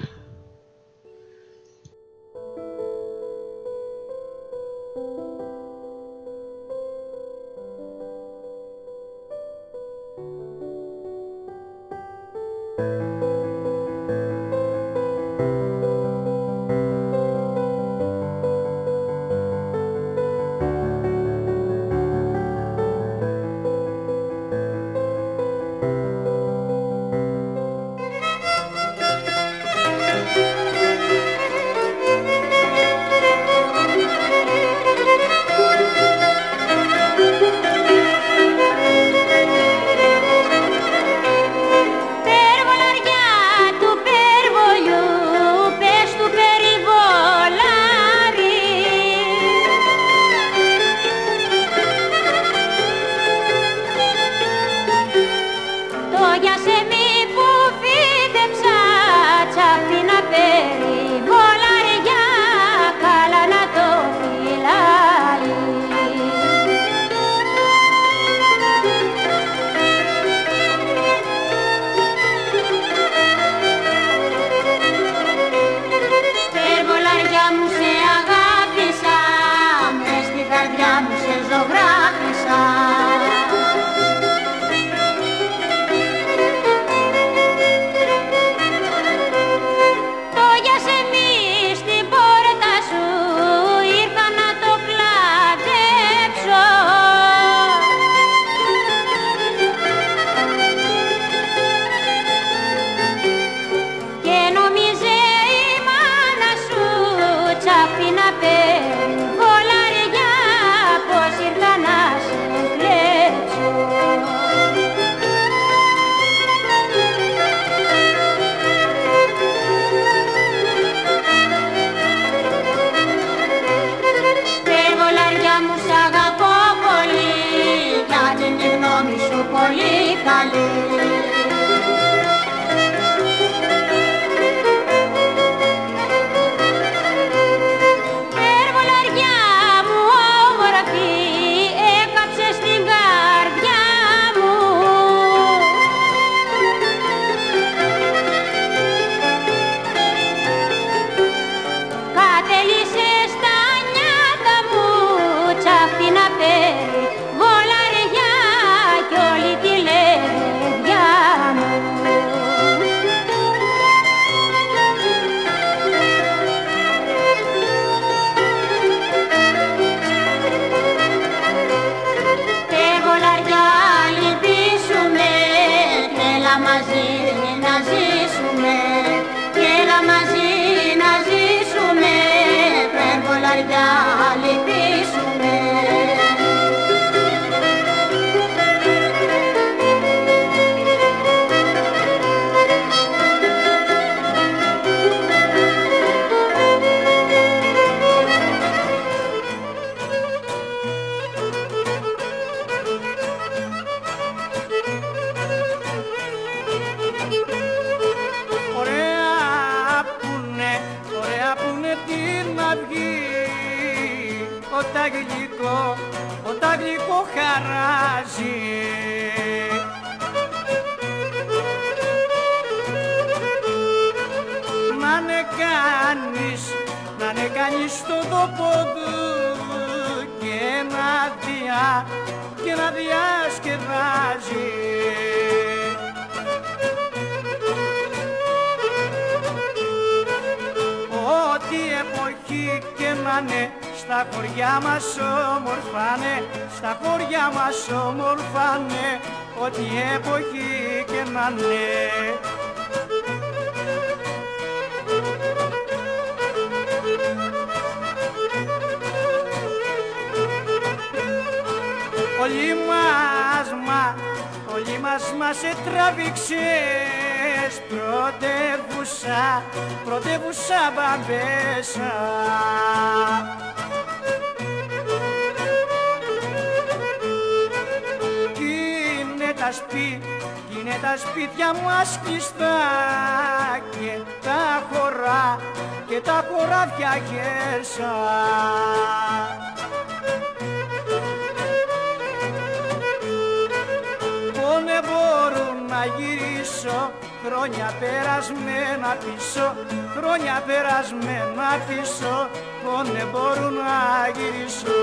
πίσω, 299.28 299.76
χρόνια 300.16 300.64
περασμένα 300.66 301.70
πίσω, 301.88 302.50
πόνε 302.84 303.24
μπορούν 303.32 303.74
να 303.74 303.98
γυρίσω. 304.36 305.00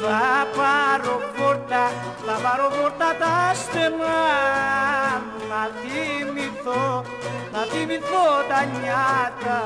Θα 0.00 0.46
πάρω 0.56 1.20
φόρτα, 1.34 1.92
θα 2.26 2.32
πάρω 2.42 2.70
φόρτα 2.70 3.16
τα 3.18 3.54
στενά, 3.54 4.22
να 5.48 5.62
θυμηθώ, 5.80 7.04
να 7.52 7.58
θυμηθώ 7.58 8.26
τα 8.48 8.64
νιάτα. 8.64 9.58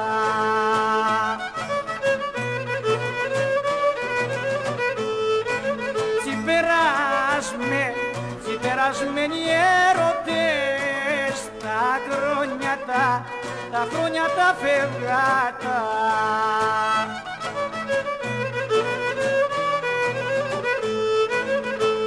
Πεθαμένοι 9.24 9.50
έρωτες 9.90 11.36
τα 11.62 12.00
χρόνια 12.08 12.78
τα, 12.86 13.24
τα 13.70 13.86
χρόνια 13.92 14.22
τα 14.22 14.56
φευγάτα. 14.60 15.80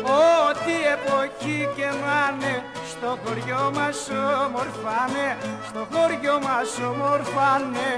Ό,τι 0.03 0.73
εποχή 0.95 1.69
και 1.75 1.85
μάνε 1.85 2.63
στο 2.89 3.17
χωριό 3.25 3.71
μας 3.75 4.09
ομορφάνε, 4.45 5.37
στο 5.67 5.87
χωριό 5.91 6.39
μας 6.39 6.79
ομορφάνε, 6.89 7.89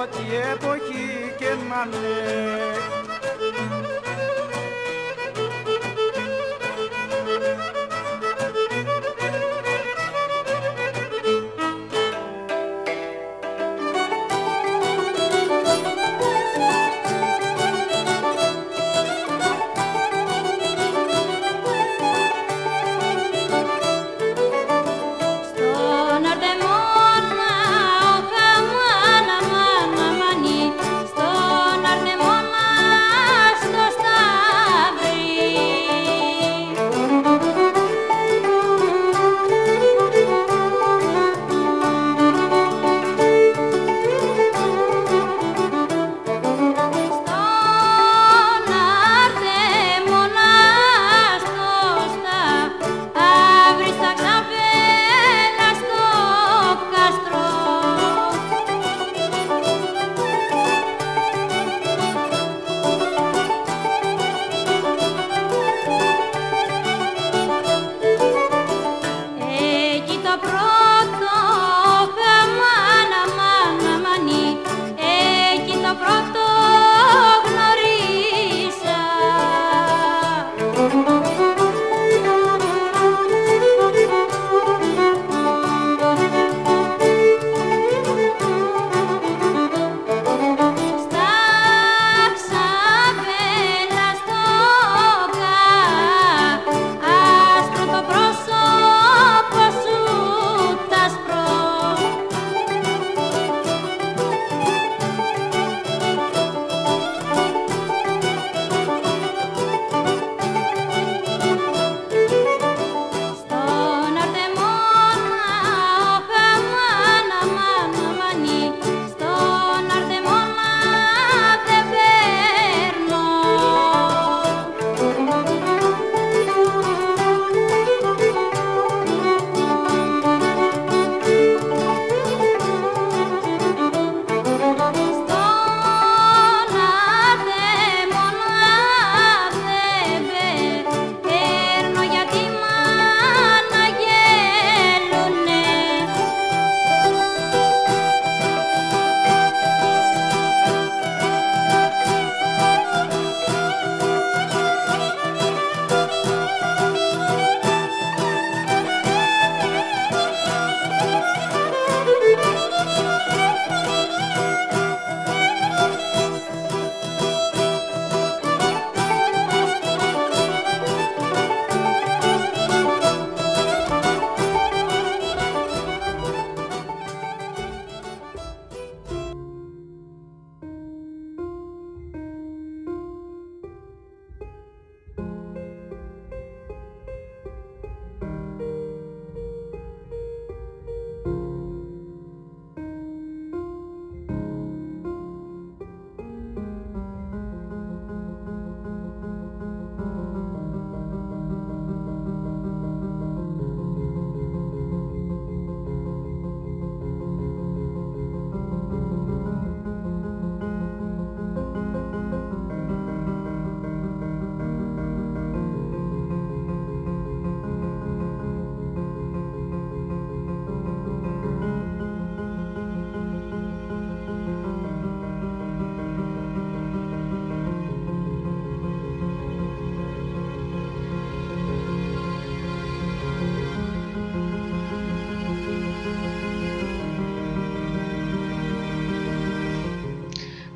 ό,τι 0.00 0.36
εποχή 0.52 1.34
και 1.38 1.54
μάνε. 1.68 3.11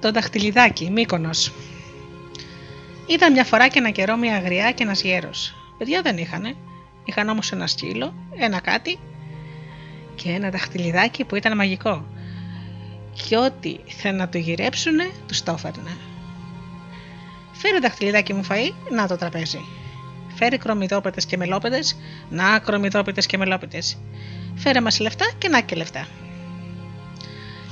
Το 0.07 0.13
δαχτυλιδάκι, 0.13 0.91
Μύκονος. 0.91 1.53
Ήταν 3.07 3.33
μια 3.33 3.45
φορά 3.45 3.69
και 3.69 3.79
ένα 3.79 3.91
καιρό 3.91 4.17
μια 4.17 4.37
αγριά 4.37 4.73
και 4.73 4.83
ένας 4.83 5.03
γέρος. 5.03 5.55
Παιδιά 5.79 6.03
δεν 6.03 6.19
είχανε. 6.19 6.55
Είχαν 7.05 7.29
όμως 7.29 7.53
ένα 7.53 7.67
σκύλο, 7.67 8.15
ένα 8.37 8.61
κάτι 8.61 8.99
και 10.15 10.31
ένα 10.31 10.51
δαχτυλιδάκι 10.51 11.25
που 11.25 11.37
ήταν 11.37 11.57
μαγικό. 11.57 12.07
Και 13.13 13.37
ό,τι 13.37 13.77
θα 13.87 14.13
να 14.13 14.29
το 14.29 14.39
γυρέψουνε, 14.39 15.11
τους 15.29 15.43
το 15.43 15.53
έφερνε. 15.53 15.97
Φέρε 17.53 17.79
δαχτυλιδάκι 17.79 18.33
μου 18.33 18.47
φαΐ, 18.49 18.71
να 18.91 19.07
το 19.07 19.17
τραπέζι. 19.17 19.61
Φέρε 20.35 20.57
κρομιδόπετες 20.57 21.27
και 21.27 21.37
μελόπετες, 21.37 21.97
να 22.31 22.59
κρομιδόπετες 22.59 23.27
και 23.27 23.39
μελόπετες. 23.39 23.99
Φέρε 24.55 24.81
μας 24.81 25.01
λεφτά 25.01 25.25
και 25.39 25.49
να 25.49 25.61
και 25.61 25.77
λεφτά. 25.77 26.07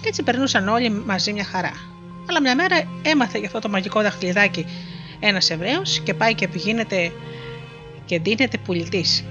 Και 0.01 0.09
έτσι 0.09 0.23
περνούσαν 0.23 0.69
όλοι 0.69 0.91
μαζί 0.91 1.33
μια 1.33 1.45
χαρά. 1.45 1.93
Αλλά 2.29 2.41
μια 2.41 2.55
μέρα 2.55 2.83
έμαθε 3.03 3.39
για 3.39 3.47
αυτό 3.47 3.59
το 3.59 3.69
μαγικό 3.69 4.03
δαχτυλιδάκι 4.03 4.67
ένας 5.21 5.51
Εβραίος 5.51 6.01
και 6.01 6.15
πάει 6.15 6.35
και 6.35 6.49
πηγαίνεται 6.49 7.13
και 8.05 8.19
ντύνεται 8.19 8.59
πουλητής. 8.59 9.25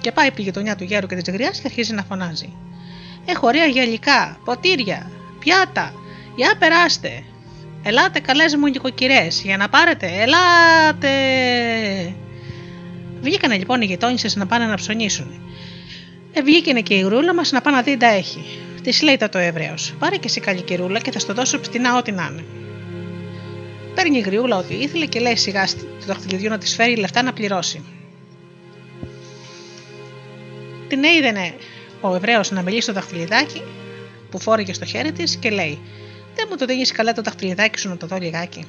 Και 0.00 0.12
πάει 0.12 0.26
επί 0.26 0.42
γειτονιά 0.42 0.76
του 0.76 0.84
γέρου 0.84 1.06
και 1.06 1.14
της 1.14 1.32
γριά 1.32 1.50
και 1.50 1.62
αρχίζει 1.64 1.92
να 1.92 2.02
φωνάζει. 2.02 2.52
Έχω 3.24 3.46
ωραία 3.46 3.66
γυαλικά, 3.66 4.38
ποτήρια, 4.44 5.10
πιάτα, 5.38 5.94
για 6.36 6.56
περάστε. 6.58 7.22
Ελάτε 7.82 8.20
καλές 8.20 8.56
μου 8.56 8.66
νοικοκυρές 8.66 9.40
για 9.44 9.56
να 9.56 9.68
πάρετε, 9.68 10.06
ελάτε. 10.06 11.10
Βγήκανε 13.20 13.56
λοιπόν 13.56 13.80
οι 13.80 13.84
γειτόνισε 13.84 14.28
να 14.34 14.46
πάνε 14.46 14.66
να 14.66 14.74
ψωνίσουν. 14.74 15.40
Ε, 16.32 16.42
βγήκανε 16.42 16.80
και 16.80 16.94
η 16.94 17.00
γρούλα 17.00 17.34
μας 17.34 17.52
να 17.52 17.60
πάει 17.60 17.74
να 17.74 17.82
δει 17.82 17.96
τα 17.96 18.06
έχει. 18.06 18.63
Της 18.84 19.02
λέει 19.02 19.16
το 19.16 19.38
Εβραίος: 19.38 19.94
Πάρε 19.98 20.16
και 20.16 20.26
εσύ 20.26 20.40
καλή 20.40 20.62
κυρούλα 20.62 21.00
και 21.00 21.10
θα 21.10 21.18
στο 21.18 21.34
δώσω 21.34 21.58
πτηνά 21.58 21.96
ό,τι 21.96 22.12
να 22.12 22.28
είναι. 22.30 22.44
Παίρνει 23.94 24.18
η 24.18 24.20
γριούλα 24.20 24.56
ό,τι 24.56 24.74
ήθελε 24.74 25.06
και 25.06 25.20
λέει 25.20 25.36
σιγά 25.36 25.66
το 25.66 26.06
δαχτυλιδιού 26.06 26.48
να 26.48 26.58
της 26.58 26.74
φέρει 26.74 26.96
λεφτά 26.96 27.22
να 27.22 27.32
πληρώσει. 27.32 27.84
Την 30.88 31.02
είδαινε 31.02 31.54
ο 32.00 32.14
Εβραίος 32.14 32.50
να 32.50 32.62
μιλήσει 32.62 32.82
στο 32.82 32.92
δαχτυλιδάκι 32.92 33.62
που 34.30 34.38
φόρηκε 34.38 34.72
στο 34.72 34.84
χέρι 34.84 35.12
της 35.12 35.36
και 35.36 35.50
λέει: 35.50 35.78
Δεν 36.34 36.46
μου 36.50 36.56
το 36.56 36.64
δίνεις 36.64 36.92
καλά 36.92 37.12
το 37.12 37.22
δαχτυλιδάκι 37.22 37.78
σου 37.78 37.88
να 37.88 37.96
το 37.96 38.06
δω 38.06 38.16
λιγάκι. 38.16 38.66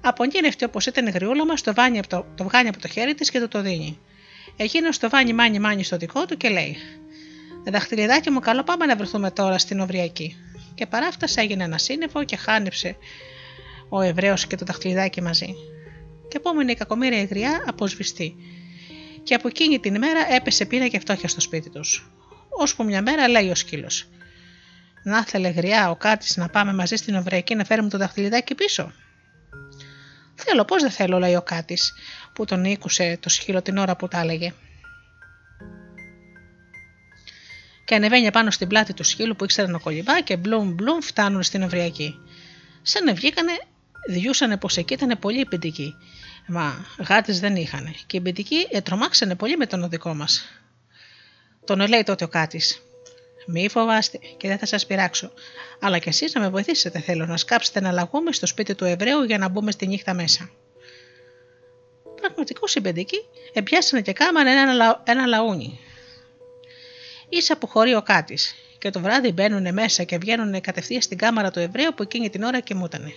Απονγίνευτε 0.00 0.64
όπως 0.64 0.86
ήταν 0.86 1.06
η 1.06 1.10
γριούλα 1.10 1.46
μας, 1.46 1.62
το, 1.62 1.74
βάνει 1.74 1.98
από 1.98 2.08
το, 2.08 2.26
το 2.34 2.44
βγάνει 2.44 2.68
από 2.68 2.80
το 2.80 2.88
χέρι 2.88 3.14
της 3.14 3.30
και 3.30 3.38
το 3.38 3.48
το 3.48 3.62
δίνει. 3.62 3.98
Εκείνος 4.56 4.98
το 4.98 5.08
βάνει 5.08 5.32
μάνι 5.32 5.58
μάνι 5.58 5.84
στο 5.84 5.96
δικό 5.96 6.26
του 6.26 6.36
και 6.36 6.48
λέει: 6.48 6.76
Δαχτυλιδάκι 7.64 8.30
μου, 8.30 8.40
καλό 8.40 8.62
πάμε 8.62 8.86
να 8.86 8.96
βρεθούμε 8.96 9.30
τώρα 9.30 9.58
στην 9.58 9.80
Οβριακή. 9.80 10.36
Και 10.74 10.86
παράφτασε 10.86 11.40
έγινε 11.40 11.64
ένα 11.64 11.78
σύννεφο 11.78 12.24
και 12.24 12.36
χάνεψε 12.36 12.96
ο 13.88 14.00
Εβραίος 14.00 14.46
και 14.46 14.56
το 14.56 14.64
δαχτυλιδάκι 14.64 15.22
μαζί. 15.22 15.54
Και 16.28 16.36
επόμενη 16.36 16.70
η 16.70 16.74
κακομήρια 16.74 17.24
γριά 17.24 17.64
αποσβηστή. 17.66 18.34
Και 19.22 19.34
από 19.34 19.48
εκείνη 19.48 19.78
την 19.78 19.94
ημέρα 19.94 20.34
έπεσε 20.34 20.66
πείνα 20.66 20.88
και 20.88 20.98
φτώχεια 20.98 21.28
στο 21.28 21.40
σπίτι 21.40 21.70
τους. 21.70 22.10
Ώσπου 22.48 22.84
μια 22.84 23.02
μέρα 23.02 23.28
λέει 23.28 23.50
ο 23.50 23.54
σκύλος: 23.54 24.08
Να 25.04 25.24
θέλε 25.24 25.48
γριά 25.48 25.90
ο 25.90 25.96
κάτι 25.96 26.40
να 26.40 26.48
πάμε 26.48 26.74
μαζί 26.74 26.96
στην 26.96 27.14
Οβραϊκή 27.14 27.54
να 27.54 27.64
φέρουμε 27.64 27.88
το 27.88 27.98
δαχτυλιδάκι 27.98 28.54
πίσω. 28.54 28.92
Θέλω, 30.34 30.64
πώς 30.64 30.82
δεν 30.82 30.90
θέλω, 30.90 31.18
λέει 31.18 31.34
ο 31.34 31.42
Κάτι, 31.42 31.78
που 32.32 32.44
τον 32.44 32.64
ήκουσε 32.64 33.18
το 33.20 33.28
σκύλο 33.28 33.62
την 33.62 33.76
ώρα 33.76 33.96
που 33.96 34.08
τα 34.08 34.20
έλεγε. 34.20 34.52
Και 37.88 37.94
ανεβαίνει 37.94 38.30
πάνω 38.30 38.50
στην 38.50 38.68
πλάτη 38.68 38.94
του 38.94 39.04
σκύλου 39.04 39.36
που 39.36 39.44
ήξερε 39.44 39.68
να 39.68 39.78
κολυμπά 39.78 40.20
και 40.20 40.36
μπλουμ 40.36 40.74
μπλουμ 40.74 41.00
φτάνουν 41.00 41.42
στην 41.42 41.62
Οβριακή. 41.62 42.18
Σαν 42.82 43.04
να 43.04 43.12
βγήκανε, 43.12 43.52
διούσανε 44.08 44.56
πως 44.56 44.76
εκεί 44.76 44.94
ήταν 44.94 45.18
πολύ 45.18 45.44
πεντικοί. 45.44 45.94
Μα 46.46 46.86
γάτες 47.08 47.40
δεν 47.40 47.56
είχαν. 47.56 47.94
Και 48.06 48.16
οι 48.16 48.20
πεντικοί 48.20 48.66
ετρομάξανε 48.70 49.34
πολύ 49.34 49.56
με 49.56 49.66
τον 49.66 49.82
οδικό 49.82 50.14
μας. 50.14 50.44
Τον 51.64 51.88
λέει 51.88 52.02
τότε 52.02 52.24
ο 52.24 52.28
Κάτι. 52.28 52.60
Μη 53.46 53.68
φοβάστε 53.68 54.18
και 54.36 54.48
δεν 54.48 54.58
θα 54.58 54.66
σας 54.66 54.86
πειράξω. 54.86 55.32
Αλλά 55.80 55.98
κι 55.98 56.08
εσείς 56.08 56.34
να 56.34 56.40
με 56.40 56.48
βοηθήσετε, 56.48 57.00
θέλω 57.00 57.26
να 57.26 57.36
σκάψετε 57.36 57.78
ένα 57.78 57.92
λαγούμι 57.92 58.34
στο 58.34 58.46
σπίτι 58.46 58.74
του 58.74 58.84
Εβραίου 58.84 59.22
για 59.22 59.38
να 59.38 59.48
μπούμε 59.48 59.70
στη 59.70 59.86
νύχτα 59.86 60.14
μέσα. 60.14 60.50
Πραγματικός 62.20 62.70
συμπεντικοί 62.70 63.18
επιάσανε 63.52 64.02
και 64.02 64.12
κάμανε 64.12 64.50
ένα, 64.50 64.72
λα... 64.72 65.02
ένα 65.06 65.26
λαούνι. 65.26 65.80
Ίσα 67.28 67.58
που 67.58 67.66
χωρεί 67.66 67.94
ο 67.94 68.02
Κάτι, 68.02 68.38
και 68.78 68.90
το 68.90 69.00
βράδυ 69.00 69.32
μπαίνουν 69.32 69.72
μέσα 69.72 70.02
και 70.02 70.18
βγαίνουν 70.18 70.60
κατευθείαν 70.60 71.02
στην 71.02 71.18
κάμαρα 71.18 71.50
του 71.50 71.58
Εβραίου 71.58 71.94
που 71.94 72.02
εκείνη 72.02 72.30
την 72.30 72.42
ώρα 72.42 72.60
κοιμούτανε. 72.60 73.12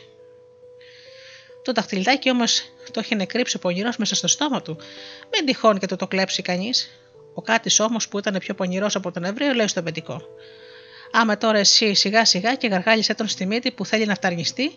Το 1.64 1.72
δαχτυλιδάκι 1.72 2.30
όμως 2.30 2.64
το 2.92 3.02
είχε 3.04 3.16
κρύψει 3.26 3.56
ο 3.56 3.60
πονηρός 3.60 3.98
μέσα 3.98 4.16
στο 4.16 4.28
στόμα 4.28 4.62
του, 4.62 4.78
μην 5.34 5.46
τυχόν 5.46 5.80
και 5.80 5.86
το 5.86 5.96
το 5.96 6.08
κλέψει 6.08 6.42
κανείς. 6.42 6.90
Ο 7.34 7.42
Κάτι 7.42 7.82
όμως 7.82 8.08
που 8.08 8.18
ήταν 8.18 8.38
πιο 8.40 8.54
πονηρός 8.54 8.96
από 8.96 9.12
τον 9.12 9.24
Εβραίο 9.24 9.54
λέει 9.54 9.68
στον 9.68 9.84
πεντικό: 9.84 10.22
Άμα 11.12 11.38
τώρα 11.38 11.58
εσύ 11.58 11.94
σιγά 11.94 12.26
σιγά 12.26 12.56
και 12.56 12.68
γαργάλισε 12.68 13.14
τον 13.14 13.28
στη 13.28 13.46
μύτη 13.46 13.72
που 13.72 13.86
θέλει 13.86 14.06
να 14.06 14.14
φταρνιστεί, 14.14 14.72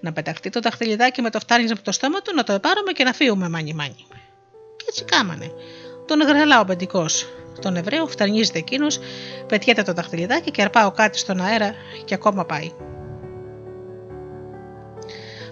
να 0.00 0.12
πεταχτεί 0.12 0.50
το 0.50 0.60
δαχτυλιδάκι 0.60 1.22
με 1.22 1.30
το 1.30 1.38
φτάρνισμα 1.38 1.74
από 1.74 1.84
το 1.84 1.92
στόμα 1.92 2.20
του, 2.22 2.34
να 2.34 2.44
το 2.44 2.52
επάρουμε 2.52 2.92
και 2.92 3.04
να 3.04 3.12
φύγουμε 3.12 3.48
μάνι 3.48 3.74
μάνι. 3.74 4.06
Και 4.76 4.84
έτσι 4.88 5.04
κάμανε. 5.04 5.52
Τον 6.06 6.20
γραλά 6.20 6.60
ο 6.60 6.64
πεντικό. 6.64 7.06
Τον 7.60 7.76
Εβραίο 7.76 8.06
φταρνίζεται 8.06 8.58
εκείνος, 8.58 8.98
πετιέται 9.46 9.82
το 9.82 9.92
δαχτυλιδάκι 9.92 10.50
και 10.50 10.62
αρπάω 10.62 10.90
κάτι 10.90 11.18
στον 11.18 11.40
αέρα 11.40 11.74
και 12.04 12.14
ακόμα 12.14 12.44
πάει. 12.44 12.72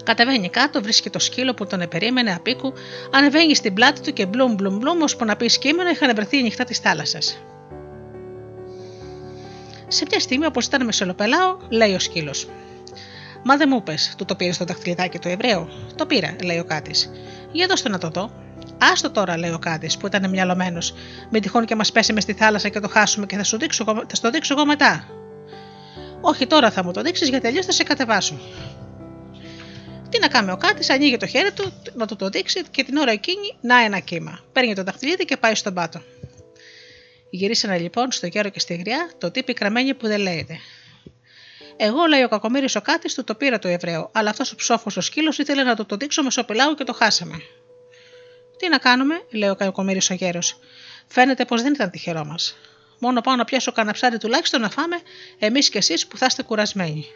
Κατεβαίνει 0.05 0.49
κάτω, 0.49 0.83
βρίσκει 0.83 1.11
το 1.11 1.19
σκύλο 1.19 1.55
που 1.55 1.67
τον 1.67 1.81
επερίμενε 1.81 2.35
απίκου, 2.35 2.73
ανεβαίνει 3.11 3.55
στην 3.55 3.75
πλάτη 3.75 4.01
του 4.01 4.13
και 4.13 4.27
μπλουμ 4.27 4.55
μπλουμ 4.55 4.77
μπλουμ, 4.77 5.03
ώσπου 5.03 5.25
να 5.25 5.37
πει 5.37 5.49
σκήμενο 5.49 5.91
είχαν 5.91 6.15
βρεθεί 6.15 6.43
νυχτά 6.43 6.65
της 6.65 6.79
θάλασσας. 6.79 7.43
Σε 9.89 10.05
μια 10.11 10.21
στιγμή, 10.21 10.47
όπως 10.47 10.67
ήταν 10.67 10.85
μεσολοπελάω, 10.85 11.57
λέει 11.69 11.95
ο 11.95 11.99
σκύλος. 11.99 12.49
Μα 13.45 13.57
δεν 13.57 13.69
μου 13.73 13.83
πες, 13.83 14.15
του 14.19 14.25
το 14.25 14.35
πήρε 14.35 14.53
στο 14.53 14.65
δαχτυλιδάκι 14.65 15.19
του 15.19 15.29
Εβραίου. 15.29 15.69
Το 15.95 16.07
πήρα, 16.07 16.37
λέει 16.45 16.59
ο 16.59 16.65
Κάτι. 16.65 16.91
Για 17.53 17.67
δώστε 17.67 17.89
να 17.89 17.99
το 17.99 18.09
δω. 18.09 18.31
Άστο 18.79 19.11
τώρα, 19.11 19.39
λέει 19.39 19.51
ο 19.51 19.59
Κάτι, 19.59 19.91
που 19.99 20.07
ήταν 20.07 20.31
μυαλωμένος. 20.31 20.95
Μην 21.31 21.43
τυχόν 21.43 21.65
και 21.65 21.75
μας 21.75 21.93
πέσει 21.93 22.13
μες 22.13 22.23
στη 22.23 22.33
θάλασσα 22.33 22.69
και 22.69 22.81
το 22.81 22.89
χάσουμε 22.89 23.27
και 23.27 23.37
θα, 23.37 23.45
σου 23.45 23.59
δείξω, 23.59 23.85
θα 23.85 24.15
στο 24.15 24.31
δείξω 24.31 24.55
εγώ 24.55 24.67
μετά. 24.67 25.09
Όχι 26.21 26.47
τώρα 26.47 26.71
θα 26.71 26.85
μου 26.85 26.93
το 26.93 27.03
δείξεις 27.03 27.29
γιατί 27.29 27.47
αλλιώς 27.47 27.67
θα 27.67 27.73
σε 27.73 27.83
κατεβάσω. 27.83 28.41
Τι 30.09 30.19
να 30.19 30.29
κάνει 30.29 30.51
ο 30.51 30.57
Κάτι, 30.57 30.93
ανοίγει 30.93 31.17
το 31.17 31.27
χέρι 31.27 31.53
του 31.53 31.73
να 31.95 32.07
του 32.07 32.17
το 32.17 32.29
δείξει 32.29 32.63
και 32.71 32.85
την 32.85 32.97
ώρα 32.97 33.11
εκείνη 33.11 33.57
να 33.61 33.85
ένα 33.85 33.99
κύμα. 33.99 34.39
Παίρνει 34.53 34.75
το 34.75 34.83
δαχτυλίδι 34.83 35.25
και 35.25 35.37
πάει 35.37 35.55
στον 35.55 35.75
πάτο. 35.75 36.03
Γυρίσανε 37.31 37.79
λοιπόν 37.79 38.13
στο 38.13 38.27
γέρο 38.27 38.49
και 38.49 38.61
στη 38.61 38.75
γριά 38.75 39.11
το 39.19 39.31
τύπη 39.31 39.53
κραμένη 39.53 39.95
που 39.95 40.07
δεν 40.07 40.21
λέγεται. 40.21 40.59
Εγώ, 41.77 42.07
λέει 42.07 42.23
ο 42.23 42.29
κακομίρι 42.29 42.67
ο 42.77 42.81
Κάτι, 42.81 43.15
του 43.15 43.25
το 43.25 43.35
πήρα 43.35 43.59
το 43.59 43.69
Εβραίο, 43.69 44.11
αλλά 44.13 44.31
αυτός 44.31 44.53
ο 44.53 44.55
ψόφος 44.55 44.97
ο 44.97 45.01
σκύλος 45.01 45.39
ήθελε 45.39 45.63
να 45.63 45.77
το, 45.77 45.85
το 45.85 45.97
δείξω 45.97 46.23
μεσοπιλάου 46.23 46.75
και 46.75 46.85
το 46.85 46.93
χάσαμε. 46.93 47.35
Τι 48.59 48.69
να 48.69 48.79
κάνουμε, 48.79 49.15
λέει 49.31 49.49
ο 49.49 49.55
κακομίρι 49.55 50.01
ο 50.11 50.15
γέρος. 50.15 50.59
Φαίνεται 51.07 51.45
πως 51.45 51.63
δεν 51.63 51.73
ήταν 51.73 51.91
τυχερό 51.91 52.25
μας. 52.25 52.57
Μόνο 52.99 53.21
πάω 53.21 53.37
να 53.37 53.45
πιάσω 53.45 53.73
κανένα 53.73 53.95
ψάρι 53.95 54.19
τουλάχιστον 54.19 54.61
να 54.61 54.71
φάμε 54.71 54.97
εμείς 55.39 55.69
κι 55.69 55.77
εσείς 55.77 56.07
που 56.07 56.17
θα 56.17 56.27
είστε 56.27 56.43
κουρασμένοι. 56.43 57.07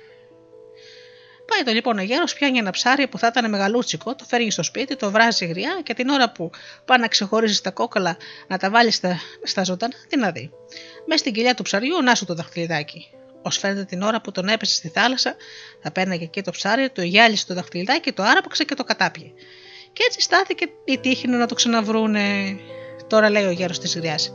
Πάει 1.46 1.62
το 1.62 1.72
λοιπόν 1.72 1.98
ο 1.98 2.02
γέρος, 2.02 2.34
πιάνει 2.34 2.58
ένα 2.58 2.70
ψάρι 2.70 3.06
που 3.06 3.18
θα 3.18 3.26
ήταν 3.26 3.50
μεγαλούτσικο, 3.50 4.14
το 4.14 4.24
φέρνει 4.24 4.50
στο 4.50 4.62
σπίτι, 4.62 4.96
το 4.96 5.10
βράζει 5.10 5.46
γριά 5.46 5.80
και 5.82 5.94
την 5.94 6.08
ώρα 6.08 6.30
που 6.30 6.50
πάει 6.84 6.98
να 6.98 7.08
ξεχωρίζεις 7.08 7.60
τα 7.60 7.70
κόκαλα 7.70 8.16
να 8.48 8.58
τα 8.58 8.70
βάλεις 8.70 8.94
στα, 8.94 9.20
στα 9.42 9.64
ζωντανά, 9.64 9.94
τι 10.08 10.16
να 10.16 10.30
δει. 10.30 10.50
Μες 11.06 11.20
στην 11.20 11.32
κοιλιά 11.32 11.54
του 11.54 11.62
ψαριού 11.62 12.02
να 12.02 12.14
σου 12.14 12.24
το 12.24 12.34
δαχτυλιδάκι. 12.34 13.06
Ω 13.42 13.50
φαίνεται 13.50 13.84
την 13.84 14.02
ώρα 14.02 14.20
που 14.20 14.32
τον 14.32 14.48
έπεσε 14.48 14.74
στη 14.74 14.88
θάλασσα, 14.88 15.36
θα 15.82 15.90
παίρνει 15.90 16.18
και 16.18 16.24
εκεί 16.24 16.42
το 16.42 16.50
ψάρι, 16.50 16.90
το 16.90 17.02
γυάλισε 17.02 17.46
το 17.46 17.54
δαχτυλιδάκι, 17.54 18.12
το 18.12 18.22
άραπαξε 18.22 18.64
και 18.64 18.74
το 18.74 18.84
κατάπιε. 18.84 19.32
Και 19.92 20.02
έτσι 20.06 20.20
στάθηκε 20.20 20.66
η 20.84 20.98
τύχη 20.98 21.28
να 21.28 21.46
το 21.46 21.54
ξαναβρούνε. 21.54 22.56
Τώρα 23.06 23.30
λέει 23.30 23.44
ο 23.44 23.50
γέρος 23.50 23.78
της 23.78 23.96
γριάς. 23.96 24.32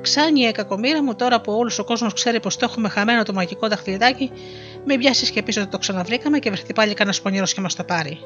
Ξάνιε 0.00 0.52
κακομήρα 0.52 1.02
μου 1.02 1.14
τώρα 1.14 1.40
που 1.40 1.52
όλος 1.52 1.78
ο 1.78 1.84
κόσμος 1.84 2.12
ξέρει 2.12 2.40
πως 2.40 2.56
το 2.56 2.64
έχουμε 2.64 2.88
χαμένο 2.88 3.22
το 3.22 3.32
μαγικό 3.32 3.68
δαχτυλιδάκι, 3.68 4.30
μην 4.86 4.98
πιάσει 4.98 5.32
και 5.32 5.42
πίσω 5.42 5.60
ότι 5.60 5.70
το 5.70 5.78
ξαναβρήκαμε 5.78 6.38
και 6.38 6.50
βρεθεί 6.50 6.72
πάλι 6.72 6.94
κανένας 6.94 7.20
πονηρός 7.20 7.54
και 7.54 7.60
μας 7.60 7.74
το 7.74 7.84
πάρει. 7.84 8.18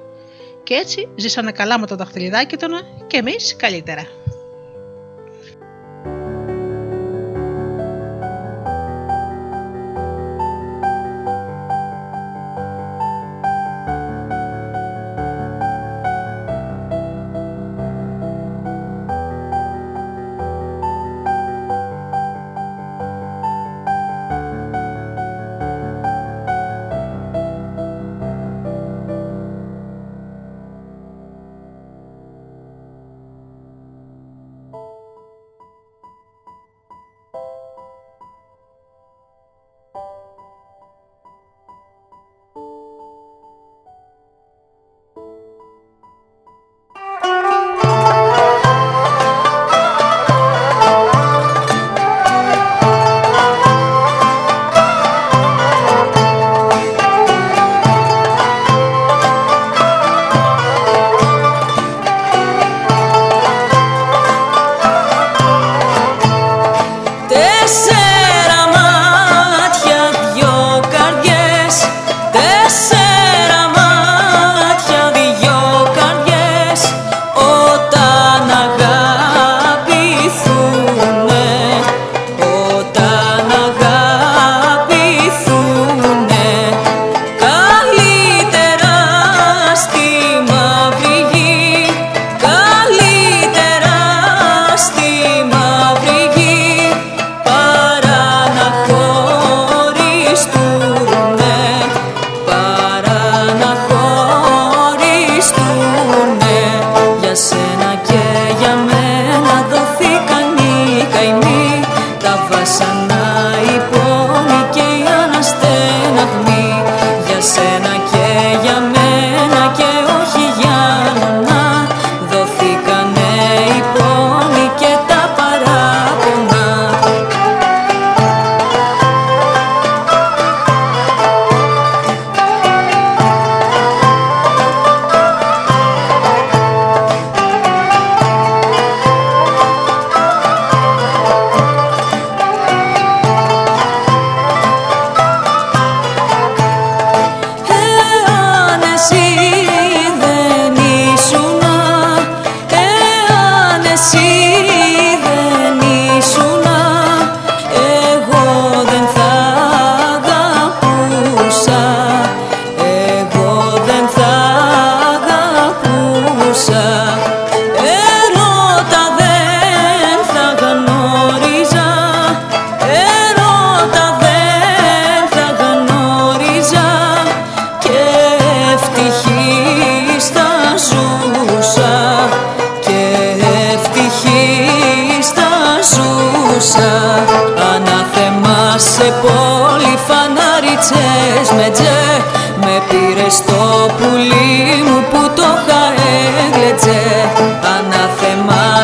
Και 0.62 0.74
έτσι 0.74 1.08
ζήσανε 1.16 1.52
καλά 1.52 1.78
με 1.78 1.86
το 1.86 1.96
δαχτυλιδάκι 1.96 2.56
τον 2.56 2.70
και 3.06 3.16
εμείς 3.16 3.56
καλύτερα. 3.56 4.06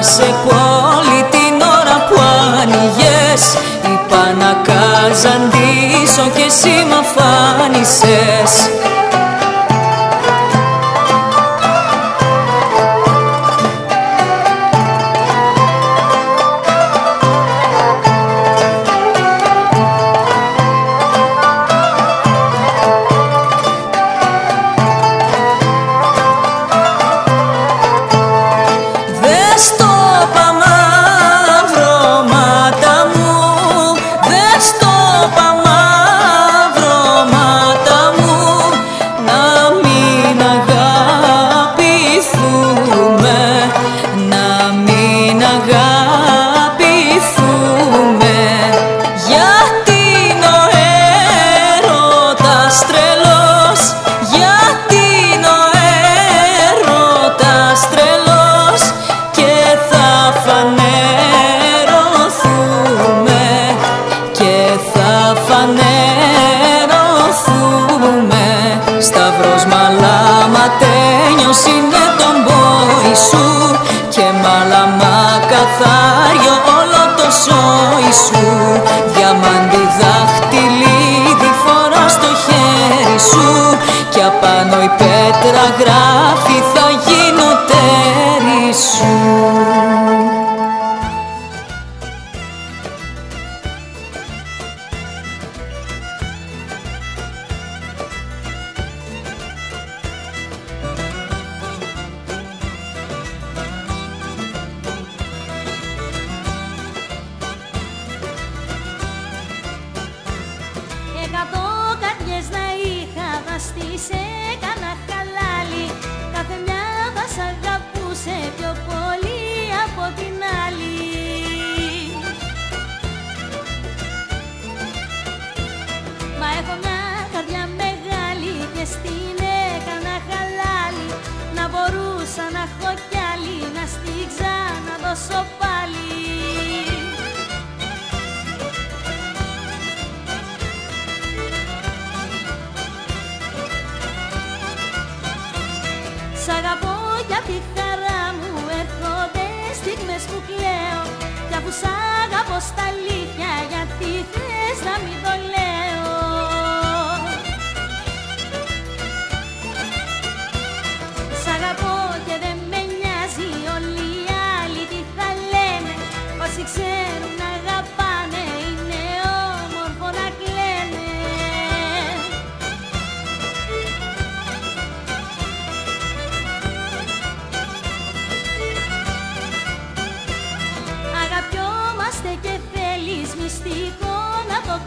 Ανάθεμα 0.02 0.10
σε 0.16 0.34
πόλη 0.44 1.22
την 1.30 1.60
ώρα 1.60 2.06
που 2.08 2.20
άνοιγες. 2.60 3.42
Είπα 3.84 4.34
να 4.38 4.52
καζαντήσω 4.68 6.30
και 6.34 6.42
εσύ 6.46 6.86
μ' 6.88 6.98
αφάνισες 7.02 8.70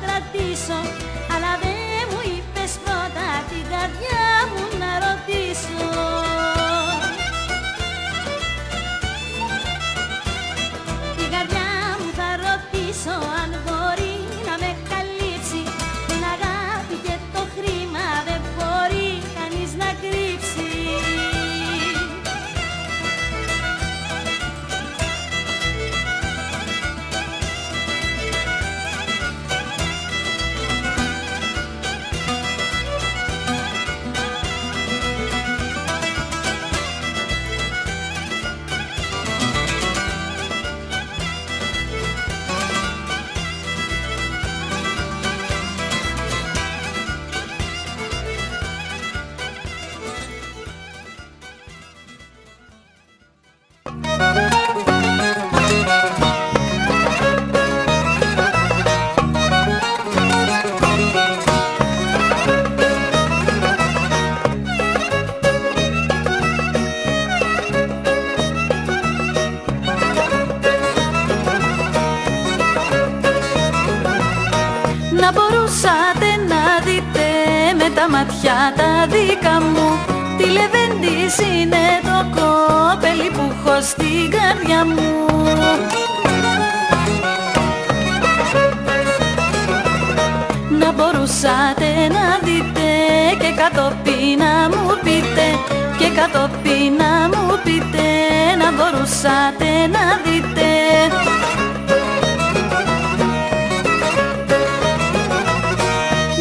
κρατήσω. 0.02 0.80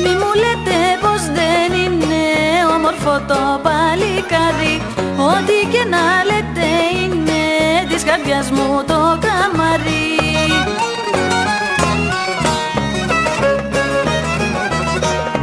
Μη 0.03 0.11
μου 0.21 0.31
λέτε 0.43 0.79
όμορφο 2.77 3.25
το 3.27 3.61
παλικάρι. 3.63 4.83
Ό,τι 5.17 5.67
και 5.73 5.85
να 5.91 6.25
λέτε 6.25 6.69
είναι 7.03 7.43
της 7.89 8.05
καρδιάς 8.05 8.51
μου 8.51 8.85
το 8.87 9.19
καμαρί 9.21 10.15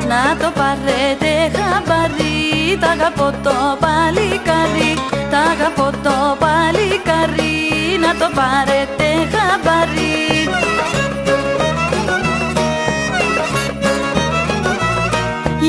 Να 0.08 0.38
το 0.40 0.52
πάρετε 0.56 1.58
χαμπαρί 1.58 2.78
Τ' 2.80 2.84
αγαπώ 2.84 3.38
το 3.44 3.78
παλικάρι. 3.80 4.94
Τ' 4.96 5.01
αγαπώ 5.52 5.90
το 6.04 6.38
παλικάρι 6.40 7.60
Να 8.04 8.12
το 8.20 8.28
πάρετε 8.36 9.08
χαμπαρί 9.34 10.22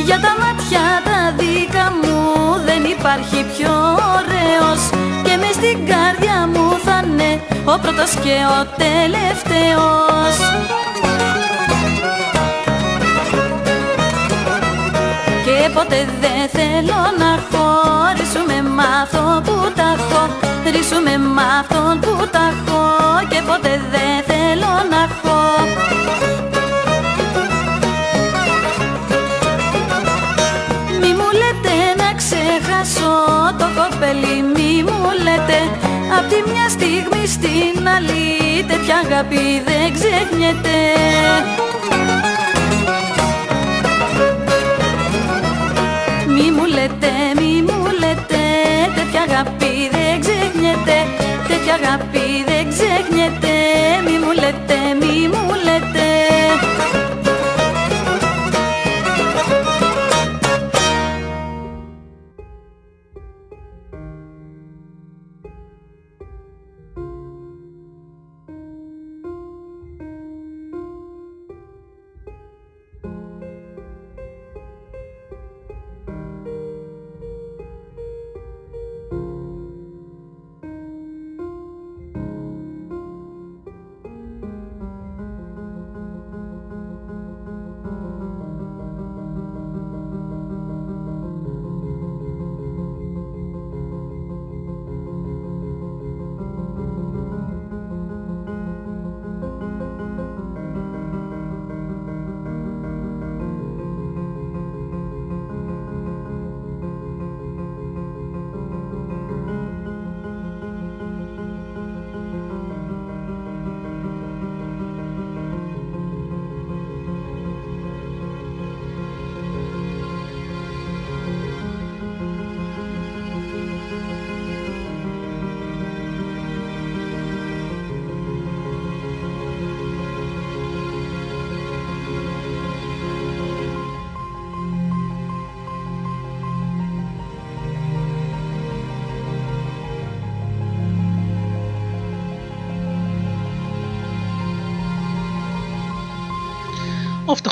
Για 0.05 0.21
τα 0.21 0.37
μάτια 0.41 0.85
τα 1.05 1.35
δικά 1.37 1.93
μου 2.03 2.19
δεν 2.65 2.85
υπάρχει 2.85 3.45
πιο 3.57 3.75
ωραίος. 4.17 4.81
Και 5.25 5.37
μες 5.41 5.55
στην 5.55 5.87
καρδιά 5.87 6.39
μου 6.53 6.79
θα 6.85 7.03
είναι 7.07 7.41
ο 7.65 7.79
πρώτος 7.83 8.11
και 8.25 8.37
ο 8.59 8.67
τελευταίος 8.83 10.35
ποτέ 15.75 16.01
δεν 16.23 16.43
θέλω 16.57 17.01
να 17.23 17.31
χωρίσουμε 17.51 18.57
μ' 18.77 18.81
αυτό 19.03 19.43
που 19.45 19.73
τα 19.77 19.89
έχω 19.97 20.23
Ρίσουμε 20.71 21.19
μ' 21.19 21.39
αυτόν 21.61 22.01
που 22.01 22.29
τα 22.35 22.43
έχω 22.53 22.83
Και 23.31 23.41
ποτέ 23.47 23.81
δεν 23.93 24.17
θέλω 24.27 24.73
να 24.91 25.01
έχω 25.09 25.41
ξεχάσω 32.23 33.13
το 33.59 33.67
κοπέλι. 33.77 34.37
Μη 34.55 34.83
μου 34.87 35.01
λέτε 35.25 35.61
Απ' 36.19 36.29
τη 36.31 36.51
μια 36.51 36.69
στιγμή 36.69 37.27
στην 37.27 37.89
άλλη. 37.97 38.65
Τέτοια 38.69 38.97
αγάπη 39.05 39.45
δεν 39.67 39.87
ξεχνιέται 39.97 40.79
τέτοια 49.13 49.35
αγάπη 49.35 49.89
δεν 49.91 50.21
ξεχνιέται 50.21 50.99
Τέτοια 51.49 51.75
αγάπη 51.75 52.45
δεν 52.47 52.62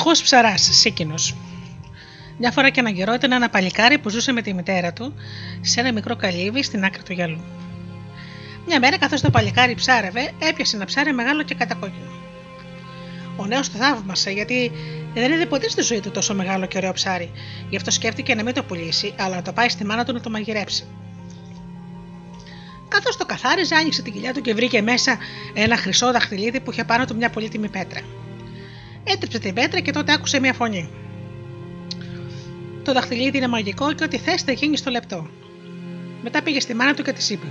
φτωχό 0.01 0.21
ψαράς, 0.23 0.69
Σίκινο. 0.71 1.15
Μια 2.37 2.51
φορά 2.51 2.69
και 2.69 2.79
έναν 2.79 2.93
καιρό 2.93 3.13
ήταν 3.13 3.31
ένα 3.31 3.49
παλικάρι 3.49 3.97
που 3.97 4.09
ζούσε 4.09 4.31
με 4.31 4.41
τη 4.41 4.53
μητέρα 4.53 4.93
του 4.93 5.13
σε 5.61 5.79
ένα 5.79 5.91
μικρό 5.91 6.15
καλύβι 6.15 6.63
στην 6.63 6.83
άκρη 6.83 7.03
του 7.03 7.13
γυαλού. 7.13 7.39
Μια 8.67 8.79
μέρα, 8.79 8.97
καθώς 8.97 9.21
το 9.21 9.29
παλικάρι 9.29 9.75
ψάρευε, 9.75 10.31
έπιασε 10.39 10.75
ένα 10.75 10.85
ψάρι 10.85 11.13
μεγάλο 11.13 11.43
και 11.43 11.55
κατακόκκινο. 11.55 12.11
Ο 13.35 13.45
νέος 13.45 13.71
το 13.71 13.77
θαύμασε 13.77 14.31
γιατί 14.31 14.71
δεν 15.13 15.31
είδε 15.31 15.45
ποτέ 15.45 15.69
στη 15.69 15.81
ζωή 15.81 15.99
του 15.99 16.11
τόσο 16.11 16.33
μεγάλο 16.33 16.65
και 16.65 16.77
ωραίο 16.77 16.93
ψάρι, 16.93 17.31
γι' 17.69 17.75
αυτό 17.75 17.91
σκέφτηκε 17.91 18.35
να 18.35 18.43
μην 18.43 18.53
το 18.53 18.63
πουλήσει, 18.63 19.13
αλλά 19.17 19.35
να 19.35 19.41
το 19.41 19.53
πάει 19.53 19.69
στη 19.69 19.85
μάνα 19.85 20.05
του 20.05 20.13
να 20.13 20.19
το 20.19 20.29
μαγειρέψει. 20.29 20.83
Καθώς 22.87 23.17
το 23.17 23.25
καθάριζε, 23.25 23.75
άνοιξε 23.75 24.01
την 24.01 24.13
κοιλιά 24.13 24.33
του 24.33 24.41
και 24.41 24.53
βρήκε 24.53 24.81
μέσα 24.81 25.17
ένα 25.53 25.77
χρυσό 25.77 26.11
δαχτυλίδι 26.11 26.59
που 26.59 26.71
είχε 26.71 26.83
πάνω 26.83 27.05
του 27.05 27.15
μια 27.15 27.29
πολύτιμη 27.29 27.69
πέτρα. 27.69 28.01
Έτρεψε 29.13 29.39
την 29.39 29.53
πέτρα 29.53 29.79
και 29.79 29.91
τότε 29.91 30.13
άκουσε 30.13 30.39
μια 30.39 30.53
φωνή. 30.53 30.89
Το 32.83 32.93
δαχτυλίδι 32.93 33.37
είναι 33.37 33.47
μαγικό 33.47 33.93
και 33.93 34.03
ό,τι 34.03 34.17
θες 34.17 34.41
θα 34.41 34.51
γίνει 34.51 34.77
στο 34.77 34.89
λεπτό. 34.89 35.29
Μετά 36.23 36.41
πήγε 36.43 36.59
στη 36.59 36.73
μάνα 36.73 36.93
του 36.93 37.03
και 37.03 37.13
της 37.13 37.29
είπε: 37.29 37.47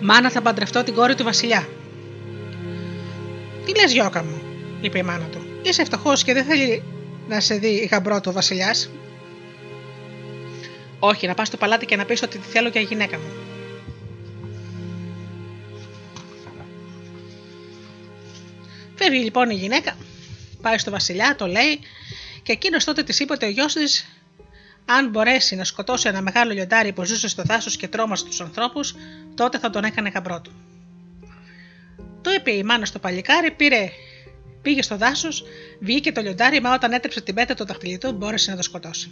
Μάνα, 0.00 0.30
θα 0.30 0.42
παντρευτώ 0.42 0.82
την 0.82 0.94
κόρη 0.94 1.14
του 1.14 1.24
Βασιλιά. 1.24 1.68
Τι 3.64 3.80
λες, 3.80 3.92
Γιώκα 3.92 4.24
μου, 4.24 4.42
είπε 4.80 4.98
η 4.98 5.02
μάνα 5.02 5.24
του. 5.24 5.38
Είσαι 5.62 5.84
φτωχός 5.84 6.24
και 6.24 6.32
δεν 6.32 6.44
θέλει 6.44 6.82
να 7.28 7.40
σε 7.40 7.54
δει 7.54 7.88
γαμπρό 7.90 8.20
του 8.20 8.32
Βασιλιάς. 8.32 8.90
Όχι, 10.98 11.26
να 11.26 11.34
πας 11.34 11.46
στο 11.46 11.56
παλάτι 11.56 11.86
και 11.86 11.96
να 11.96 12.04
πεις 12.04 12.22
ότι 12.22 12.38
τη 12.38 12.48
θέλω 12.48 12.68
για 12.68 12.80
γυναίκα 12.80 13.18
μου. 13.18 13.49
Φεύγει 19.02 19.22
λοιπόν 19.22 19.50
η 19.50 19.54
γυναίκα, 19.54 19.96
πάει 20.62 20.78
στο 20.78 20.90
Βασιλιά, 20.90 21.36
το 21.36 21.46
λέει 21.46 21.80
και 22.42 22.52
εκείνος 22.52 22.84
τότε 22.84 23.02
της 23.02 23.20
είπε 23.20 23.32
ότι 23.32 23.44
ο 23.44 23.48
γιος 23.48 23.72
της, 23.72 24.06
αν 24.84 25.08
μπορέσει 25.08 25.56
να 25.56 25.64
σκοτώσει 25.64 26.08
ένα 26.08 26.22
μεγάλο 26.22 26.52
λιοντάρι 26.52 26.92
που 26.92 27.04
ζούσε 27.04 27.28
στο 27.28 27.42
δάσος 27.42 27.76
και 27.76 27.88
τρόμασε 27.88 28.24
τους 28.24 28.40
ανθρώπους, 28.40 28.94
τότε 29.34 29.58
θα 29.58 29.70
τον 29.70 29.84
έκανε 29.84 30.08
γαμπρό 30.08 30.40
του. 30.40 30.52
Το 32.22 32.30
είπε 32.32 32.50
η 32.50 32.62
μάνα 32.62 32.84
στο 32.84 32.98
παλικάρι, 32.98 33.50
πήρε, 33.50 33.90
πήγε 34.62 34.82
στο 34.82 34.96
δάσος, 34.96 35.44
βγήκε 35.80 36.12
το 36.12 36.20
λιοντάρι, 36.20 36.60
μα 36.60 36.74
όταν 36.74 36.92
έτρεψε 36.92 37.20
την 37.20 37.34
πέτα 37.34 37.54
του 37.54 37.66
δαχτυλιτού 37.66 38.12
μπόρεσε 38.12 38.50
να 38.50 38.56
το 38.56 38.62
σκοτώσει. 38.62 39.10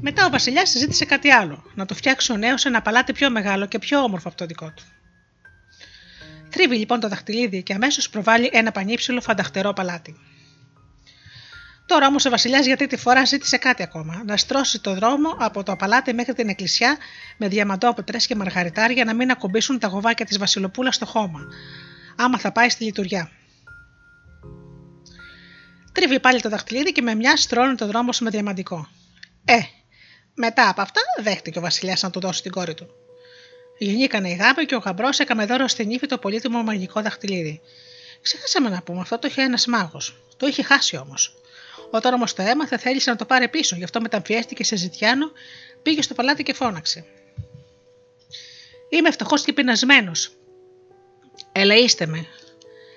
Μετά 0.00 0.26
ο 0.26 0.30
Βασιλιάς 0.30 0.70
συζήτησε 0.70 1.04
κάτι 1.04 1.30
άλλο, 1.30 1.64
να 1.74 1.86
το 1.86 1.94
φτιάξει 1.94 2.32
ο 2.32 2.36
νέος 2.36 2.64
ένα 2.64 2.82
παλάτι 2.82 3.12
πιο 3.12 3.30
μεγάλο 3.30 3.66
και 3.66 3.78
πιο 3.78 4.00
όμορφο 4.02 4.28
από 4.28 4.36
το 4.36 4.46
δικό 4.46 4.72
του. 4.76 4.82
Τρίβει 6.54 6.76
λοιπόν 6.76 7.00
το 7.00 7.08
δαχτυλίδι 7.08 7.62
και 7.62 7.74
αμέσως 7.74 8.10
προβάλλει 8.10 8.50
ένα 8.52 8.72
πανύψηλο 8.72 9.20
φανταχτερό 9.20 9.72
παλάτι. 9.72 10.16
Τώρα 11.86 12.06
όμως 12.06 12.24
ο 12.24 12.30
Βασιλιάς 12.30 12.66
για 12.66 12.76
τρίτη 12.76 12.96
φορά 12.96 13.24
ζήτησε 13.24 13.56
κάτι 13.56 13.82
ακόμα: 13.82 14.22
να 14.26 14.36
στρώσει 14.36 14.80
το 14.80 14.94
δρόμο 14.94 15.36
από 15.38 15.62
το 15.62 15.76
παλάτι 15.76 16.14
μέχρι 16.14 16.32
την 16.32 16.48
εκκλησιά 16.48 16.96
με 17.36 17.48
διαμαντόπετρε 17.48 18.16
και 18.18 18.34
μαργαριτάρια 18.34 19.04
να 19.04 19.14
μην 19.14 19.30
ακουμπήσουν 19.30 19.78
τα 19.78 19.88
γοβάκια 19.88 20.26
της 20.26 20.38
Βασιλοπούλας 20.38 20.94
στο 20.94 21.06
χώμα, 21.06 21.40
άμα 22.16 22.38
θα 22.38 22.52
πάει 22.52 22.68
στη 22.68 22.84
λειτουργιά. 22.84 23.30
Τρίβει 25.92 26.20
πάλι 26.20 26.40
το 26.40 26.48
δαχτυλίδι 26.48 26.92
και 26.92 27.02
με 27.02 27.14
μια 27.14 27.36
στρώνει 27.36 27.74
το 27.74 27.86
δρόμο 27.86 28.10
με 28.20 28.30
διαμαντικό. 28.30 28.88
Ε, 29.44 29.58
μετά 30.34 30.68
από 30.68 30.80
αυτά 30.80 31.00
δέχτηκε 31.22 31.58
ο 31.58 31.62
Βασιλιάς 31.62 32.02
να 32.02 32.10
του 32.10 32.20
δώσει 32.20 32.42
την 32.42 32.50
κόρη 32.50 32.74
του. 32.74 33.03
Γεννήκανε 33.78 34.30
οι 34.30 34.34
γάμπε 34.34 34.64
και 34.64 34.74
ο 34.74 34.78
γαμπρός 34.78 35.18
έκαμε 35.18 35.46
δώρο 35.46 35.68
στην 35.68 35.90
ύφη 35.90 36.06
το 36.06 36.18
πολύτιμο 36.18 36.62
μαγικό 36.62 37.02
δαχτυλίδι. 37.02 37.60
Ξέχασαμε 38.22 38.68
να 38.68 38.82
πούμε, 38.82 39.00
αυτό 39.00 39.18
το 39.18 39.28
είχε 39.28 39.42
ένας 39.42 39.66
μάγος. 39.66 40.16
Το 40.36 40.46
είχε 40.46 40.62
χάσει 40.62 40.96
όμως. 40.96 41.34
Όταν 41.90 42.14
όμως 42.14 42.34
το 42.34 42.42
έμαθε, 42.42 42.78
θέλησε 42.78 43.10
να 43.10 43.16
το 43.16 43.24
πάρει 43.24 43.48
πίσω, 43.48 43.76
γι' 43.76 43.84
αυτό 43.84 44.00
μεταμφιέστηκε 44.00 44.64
σε 44.64 44.76
ζητιάνο, 44.76 45.30
πήγε 45.82 46.02
στο 46.02 46.14
παλάτι 46.14 46.42
και 46.42 46.54
φώναξε. 46.54 47.04
Είμαι 48.88 49.10
φτωχός 49.10 49.42
και 49.42 49.52
πεινασμένος. 49.52 50.32
Ελεήστε 51.52 52.06
με. 52.06 52.26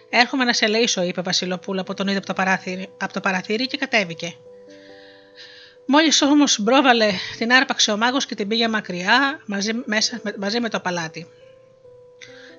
Έρχομαι 0.10 0.44
να 0.44 0.54
σε 0.54 0.66
ελεήσω, 0.66 1.02
είπε 1.04 1.22
Βασιλοπούλα 1.22 1.84
που 1.84 1.94
τον 1.94 2.08
είδε 2.08 2.18
από 2.18 2.26
το 2.26 2.34
παράθυρι, 2.34 2.90
από 2.98 3.14
το 3.14 3.20
παραθύρι 3.20 3.68
και 3.68 3.78
κατέβηκε. 3.78 4.36
Μόλις 5.90 6.22
όμως 6.22 6.60
μπρόβαλε, 6.62 7.12
την 7.38 7.54
άρπαξε 7.54 7.92
ο 7.92 7.98
μάγος 7.98 8.26
και 8.26 8.36
την 8.36 8.48
πήγε 8.48 8.68
μακριά 8.68 9.40
μαζί, 9.46 9.72
μέσα, 9.86 10.22
μαζί 10.40 10.60
με 10.60 10.70
το 10.70 10.80
παλάτι. 10.80 11.28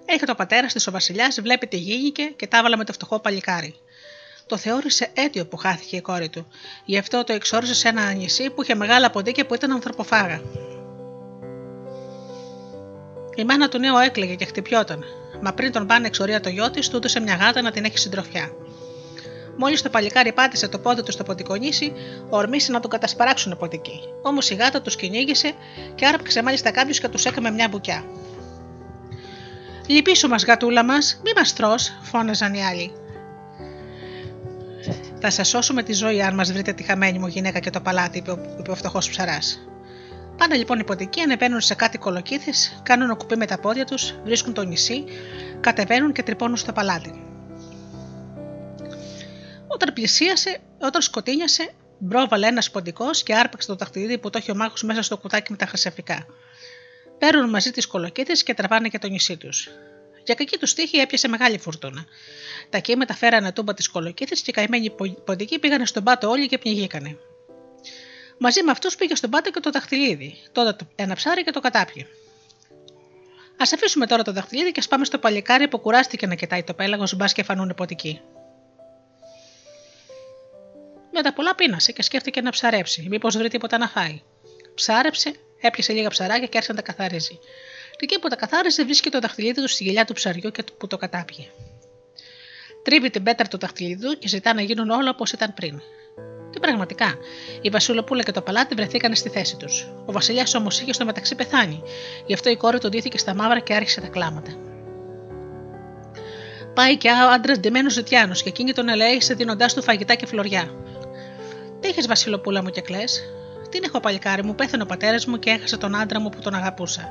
Έχει 0.04 0.24
το 0.24 0.34
πατέρα 0.34 0.66
της 0.66 0.86
ο 0.86 0.90
Βασιλιάς, 0.90 1.40
βλέπει 1.40 1.66
τι 1.66 1.76
γίνηκε 1.76 2.22
και 2.22 2.46
τα 2.46 2.58
έβαλε 2.58 2.76
με 2.76 2.84
το 2.84 2.92
φτωχό 2.92 3.18
παλικάρι. 3.18 3.74
Το 4.46 4.56
θεώρησε 4.56 5.10
αίτιο 5.14 5.46
που 5.46 5.56
χάθηκε 5.56 5.96
η 5.96 6.00
κόρη 6.00 6.28
του, 6.28 6.46
γι' 6.84 6.98
αυτό 6.98 7.24
το 7.24 7.32
εξόριζε 7.32 7.74
σε 7.74 7.88
ένα 7.88 8.12
νησί 8.12 8.50
που 8.50 8.62
είχε 8.62 8.74
μεγάλα 8.74 9.10
ποντίκια 9.10 9.46
που 9.46 9.54
ήταν 9.54 9.72
ανθρωποφάγα. 9.72 10.42
Η 13.34 13.44
μάνα 13.44 13.68
του 13.68 13.78
νέου 13.78 13.96
έκλαιγε 13.96 14.34
και 14.34 14.44
χτυπιόταν, 14.44 15.04
μα 15.42 15.52
πριν 15.52 15.72
τον 15.72 15.86
πάνε 15.86 16.06
εξορία 16.06 16.40
το 16.40 16.48
γιο 16.48 16.70
της, 16.70 16.88
του 16.88 16.96
έδωσε 16.96 17.20
μια 17.20 17.34
γάτα 17.34 17.62
να 17.62 17.70
την 17.70 17.84
έχει 17.84 17.98
συντροφιά. 17.98 18.50
Μόλις 19.60 19.82
το 19.82 19.90
παλικάρι 19.90 20.32
πάτησε 20.32 20.68
το 20.68 20.78
πόδι 20.78 21.02
του 21.02 21.12
στο 21.12 21.22
ποτικονήσι, 21.22 21.92
ορμήσε 22.28 22.72
να 22.72 22.80
τον 22.80 22.90
κατασπαράξουν 22.90 23.52
από 23.52 23.68
εκεί. 23.70 24.00
Όμως 24.22 24.50
η 24.50 24.54
γάτα 24.54 24.82
τους 24.82 24.96
κυνήγησε 24.96 25.52
και 25.94 26.06
άρπαξε 26.06 26.42
μάλιστα 26.42 26.70
κάποιους 26.70 27.00
και 27.00 27.08
τους 27.08 27.24
έκαμε 27.24 27.50
μια 27.50 27.68
μπουκιά. 27.68 28.04
Λυπήσου 29.86 30.28
μας, 30.28 30.44
γατούλα 30.44 30.84
μας, 30.84 31.20
μη 31.24 31.30
μας 31.36 31.52
τρώ, 31.52 31.74
φώναζαν 32.02 32.54
οι 32.54 32.64
άλλοι. 32.64 32.92
Θα 35.20 35.30
σας 35.30 35.48
σώσουμε 35.48 35.82
τη 35.82 35.92
ζωή 35.92 36.22
αν 36.22 36.34
μας 36.34 36.52
βρείτε 36.52 36.72
τη 36.72 36.82
χαμένη 36.82 37.18
μου 37.18 37.26
γυναίκα 37.26 37.58
και 37.58 37.70
το 37.70 37.80
παλάτι, 37.80 38.18
είπε 38.18 38.30
ο, 38.30 38.38
είπε 38.58 38.70
ο 38.70 38.74
φτωχός 38.74 39.08
ψαράς. 39.08 39.68
Πάνε 40.36 40.56
λοιπόν 40.56 40.78
οι 40.78 40.84
ποτικοί, 40.84 41.20
ανεβαίνουν 41.20 41.60
σε 41.60 41.74
κάτι 41.74 41.98
κολοκύθες, 41.98 42.80
κάνουν 42.82 43.16
κουπί 43.16 43.36
με 43.36 43.46
τα 43.46 43.58
πόδια 43.58 43.84
τους, 43.84 44.14
βρίσκουν 44.24 44.54
το 44.54 44.62
νησί, 44.62 45.04
κατεβαίνουν 45.60 46.12
και 46.12 46.22
τρυπώνουν 46.22 46.56
στο 46.56 46.72
παλάτι. 46.72 47.27
Όταν 49.80 49.94
πλησίασε, 49.94 50.60
όταν 50.80 51.02
σκοτίνιασε, 51.02 51.74
μπρόβαλε 51.98 52.46
ένας 52.46 52.70
ποντικός 52.70 53.22
και 53.22 53.34
άρπαξε 53.34 53.68
το 53.68 53.74
δαχτυλίδι 53.74 54.18
που 54.18 54.30
το 54.30 54.38
έχει 54.38 54.50
ο 54.50 54.54
μάγος 54.54 54.82
μέσα 54.82 55.02
στο 55.02 55.16
κουτάκι 55.16 55.50
με 55.50 55.56
τα 55.56 55.66
χρυσαφικά. 55.66 56.26
Παίρνουν 57.18 57.50
μαζί 57.50 57.70
τις 57.70 57.86
κολοκύθε 57.86 58.32
και 58.44 58.54
τραβάνε 58.54 58.88
και 58.88 58.98
το 58.98 59.08
νησί 59.08 59.36
τους. 59.36 59.68
Για 60.24 60.34
κακή 60.34 60.58
τους 60.58 60.74
τύχη 60.74 60.96
έπιασε 60.96 61.28
μεγάλη 61.28 61.58
φουρτούνα. 61.58 62.04
Τα 62.70 62.78
κύματα 62.78 63.14
φέρανε 63.14 63.52
τούμπα 63.52 63.74
τις 63.74 63.88
κολοκύθε 63.88 64.34
και 64.36 64.50
οι 64.50 64.52
καημένοι 64.52 64.94
ποντικοί 65.24 65.58
πήγανε 65.58 65.86
στον 65.86 66.04
πάτο 66.04 66.28
όλοι 66.28 66.46
και 66.46 66.58
πνιγήκανε. 66.58 67.16
Μαζί 68.38 68.62
με 68.62 68.70
αυτούς 68.70 68.94
πήγε 68.94 69.14
στον 69.14 69.30
πάτο 69.30 69.50
και 69.50 69.60
το 69.60 69.70
δαχτυλίδι, 69.70 70.34
τότε 70.52 70.86
ένα 70.94 71.14
ψάρι 71.14 71.44
και 71.44 71.50
το 71.50 71.60
κατάπιε. 71.60 72.02
Α 73.56 73.64
αφήσουμε 73.74 74.06
τώρα 74.06 74.22
το 74.22 74.32
δαχτυλίδι 74.32 74.72
και 74.72 74.80
ας 74.80 74.88
πάμε 74.88 75.04
στο 75.04 75.18
παλικάρι 75.18 75.68
που 75.68 75.78
κουράστηκε 75.78 76.26
να 76.26 76.34
κοιτάει 76.34 76.62
το 76.62 76.74
πέλαγο 76.74 77.04
μπα 77.16 77.26
και 77.26 77.42
φανούν 77.42 77.74
ποτικοί. 81.08 81.16
Μετά 81.16 81.32
πολλά 81.32 81.54
πείνασε 81.54 81.92
και 81.92 82.02
σκέφτηκε 82.02 82.40
να 82.40 82.50
ψαρέψει, 82.50 83.06
μήπως 83.10 83.36
βρει 83.36 83.48
τίποτα 83.48 83.78
να 83.78 83.88
φάει. 83.88 84.22
Ψάρεψε, 84.74 85.32
έπιασε 85.60 85.92
λίγα 85.92 86.08
ψαράκια 86.08 86.46
και 86.46 86.56
άρχισε 86.56 86.72
να 86.72 86.82
τα 86.82 86.92
καθαρίζει. 86.92 87.38
Και 87.90 88.04
εκεί 88.04 88.18
που 88.18 88.28
τα 88.28 88.36
καθάριζε, 88.36 88.84
βρίσκει 88.84 89.10
το 89.10 89.18
δαχτυλίδι 89.18 89.60
του 89.60 89.68
στη 89.68 89.84
γυλιά 89.84 90.04
του 90.04 90.12
ψαριού 90.12 90.50
και 90.50 90.64
που 90.78 90.86
το 90.86 90.96
κατάπιε. 90.96 91.46
Τρίβει 92.82 93.10
την 93.10 93.22
πέτρα 93.22 93.48
του 93.48 93.58
δαχτυλίδου 93.58 94.18
και 94.18 94.28
ζητά 94.28 94.54
να 94.54 94.62
γίνουν 94.62 94.90
όλα 94.90 95.10
όπως 95.10 95.32
ήταν 95.32 95.54
πριν. 95.54 95.80
Και 96.50 96.60
πραγματικά, 96.60 97.14
η 97.60 97.68
Βασιλοπούλα 97.68 98.22
και 98.22 98.32
το 98.32 98.42
παλάτι 98.42 98.74
βρεθήκαν 98.74 99.14
στη 99.14 99.28
θέση 99.28 99.56
τους. 99.56 99.88
Ο 100.06 100.12
Βασιλιάς 100.12 100.54
όμως 100.54 100.80
είχε 100.80 100.92
στο 100.92 101.04
μεταξύ 101.04 101.34
πεθάνει, 101.34 101.82
γι' 102.26 102.34
αυτό 102.34 102.50
η 102.50 102.56
κόρη 102.56 102.78
του 102.78 102.88
ντύθηκε 102.88 103.18
στα 103.18 103.34
μαύρα 103.34 103.60
και 103.60 103.74
άρχισε 103.74 104.00
τα 104.00 104.06
κλάματα. 104.06 104.56
Πάει 106.74 106.96
και 106.96 107.08
ο 107.08 107.30
άντρας 107.30 107.58
ντυμένος 107.58 107.92
ζητιάνο 107.92 108.34
και 108.34 108.48
εκείνη 108.48 108.72
τον 108.72 108.88
ελέησε 108.88 109.34
δίνοντάς 109.34 109.74
του 109.74 109.82
φαγητά 109.82 110.14
και 110.14 110.26
φλωριά. 110.26 110.70
Τι 111.80 111.88
είχες 111.88 112.06
Βασιλοπούλα 112.06 112.62
μου 112.62 112.70
και 112.70 112.80
κλε. 112.80 113.04
Τι 113.70 113.78
έχω 113.84 114.00
παλικάρι 114.00 114.44
μου, 114.44 114.54
πέθανε 114.54 114.82
ο 114.82 114.86
πατέρας 114.86 115.26
μου 115.26 115.38
και 115.38 115.50
έχασε 115.50 115.76
τον 115.76 115.96
άντρα 115.96 116.20
μου 116.20 116.28
που 116.28 116.38
τον 116.38 116.54
αγαπούσα. 116.54 117.10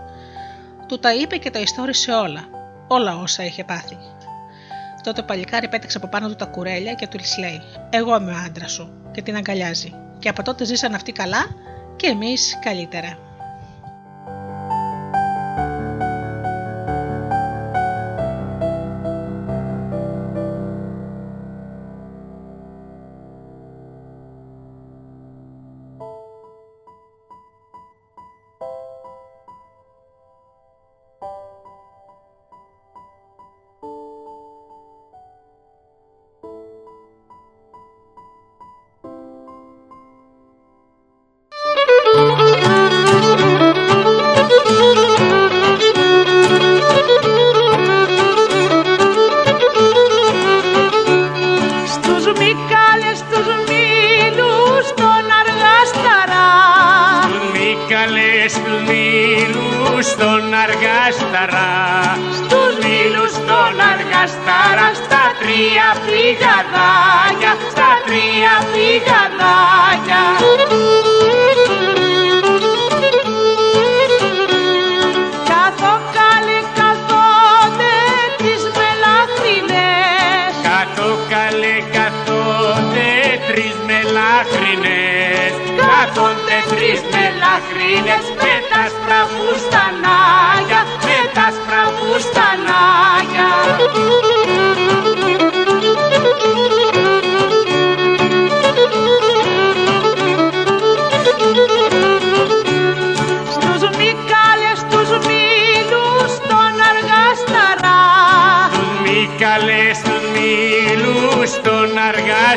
Του 0.87 0.99
τα 0.99 1.13
είπε 1.13 1.37
και 1.37 1.51
τα 1.51 1.59
ιστόρισε 1.59 2.11
όλα, 2.11 2.47
όλα 2.87 3.17
όσα 3.17 3.45
είχε 3.45 3.63
πάθει. 3.63 3.97
Τότε 5.03 5.21
ο 5.21 5.23
παλικάρι 5.23 5.67
πέταξε 5.67 5.97
από 5.97 6.07
πάνω 6.07 6.27
του 6.27 6.35
τα 6.35 6.45
κουρέλια 6.45 6.93
και 6.93 7.07
του 7.07 7.19
λέει: 7.39 7.61
Εγώ 7.89 8.15
είμαι 8.15 8.31
ο 8.31 8.35
άντρας 8.45 8.71
σου, 8.71 8.93
και 9.11 9.21
την 9.21 9.35
αγκαλιάζει. 9.35 9.93
Και 10.19 10.29
από 10.29 10.43
τότε 10.43 10.65
ζήσαν 10.65 10.93
αυτοί 10.93 11.11
καλά 11.11 11.45
και 11.95 12.07
εμείς 12.07 12.59
καλύτερα. 12.63 13.26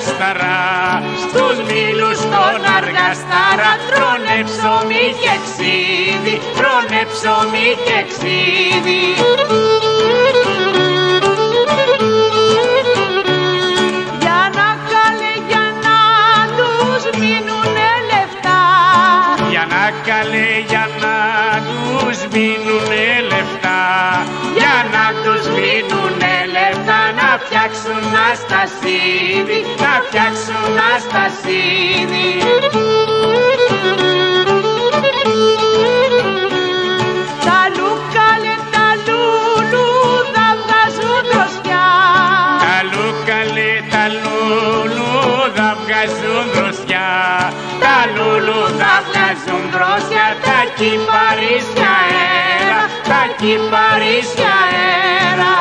Αργάσταρα 0.00 1.02
Στους 1.16 1.56
μήλους 1.68 2.18
τον 2.20 2.60
αργαστάρα 2.78 3.72
τρώνε 3.88 4.38
ψωμί 4.48 5.06
και 5.22 5.34
ξύδι 5.44 6.40
Τρώνε 6.56 7.02
ψωμί 7.12 7.68
και 7.86 7.98
ξύδι. 8.10 9.04
Για 14.20 14.40
να 14.58 14.68
καλέ 14.92 15.34
για 15.48 15.66
να 15.84 15.98
τους 16.56 17.02
μείνουνε 17.18 17.90
λεφτά. 18.10 18.62
Για 19.50 19.64
να 19.74 19.84
καλέ 20.06 20.50
για 20.68 20.86
να 21.02 21.16
τους 21.68 22.18
μείνουνε 22.32 23.06
λεφτά. 23.30 23.80
Για 24.58 24.76
να 24.94 25.04
τους 25.22 25.42
μείνουνε 25.54 26.34
λεφτά. 26.52 26.70
να 26.90 26.99
φτιάξουν 27.40 28.04
αστασίδι 28.30 29.60
Να 29.82 29.94
φτιάξουν 30.06 30.76
αστασίδι 30.94 32.30
Τα 37.46 37.60
λουκάλε 37.76 38.54
τα 38.74 38.88
λουλούδα 39.06 40.46
βγάζουν 40.60 41.16
δροσιά. 41.30 41.86
Τα 42.64 42.76
λουκαλέ 42.92 43.72
τα 43.92 44.04
λουλούδα 44.20 45.68
βγάζουν 45.82 46.50
λουλούδα 48.16 48.92
βγάζουν 49.06 49.64
δρόσια 49.74 50.26
τα 50.44 50.58
κυπαρίσια 50.76 51.92
αέρα, 52.04 52.82
τα 53.10 53.22
κυπαρίσια 53.38 54.52
αέρα. 54.64 55.52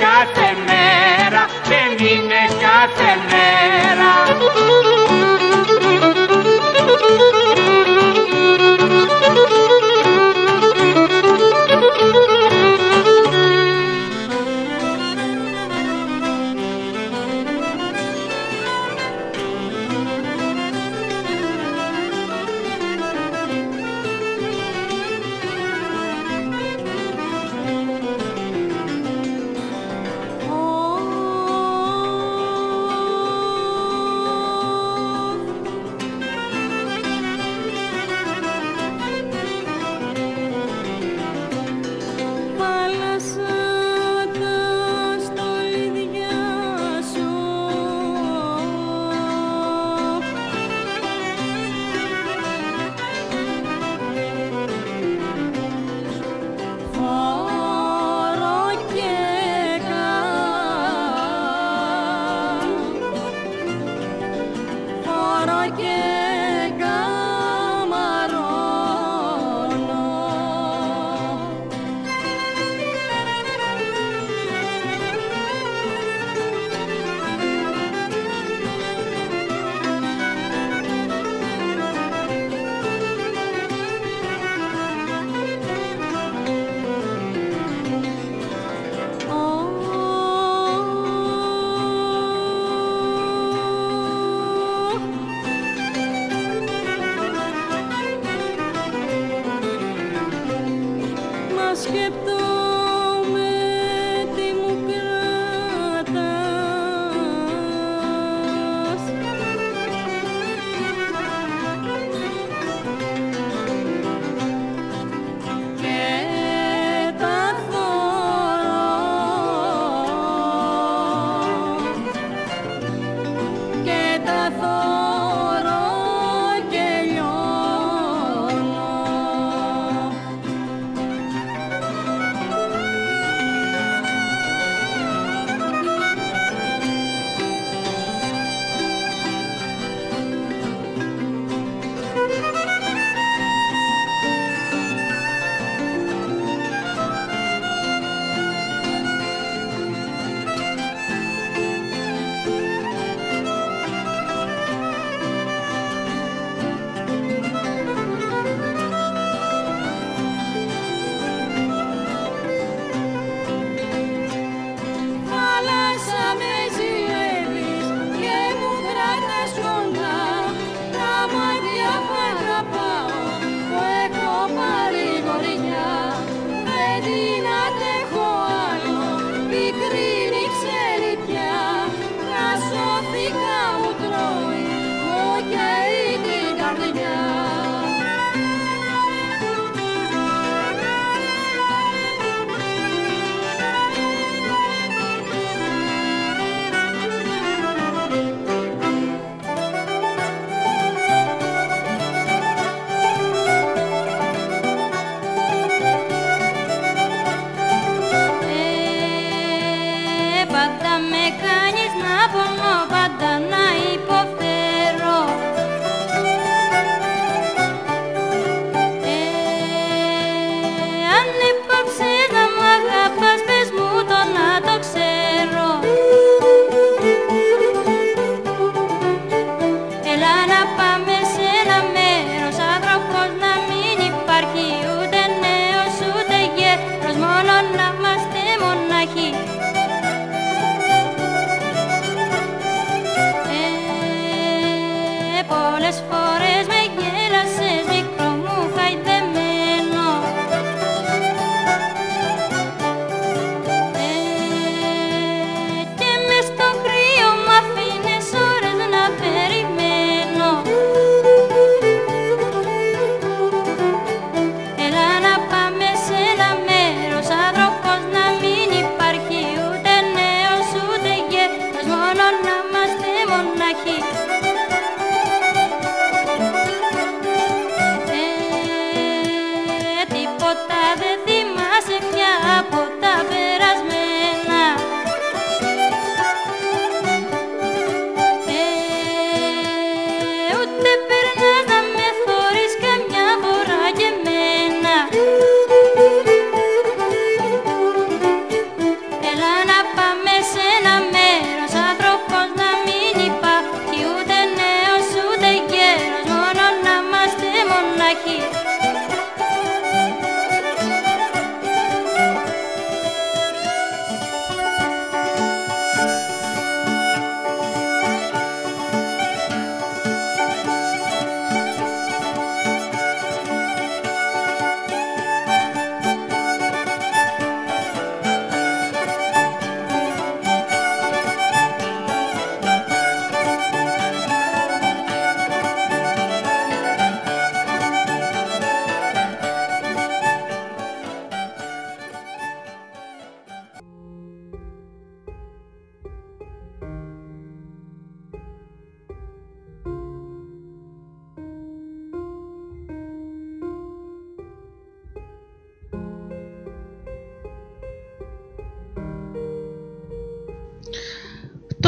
Κάθε 0.00 0.56
μέρα, 0.66 1.46
δεν 1.68 2.06
είναι 2.06 2.42
κάθε 2.60 3.12
μέρα. 3.30 4.99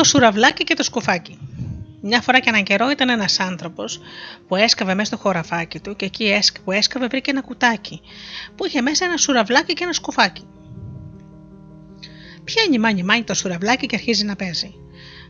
Το 0.03 0.09
σουραβλάκι 0.09 0.65
και 0.65 0.75
το 0.75 0.83
σκουφάκι. 0.83 1.39
Μια 2.01 2.21
φορά 2.21 2.39
και 2.39 2.49
έναν 2.49 2.63
καιρό 2.63 2.91
ήταν 2.91 3.09
ένας 3.09 3.41
άνθρωπος 3.41 4.01
που 4.49 4.57
έσκαβε 4.57 4.95
μέσα 4.95 5.07
στο 5.07 5.17
χωραφάκι 5.17 5.81
του 5.81 5.97
και 5.97 6.05
εκεί 6.05 6.39
που 6.65 6.73
έσκαβε 6.73 7.07
βρήκε 7.07 7.31
ένα 7.31 7.41
κουτάκι 7.41 8.01
που 8.57 8.67
είχε 8.67 8.81
μέσα 8.81 9.05
ένα 9.05 9.17
σουραβλάκι 9.17 9.73
και 9.73 9.85
ένα 9.85 9.93
σκουφάκι. 9.93 10.47
Πιάνει 12.45 12.79
μάνι 12.79 13.03
μάνι 13.03 13.25
το 13.25 13.35
σουραβλάκι 13.35 13.87
και 13.87 13.97
αρχίζει 13.97 14.25
να 14.25 14.37
παίζει. 14.37 14.75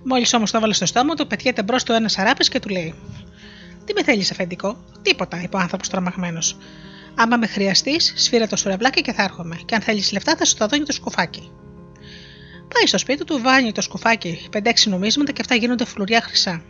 Μόλις 0.04 0.34
όμως 0.34 0.50
το 0.50 0.56
έβαλε 0.56 0.74
στο 0.74 0.86
στόμα 0.86 1.14
του, 1.14 1.26
πετιέται 1.26 1.62
μπρος 1.62 1.82
του 1.82 1.92
ένας 1.92 2.18
αράπης 2.18 2.48
και 2.48 2.58
του 2.58 2.68
λέει: 2.68 2.94
Τι 3.84 3.92
με 3.92 4.02
θέλεις, 4.02 4.30
αφεντικό, 4.30 4.84
Τίποτα, 5.02 5.42
είπε 5.42 5.56
ο 5.56 5.58
άνθρωπος 5.58 5.88
τρομαγμένος. 5.88 6.56
Άμα 7.14 7.36
με 7.36 7.46
χρειαστείς, 7.46 8.12
σφύρα 8.16 8.46
το 8.46 8.56
σουραβλάκι 8.56 9.02
και 9.02 9.12
θα 9.12 9.22
έρχομαι. 9.22 9.60
Και 9.64 9.74
αν 9.74 9.80
θέλεις 9.80 10.12
λεφτά, 10.12 10.36
θα 10.36 10.44
σου 10.44 10.54
τα 10.54 10.66
δω 10.66 10.82
το 10.82 10.92
σκουφάκι. 10.92 11.52
Πάει 12.74 12.86
στο 12.86 12.98
σπίτι 12.98 13.24
του, 13.24 13.40
βάνει 13.42 13.72
το 13.72 13.80
σκουφάκι 13.80 14.48
5-6 14.52 14.58
νομίσματα 14.84 15.32
και 15.32 15.40
αυτά 15.40 15.54
γίνονται 15.54 15.84
φλουριά 15.84 16.20
χρυσά. 16.20 16.62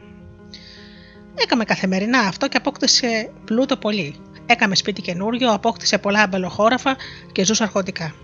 Έκαμε 1.34 1.64
καθημερινά 1.64 2.18
αυτό 2.18 2.48
και 2.48 2.56
απόκτησε 2.56 3.32
πλούτο 3.44 3.76
πολύ. 3.76 4.16
Έκαμε 4.46 4.74
σπίτι 4.74 5.02
καινούριο, 5.02 5.52
απόκτησε 5.52 5.98
πολλά 5.98 6.22
αμπελοχώραφα 6.22 6.96
και 7.32 7.44
ζούσε 7.44 7.62
αρχοντικά. 7.62 8.14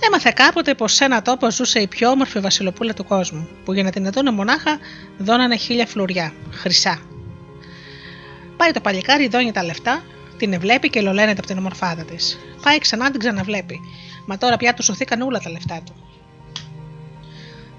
Έμαθε 0.00 0.32
κάποτε 0.34 0.74
πως 0.74 0.94
σε 0.94 1.04
ένα 1.04 1.22
τόπο 1.22 1.50
ζούσε 1.50 1.78
η 1.80 1.86
πιο 1.86 2.10
όμορφη 2.10 2.40
βασιλοπούλα 2.40 2.94
του 2.94 3.04
κόσμου, 3.04 3.48
που 3.64 3.72
για 3.72 3.82
να 3.82 3.90
την 3.90 4.12
δούνε 4.12 4.30
μονάχα 4.30 4.78
δώνανε 5.18 5.56
χίλια 5.56 5.86
φλουριά, 5.86 6.32
χρυσά. 6.50 7.00
Πάει 8.56 8.70
το 8.70 8.80
παλικάρι, 8.80 9.28
δώνει 9.28 9.52
τα 9.52 9.64
λεφτά, 9.64 10.02
την 10.36 10.60
βλέπει 10.60 10.90
και 10.90 11.00
λολένεται 11.00 11.38
από 11.38 11.46
την 11.46 11.58
ομορφάδα 11.58 12.04
της. 12.04 12.38
Πάει 12.62 12.78
ξανά 12.78 13.10
την 13.10 13.20
ξαναβλέπει, 13.20 13.80
μα 14.26 14.38
τώρα 14.38 14.56
πια 14.56 14.74
του 14.74 14.82
σωθήκαν 14.82 15.20
όλα 15.20 15.38
τα 15.38 15.50
λεφτά 15.50 15.80
του. 15.84 15.92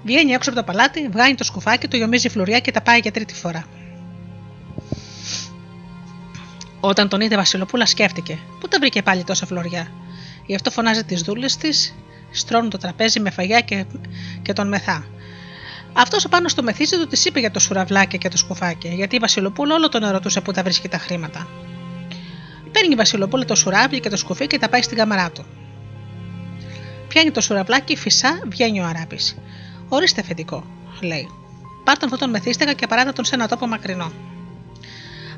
Βγαίνει 0.04 0.32
έξω 0.32 0.50
από 0.50 0.58
το 0.58 0.64
παλάτι, 0.64 1.08
βγάνει 1.08 1.34
το 1.34 1.44
σκουφάκι 1.44 1.88
του, 1.88 1.96
γιομίζει 1.96 2.28
φλουριά 2.28 2.60
και 2.60 2.70
τα 2.70 2.82
πάει 2.82 2.98
για 2.98 3.12
τρίτη 3.12 3.34
φορά. 3.34 3.64
Όταν 6.80 7.08
τον 7.08 7.20
είδε 7.20 7.36
Βασιλοπούλα, 7.36 7.86
σκέφτηκε: 7.86 8.38
Πού 8.60 8.68
τα 8.68 8.78
βρήκε 8.78 9.02
πάλι 9.02 9.24
τόσα 9.24 9.46
φλωριά. 9.46 9.88
Γι' 10.46 10.54
αυτό 10.54 10.70
φωνάζει 10.70 11.04
τις 11.04 11.22
δούλες 11.22 11.56
της, 11.56 11.94
στρώνουν 12.30 12.70
το 12.70 12.78
τραπέζι 12.78 13.20
με 13.20 13.30
φαγιά 13.30 13.60
και, 13.60 13.84
και 14.42 14.52
τον 14.52 14.68
μεθά. 14.68 15.06
Αυτός 15.92 16.28
πάνω 16.28 16.48
στο 16.48 16.62
μεθύσι 16.62 16.98
του 16.98 17.06
της 17.06 17.24
είπε 17.24 17.40
για 17.40 17.50
το 17.50 17.60
σουραβλάκι 17.60 18.18
και 18.18 18.28
το 18.28 18.36
σκουφάκι, 18.36 18.88
γιατί 18.88 19.16
η 19.16 19.18
Βασιλοπούλα 19.18 19.74
όλο 19.74 19.88
τον 19.88 20.02
ερωτούσε 20.02 20.40
πού 20.40 20.52
τα 20.52 20.62
βρίσκει 20.62 20.88
τα 20.88 20.98
χρήματα. 20.98 21.48
Παίρνει 22.72 22.92
η 22.92 22.96
Βασιλοπούλα 22.96 23.44
το 23.44 23.54
σουράβλι 23.54 24.00
και 24.00 24.08
το 24.08 24.16
σκουφί 24.16 24.46
και 24.46 24.58
τα 24.58 24.68
πάει 24.68 24.82
στην 24.82 24.96
καμαρά 24.96 25.30
του. 25.30 25.44
Πιάνει 27.16 27.30
το 27.30 27.40
σουραβλάκι, 27.40 27.96
φυσά, 27.96 28.40
βγαίνει 28.46 28.80
ο 28.80 28.84
Αράπης. 28.84 29.36
Ορίστε 29.88 30.20
αφεντικό, 30.20 30.64
λέει. 31.00 31.28
Πάρτε 31.84 32.04
αυτόν 32.04 32.18
τον 32.18 32.30
μεθύστηκα 32.30 32.72
και 32.72 32.86
παράτα 32.86 33.12
τον 33.12 33.24
σε 33.24 33.34
ένα 33.34 33.48
τόπο 33.48 33.66
μακρινό. 33.66 34.12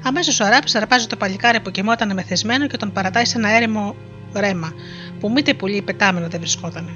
Αμέσως 0.02 0.40
ο 0.40 0.44
Αράπης 0.44 0.74
αρπάζει 0.74 1.06
το 1.06 1.16
παλικάρι 1.16 1.60
που 1.60 1.70
κοιμόταν 1.70 2.14
μεθεσμένο 2.14 2.66
και 2.66 2.76
τον 2.76 2.92
παρατάει 2.92 3.24
σε 3.24 3.38
ένα 3.38 3.50
έρημο 3.50 3.96
ρέμα, 4.34 4.72
που 5.20 5.30
μήτε 5.30 5.54
πολύ 5.54 5.82
πετάμενο 5.82 6.28
δεν 6.28 6.40
βρισκόταν. 6.40 6.90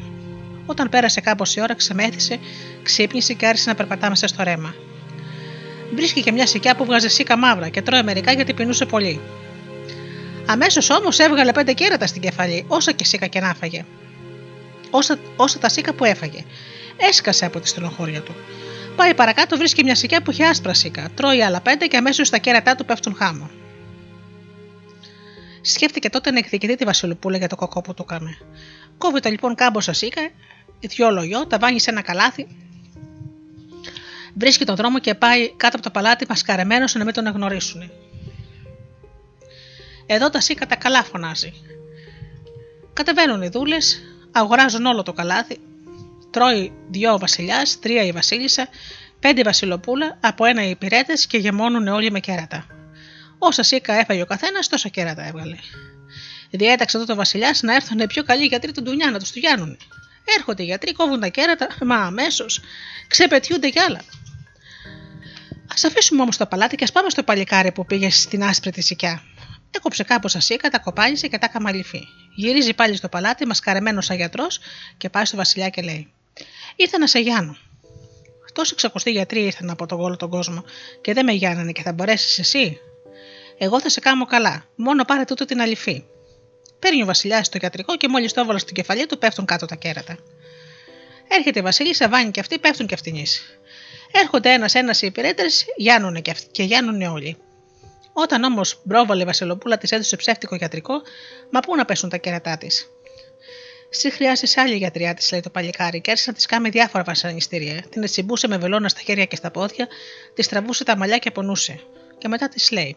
Όταν 0.66 0.88
πέρασε 0.88 1.20
κάπως 1.20 1.56
η 1.56 1.60
ώρα, 1.60 1.74
ξεμέθησε, 1.74 2.38
ξύπνησε 2.82 3.32
και 3.32 3.46
άρχισε 3.46 3.68
να 3.68 3.74
περπατά 3.74 4.08
μέσα 4.08 4.26
στο 4.26 4.42
ρέμα. 4.42 4.74
Βρίσκει 5.94 6.22
και 6.22 6.32
μια 6.32 6.46
σικιά 6.46 6.76
που 6.76 6.84
βγάζε 6.84 7.08
σίκα 7.08 7.38
μαύρα 7.38 7.68
και 7.68 7.82
τρώε 7.82 8.02
μερικά 8.02 8.32
γιατί 8.32 8.54
πεινούσε 8.54 8.84
πολύ. 8.84 9.20
Αμέσως 10.46 10.90
όμως 10.90 11.18
έβγαλε 11.18 11.52
πέντε 11.52 11.72
κέρατα 11.72 12.06
στην 12.06 12.22
κεφαλή, 12.22 12.64
όσα 12.68 12.92
και 12.92 13.04
σίκα 13.04 13.26
και 13.26 13.40
να 13.40 13.54
φάγε. 13.54 13.84
Όσα, 14.94 15.18
όσα 15.36 15.58
τα 15.58 15.68
σίκα 15.68 15.92
που 15.94 16.04
έφαγε. 16.04 16.44
Έσκασε 16.96 17.44
από 17.44 17.60
τη 17.60 17.68
στενοχώρια 17.68 18.20
του. 18.20 18.34
Πάει 18.96 19.14
παρακάτω, 19.14 19.56
βρίσκει 19.56 19.84
μια 19.84 19.94
σικιά 19.94 20.22
που 20.22 20.30
έχει 20.30 20.42
άσπρα 20.42 20.74
σίκα. 20.74 21.10
Τρώει 21.14 21.42
άλλα 21.42 21.60
πέντε 21.60 21.86
και 21.86 21.96
αμέσως 21.96 22.30
τα 22.30 22.38
κέρατά 22.38 22.74
του 22.74 22.84
πέφτουν 22.84 23.14
χάμω. 23.14 23.50
Σκέφτηκε 25.60 26.08
τότε 26.10 26.30
να 26.30 26.38
εκδικηθεί 26.38 26.74
τη 26.74 26.84
Βασιλοπούλα 26.84 27.36
για 27.36 27.48
το 27.48 27.56
κοκό 27.56 27.80
που 27.80 27.94
του 27.94 28.04
κάμε. 28.04 28.36
Κόβει 28.98 29.20
λοιπόν 29.28 29.54
κάμποσα 29.54 29.92
σίκα, 29.92 30.30
δυο 30.80 31.10
λογιό, 31.10 31.46
τα 31.46 31.58
βάνει 31.58 31.80
σε 31.80 31.90
ένα 31.90 32.02
καλάθι, 32.02 32.46
βρίσκει 34.34 34.64
τον 34.64 34.76
δρόμο 34.76 34.98
και 34.98 35.14
πάει 35.14 35.52
κάτω 35.56 35.76
από 35.76 35.84
το 35.84 35.90
παλάτι 35.90 36.26
μασκαρεμένος 36.28 36.94
να 36.94 37.04
μην 37.04 37.14
τον 37.14 37.26
εγνωρίσουν. 37.26 37.90
Εδώ 40.06 40.30
τα 40.30 40.40
σίκα 40.40 40.66
τα 40.66 40.76
καλά 40.76 41.02
φωνάζει. 41.04 41.52
Κατεβαίνουν 42.92 43.42
οι 43.42 43.48
δούλες, 43.48 44.02
αγοράζουν 44.32 44.86
όλο 44.86 45.02
το 45.02 45.12
καλάθι, 45.12 45.60
τρώει 46.30 46.72
δυο 46.90 47.12
ο 47.12 47.18
βασιλιάς, 47.18 47.78
τρία 47.78 48.02
η 48.02 48.12
βασίλισσα, 48.12 48.68
πέντε 49.20 49.40
η 49.40 49.44
βασιλοπούλα, 49.44 50.18
από 50.20 50.44
ένα 50.44 50.64
οι 50.64 50.70
υπηρέτε 50.70 51.12
και 51.28 51.38
γεμώνουν 51.38 51.88
όλοι 51.88 52.10
με 52.10 52.20
κέρατα. 52.20 52.66
Όσα 53.38 53.62
σίκα 53.62 53.92
έφαγε 53.92 54.22
ο 54.22 54.26
καθένας, 54.26 54.68
τόσα 54.68 54.88
κέρατα 54.88 55.26
έβγαλε. 55.26 55.56
Διέταξε 56.50 56.98
τότε 56.98 57.12
ο 57.12 57.14
Βασιλιάς 57.14 57.62
να 57.62 57.74
έρθουν 57.74 57.98
οι 57.98 58.06
πιο 58.06 58.22
καλοί 58.22 58.44
γιατροί 58.44 58.72
του 58.72 58.82
Ντουνιά 58.82 59.10
να 59.10 59.18
τους 59.18 59.30
του 59.30 59.40
Έρχονται 60.36 60.62
οι 60.62 60.66
γιατροί, 60.66 60.92
κόβουν 60.92 61.20
τα 61.20 61.28
κέρατα, 61.28 61.68
μα 61.84 61.96
αμέσως 61.96 62.60
ξεπετιούνται 63.06 63.68
κι 63.68 63.78
άλλα. 63.78 63.98
Α 65.72 65.86
αφήσουμε 65.86 66.22
όμως 66.22 66.36
το 66.36 66.46
παλάτι 66.46 66.76
και 66.76 66.84
ας 66.84 66.92
πάμε 66.92 67.10
στο 67.10 67.22
παλικάρι 67.22 67.72
που 67.72 67.86
πήγε 67.86 68.10
στην 68.10 68.44
άσπρη 68.44 68.70
τη 68.70 68.80
σικιά. 68.80 69.22
Έκοψε 69.76 70.04
κάπως 70.04 70.36
ασίκα, 70.36 70.70
τα 70.70 70.78
κοπάνισε 70.78 71.28
και 71.28 71.38
τα 71.38 71.48
καμαλυφή. 71.48 72.02
Γυρίζει 72.34 72.74
πάλι 72.74 72.96
στο 72.96 73.08
παλάτι, 73.08 73.46
μασκαρεμένος 73.46 74.04
σαν 74.04 74.16
γιατρός 74.16 74.60
και 74.96 75.08
πάει 75.08 75.24
στο 75.24 75.36
Βασιλιά 75.36 75.68
και 75.68 75.82
λέει: 75.82 76.12
Ήρθα 76.76 76.98
να 76.98 77.06
σε 77.06 77.18
γιάνω. 77.18 77.56
Τόσοι 78.52 78.74
ξακουστοί 78.74 79.10
γιατροί 79.10 79.44
ήρθαν 79.44 79.70
από 79.70 79.86
τον 79.86 80.00
όλο 80.00 80.16
τον 80.16 80.30
κόσμο 80.30 80.64
και 81.00 81.12
δεν 81.12 81.24
με 81.24 81.32
γιάνανε 81.32 81.72
και 81.72 81.82
θα 81.82 81.92
μπορέσεις 81.92 82.38
εσύ; 82.38 82.78
Εγώ 83.58 83.80
θα 83.80 83.88
σε 83.88 84.00
κάνω 84.00 84.24
καλά. 84.24 84.64
Μόνο 84.76 85.04
πάρε 85.04 85.24
τούτο 85.24 85.44
την 85.44 85.60
αληφή. 85.60 86.04
Παίρνει 86.78 87.02
ο 87.02 87.06
Βασιλιάς 87.06 87.48
το 87.48 87.58
γιατρικό 87.58 87.96
και 87.96 88.08
μόλις 88.08 88.32
το 88.32 88.40
έβαλε 88.40 88.58
στην 88.58 88.74
κεφαλή 88.74 89.06
του 89.06 89.18
πέφτουν 89.18 89.44
κάτω 89.44 89.66
τα 89.66 89.74
κέρατα. 89.74 90.16
Έρχεται 91.28 91.58
η 91.58 91.62
Βασίλισσα, 91.62 92.08
βάνει 92.08 92.30
και 92.30 92.40
αυτή, 92.40 92.58
πέφτουν 92.58 92.86
και 92.86 92.94
αυτήν. 92.94 93.16
Έρχονται 94.12 94.52
ένα-ένα 94.52 94.94
οι 95.00 95.06
υπηρέτες, 95.06 95.64
γιάνουν 95.76 96.22
και, 96.22 96.30
αυτοί, 96.30 96.46
και 96.50 96.62
γιάνουν 96.62 97.02
όλοι. 97.02 97.36
Όταν 98.12 98.44
όμως 98.44 98.80
μπρόβαλε 98.82 99.22
η 99.22 99.24
Βασιλοπούλα 99.24 99.78
της 99.78 99.90
έδωσε 99.90 100.16
ψεύτικο 100.16 100.56
γιατρικό, 100.56 100.94
μα 101.50 101.60
πού 101.60 101.76
να 101.76 101.84
πέσουν 101.84 102.08
τα 102.08 102.16
κέρατά 102.16 102.58
της. 102.58 102.90
Συ 103.94 104.10
χρειάζεσαι 104.10 104.60
άλλη 104.60 104.76
γιατριά, 104.76 105.14
της 105.14 105.30
λέει 105.30 105.40
το 105.40 105.50
παλικάρι, 105.50 106.00
και 106.00 106.10
άρχισε 106.10 106.30
να 106.30 106.36
της 106.36 106.46
κάνει 106.46 106.68
διάφορα 106.68 107.04
βασανιστήρια. 107.04 107.82
Την 107.90 108.02
ετσιμπούσε 108.02 108.48
με 108.48 108.56
βελόνα 108.58 108.88
στα 108.88 109.00
χέρια 109.00 109.24
και 109.24 109.36
στα 109.36 109.50
πόδια, 109.50 109.88
της 110.34 110.48
τραβούσε 110.48 110.84
τα 110.84 110.96
μαλλιά 110.96 111.18
και 111.18 111.30
πονούσε. 111.30 111.80
Και 112.18 112.28
μετά 112.28 112.48
της 112.48 112.70
λέει: 112.70 112.96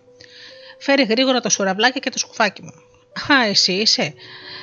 Φέρει 0.79 1.03
γρήγορα 1.03 1.39
το 1.39 1.49
σουραβλάκι 1.49 1.99
και 1.99 2.09
το 2.09 2.17
σκουφάκι 2.17 2.61
μου. 2.61 2.71
Α, 3.33 3.45
εσύ 3.45 3.71
είσαι. 3.71 4.13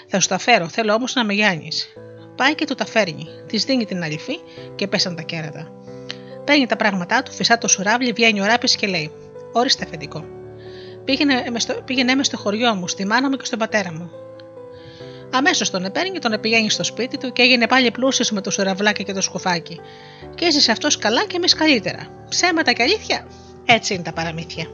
Θα 0.09 0.21
σου 0.21 0.29
τα 0.29 0.39
φέρω, 0.39 0.69
θέλω 0.69 0.95
όμως 0.95 1.15
να 1.15 1.25
με 1.25 1.33
γιάνεις. 1.33 1.89
Πάει 2.37 2.55
και 2.55 2.65
του 2.65 2.75
τα 2.75 2.87
φέρνει. 2.87 3.27
Της 3.47 3.65
δίνει 3.65 3.85
την 3.85 4.03
αληφή 4.03 4.39
και 4.75 4.87
πέσαν 4.89 5.17
τα 5.17 5.23
κέρατα. 5.23 5.73
Παίρνει 6.45 6.67
τα 6.67 6.77
πράγματά 6.77 7.23
του, 7.23 7.33
φυσά 7.33 7.59
το 7.59 7.69
σουράβλι, 7.69 8.13
βγαίνει 8.13 8.41
ο 8.41 8.45
ράπης 8.45 8.77
και 8.77 8.87
λέει: 8.87 9.13
Ορίστε 9.53 9.85
αφεντικό. 9.85 10.41
Πήγαινε, 11.05 11.45
στο, 11.57 11.75
πήγαινε 11.85 12.15
με 12.15 12.25
στο 12.25 12.37
χωριό 12.37 12.75
μου, 12.75 12.89
στη 12.89 13.07
μάνα 13.07 13.29
μου 13.29 13.37
και 13.37 13.45
στον 13.45 13.59
πατέρα 13.59 13.93
μου. 13.93 14.11
Αμέσως 15.35 15.71
τον 15.71 15.85
επέρνει, 15.85 16.19
τον 16.19 16.33
επηγαίνει 16.33 16.71
στο 16.71 16.85
σπίτι 16.85 17.19
του 17.19 17.33
και 17.33 17.43
έγινε 17.43 17.67
πάλι 17.67 17.91
πλούσιος 17.91 18.31
με 18.31 18.41
το 18.41 18.51
σουραβλάκι 18.51 19.05
και 19.05 19.13
το 19.13 19.21
σκουφάκι. 19.21 19.81
Και 20.35 20.45
έζησε 20.45 20.71
αυτός 20.71 20.99
καλά 20.99 21.27
και 21.27 21.37
εμείς 21.37 21.55
καλύτερα. 21.55 22.07
Ψέματα 22.29 22.73
και 22.73 22.83
αλήθεια, 22.83 23.27
έτσι 23.65 23.95
είναι 23.95 24.03
τα 24.03 24.13
παραμύθια. 24.13 24.67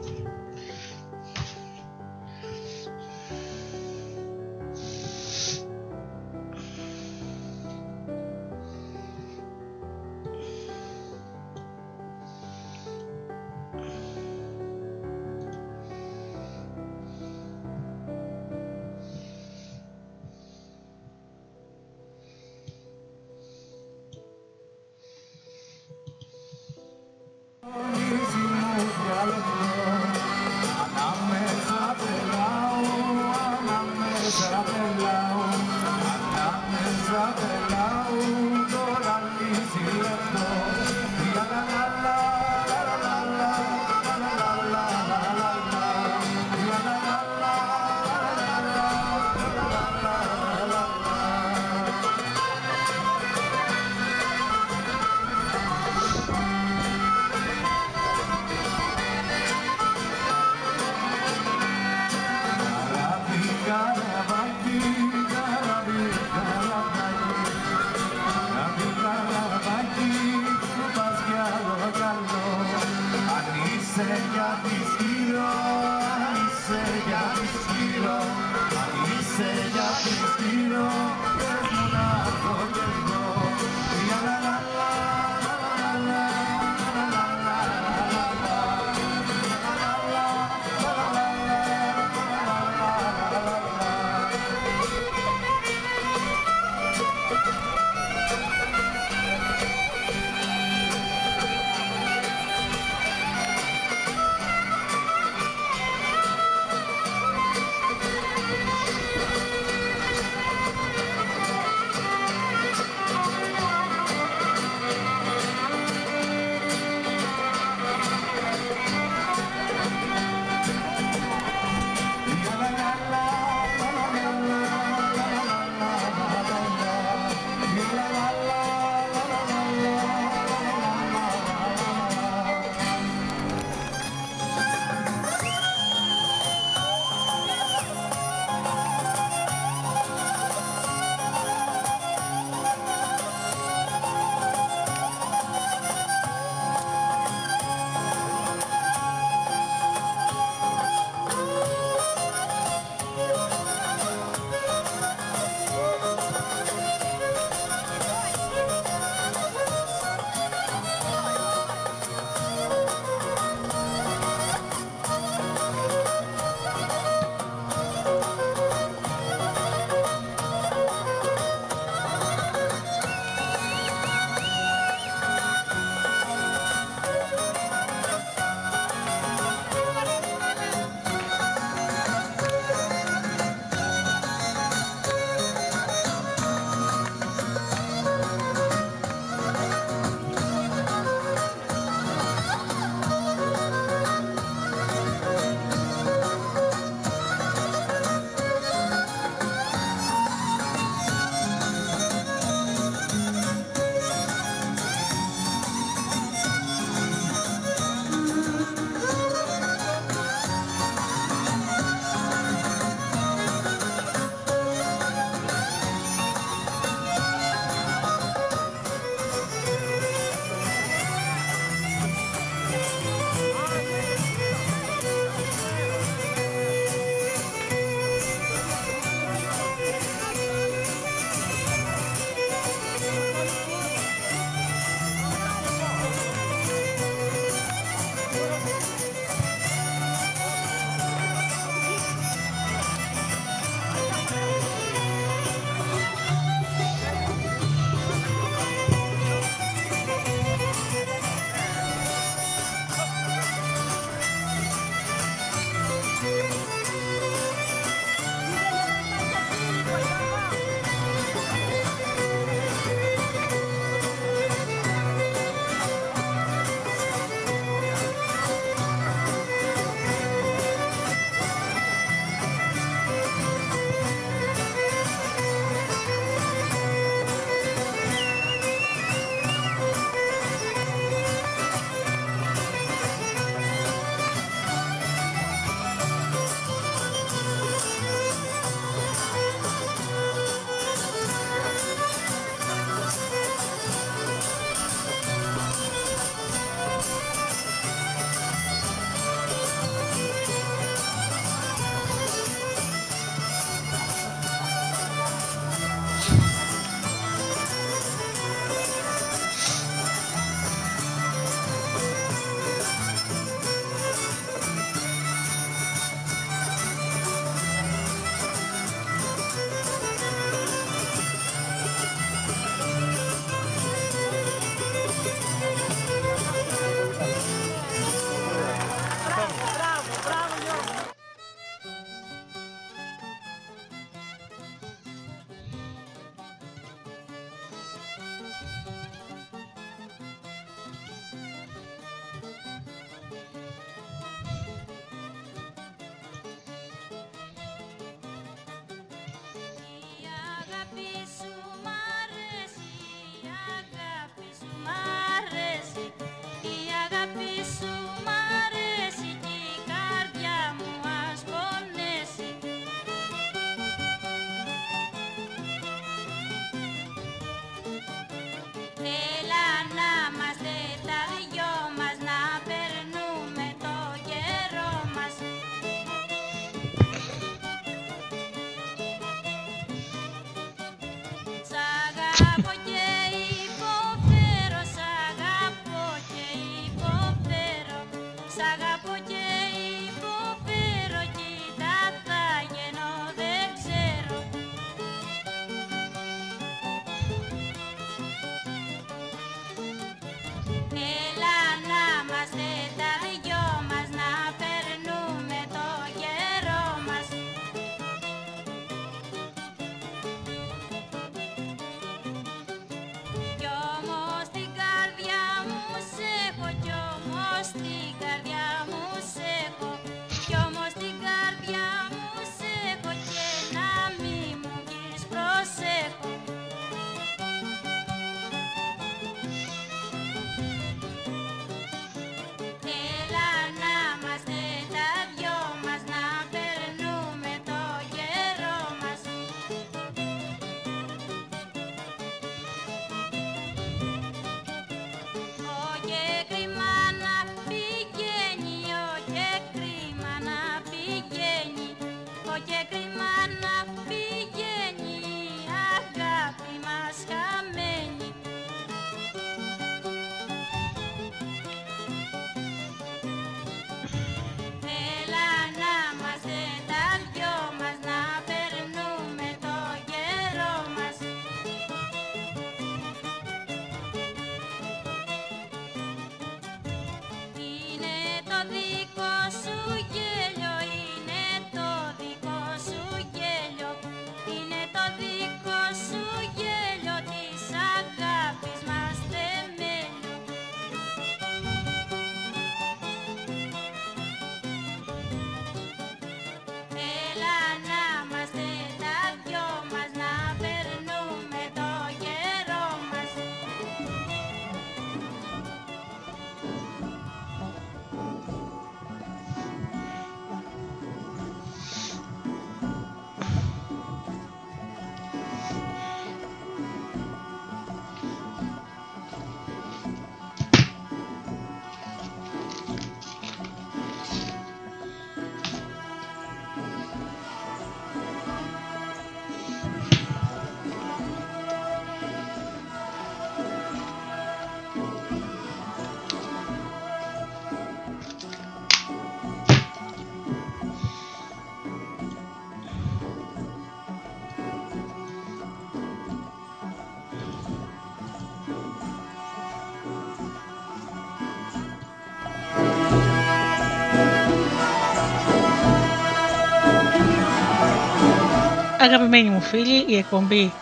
Αγαπημένοι 559.08 559.48
μου 559.48 559.60
φίλοι, 559.60 560.04
η 560.06 560.16
εκπομπή 560.16 560.72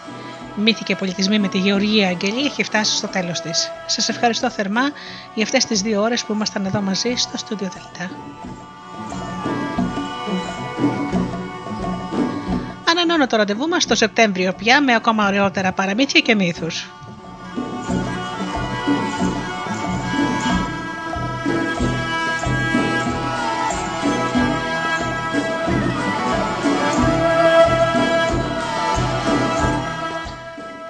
Μύθοι 0.56 0.84
και 0.84 0.96
Πολιτισμοί 0.96 1.38
με 1.38 1.48
τη 1.48 1.58
Γεωργία 1.58 2.08
Αγγελή 2.08 2.44
έχει 2.44 2.62
φτάσει 2.62 2.96
στο 2.96 3.08
τέλος 3.08 3.40
της. 3.40 3.70
Σας 3.86 4.08
ευχαριστώ 4.08 4.50
θερμά 4.50 4.90
για 5.34 5.44
αυτές 5.44 5.64
τις 5.64 5.80
δύο 5.82 6.02
ώρες 6.02 6.24
που 6.24 6.32
ήμασταν 6.32 6.64
εδώ 6.64 6.80
μαζί 6.80 7.14
στο 7.16 7.36
στούντιο 7.36 7.70
Δελτά. 7.72 8.14
Ανανώνω 12.88 13.26
το 13.26 13.36
ραντεβού 13.36 13.68
μας 13.68 13.86
το 13.86 13.94
Σεπτέμβριο 13.94 14.52
πια 14.52 14.82
με 14.82 14.94
ακόμα 14.94 15.26
ωραιότερα 15.26 15.72
παραμύθια 15.72 16.20
και 16.20 16.34
μύθους. 16.34 16.90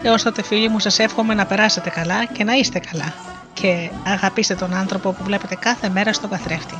Έως 0.07 0.23
τότε 0.23 0.43
φίλοι 0.43 0.69
μου 0.69 0.79
σας 0.79 0.99
εύχομαι 0.99 1.35
να 1.35 1.47
περάσετε 1.47 1.91
καλά 1.91 2.25
και 2.25 2.45
να 2.45 2.53
είστε 2.53 2.79
καλά 2.79 3.15
και 3.53 3.91
αγαπήστε 4.05 4.55
τον 4.55 4.75
άνθρωπο 4.75 5.13
που 5.13 5.25
βλέπετε 5.25 5.55
κάθε 5.55 5.89
μέρα 5.89 6.13
στον 6.13 6.31
καθρέφτη. 6.31 6.75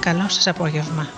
Καλό 0.00 0.28
σας 0.28 0.46
απόγευμα. 0.46 1.08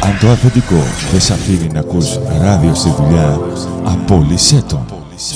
Αν 0.00 0.18
το 0.20 0.30
αφεντικό 0.30 0.82
δεν 1.10 1.20
σε 1.20 1.32
αφήνει 1.32 1.72
να 1.72 1.80
ακούς 1.80 2.18
ράδιο 2.40 2.74
στη 2.74 2.88
δουλειά, 2.88 3.40
απόλυσέ 3.84 4.62
το. 4.62 4.86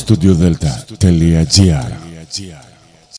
Studiodelta.gr 0.06 2.09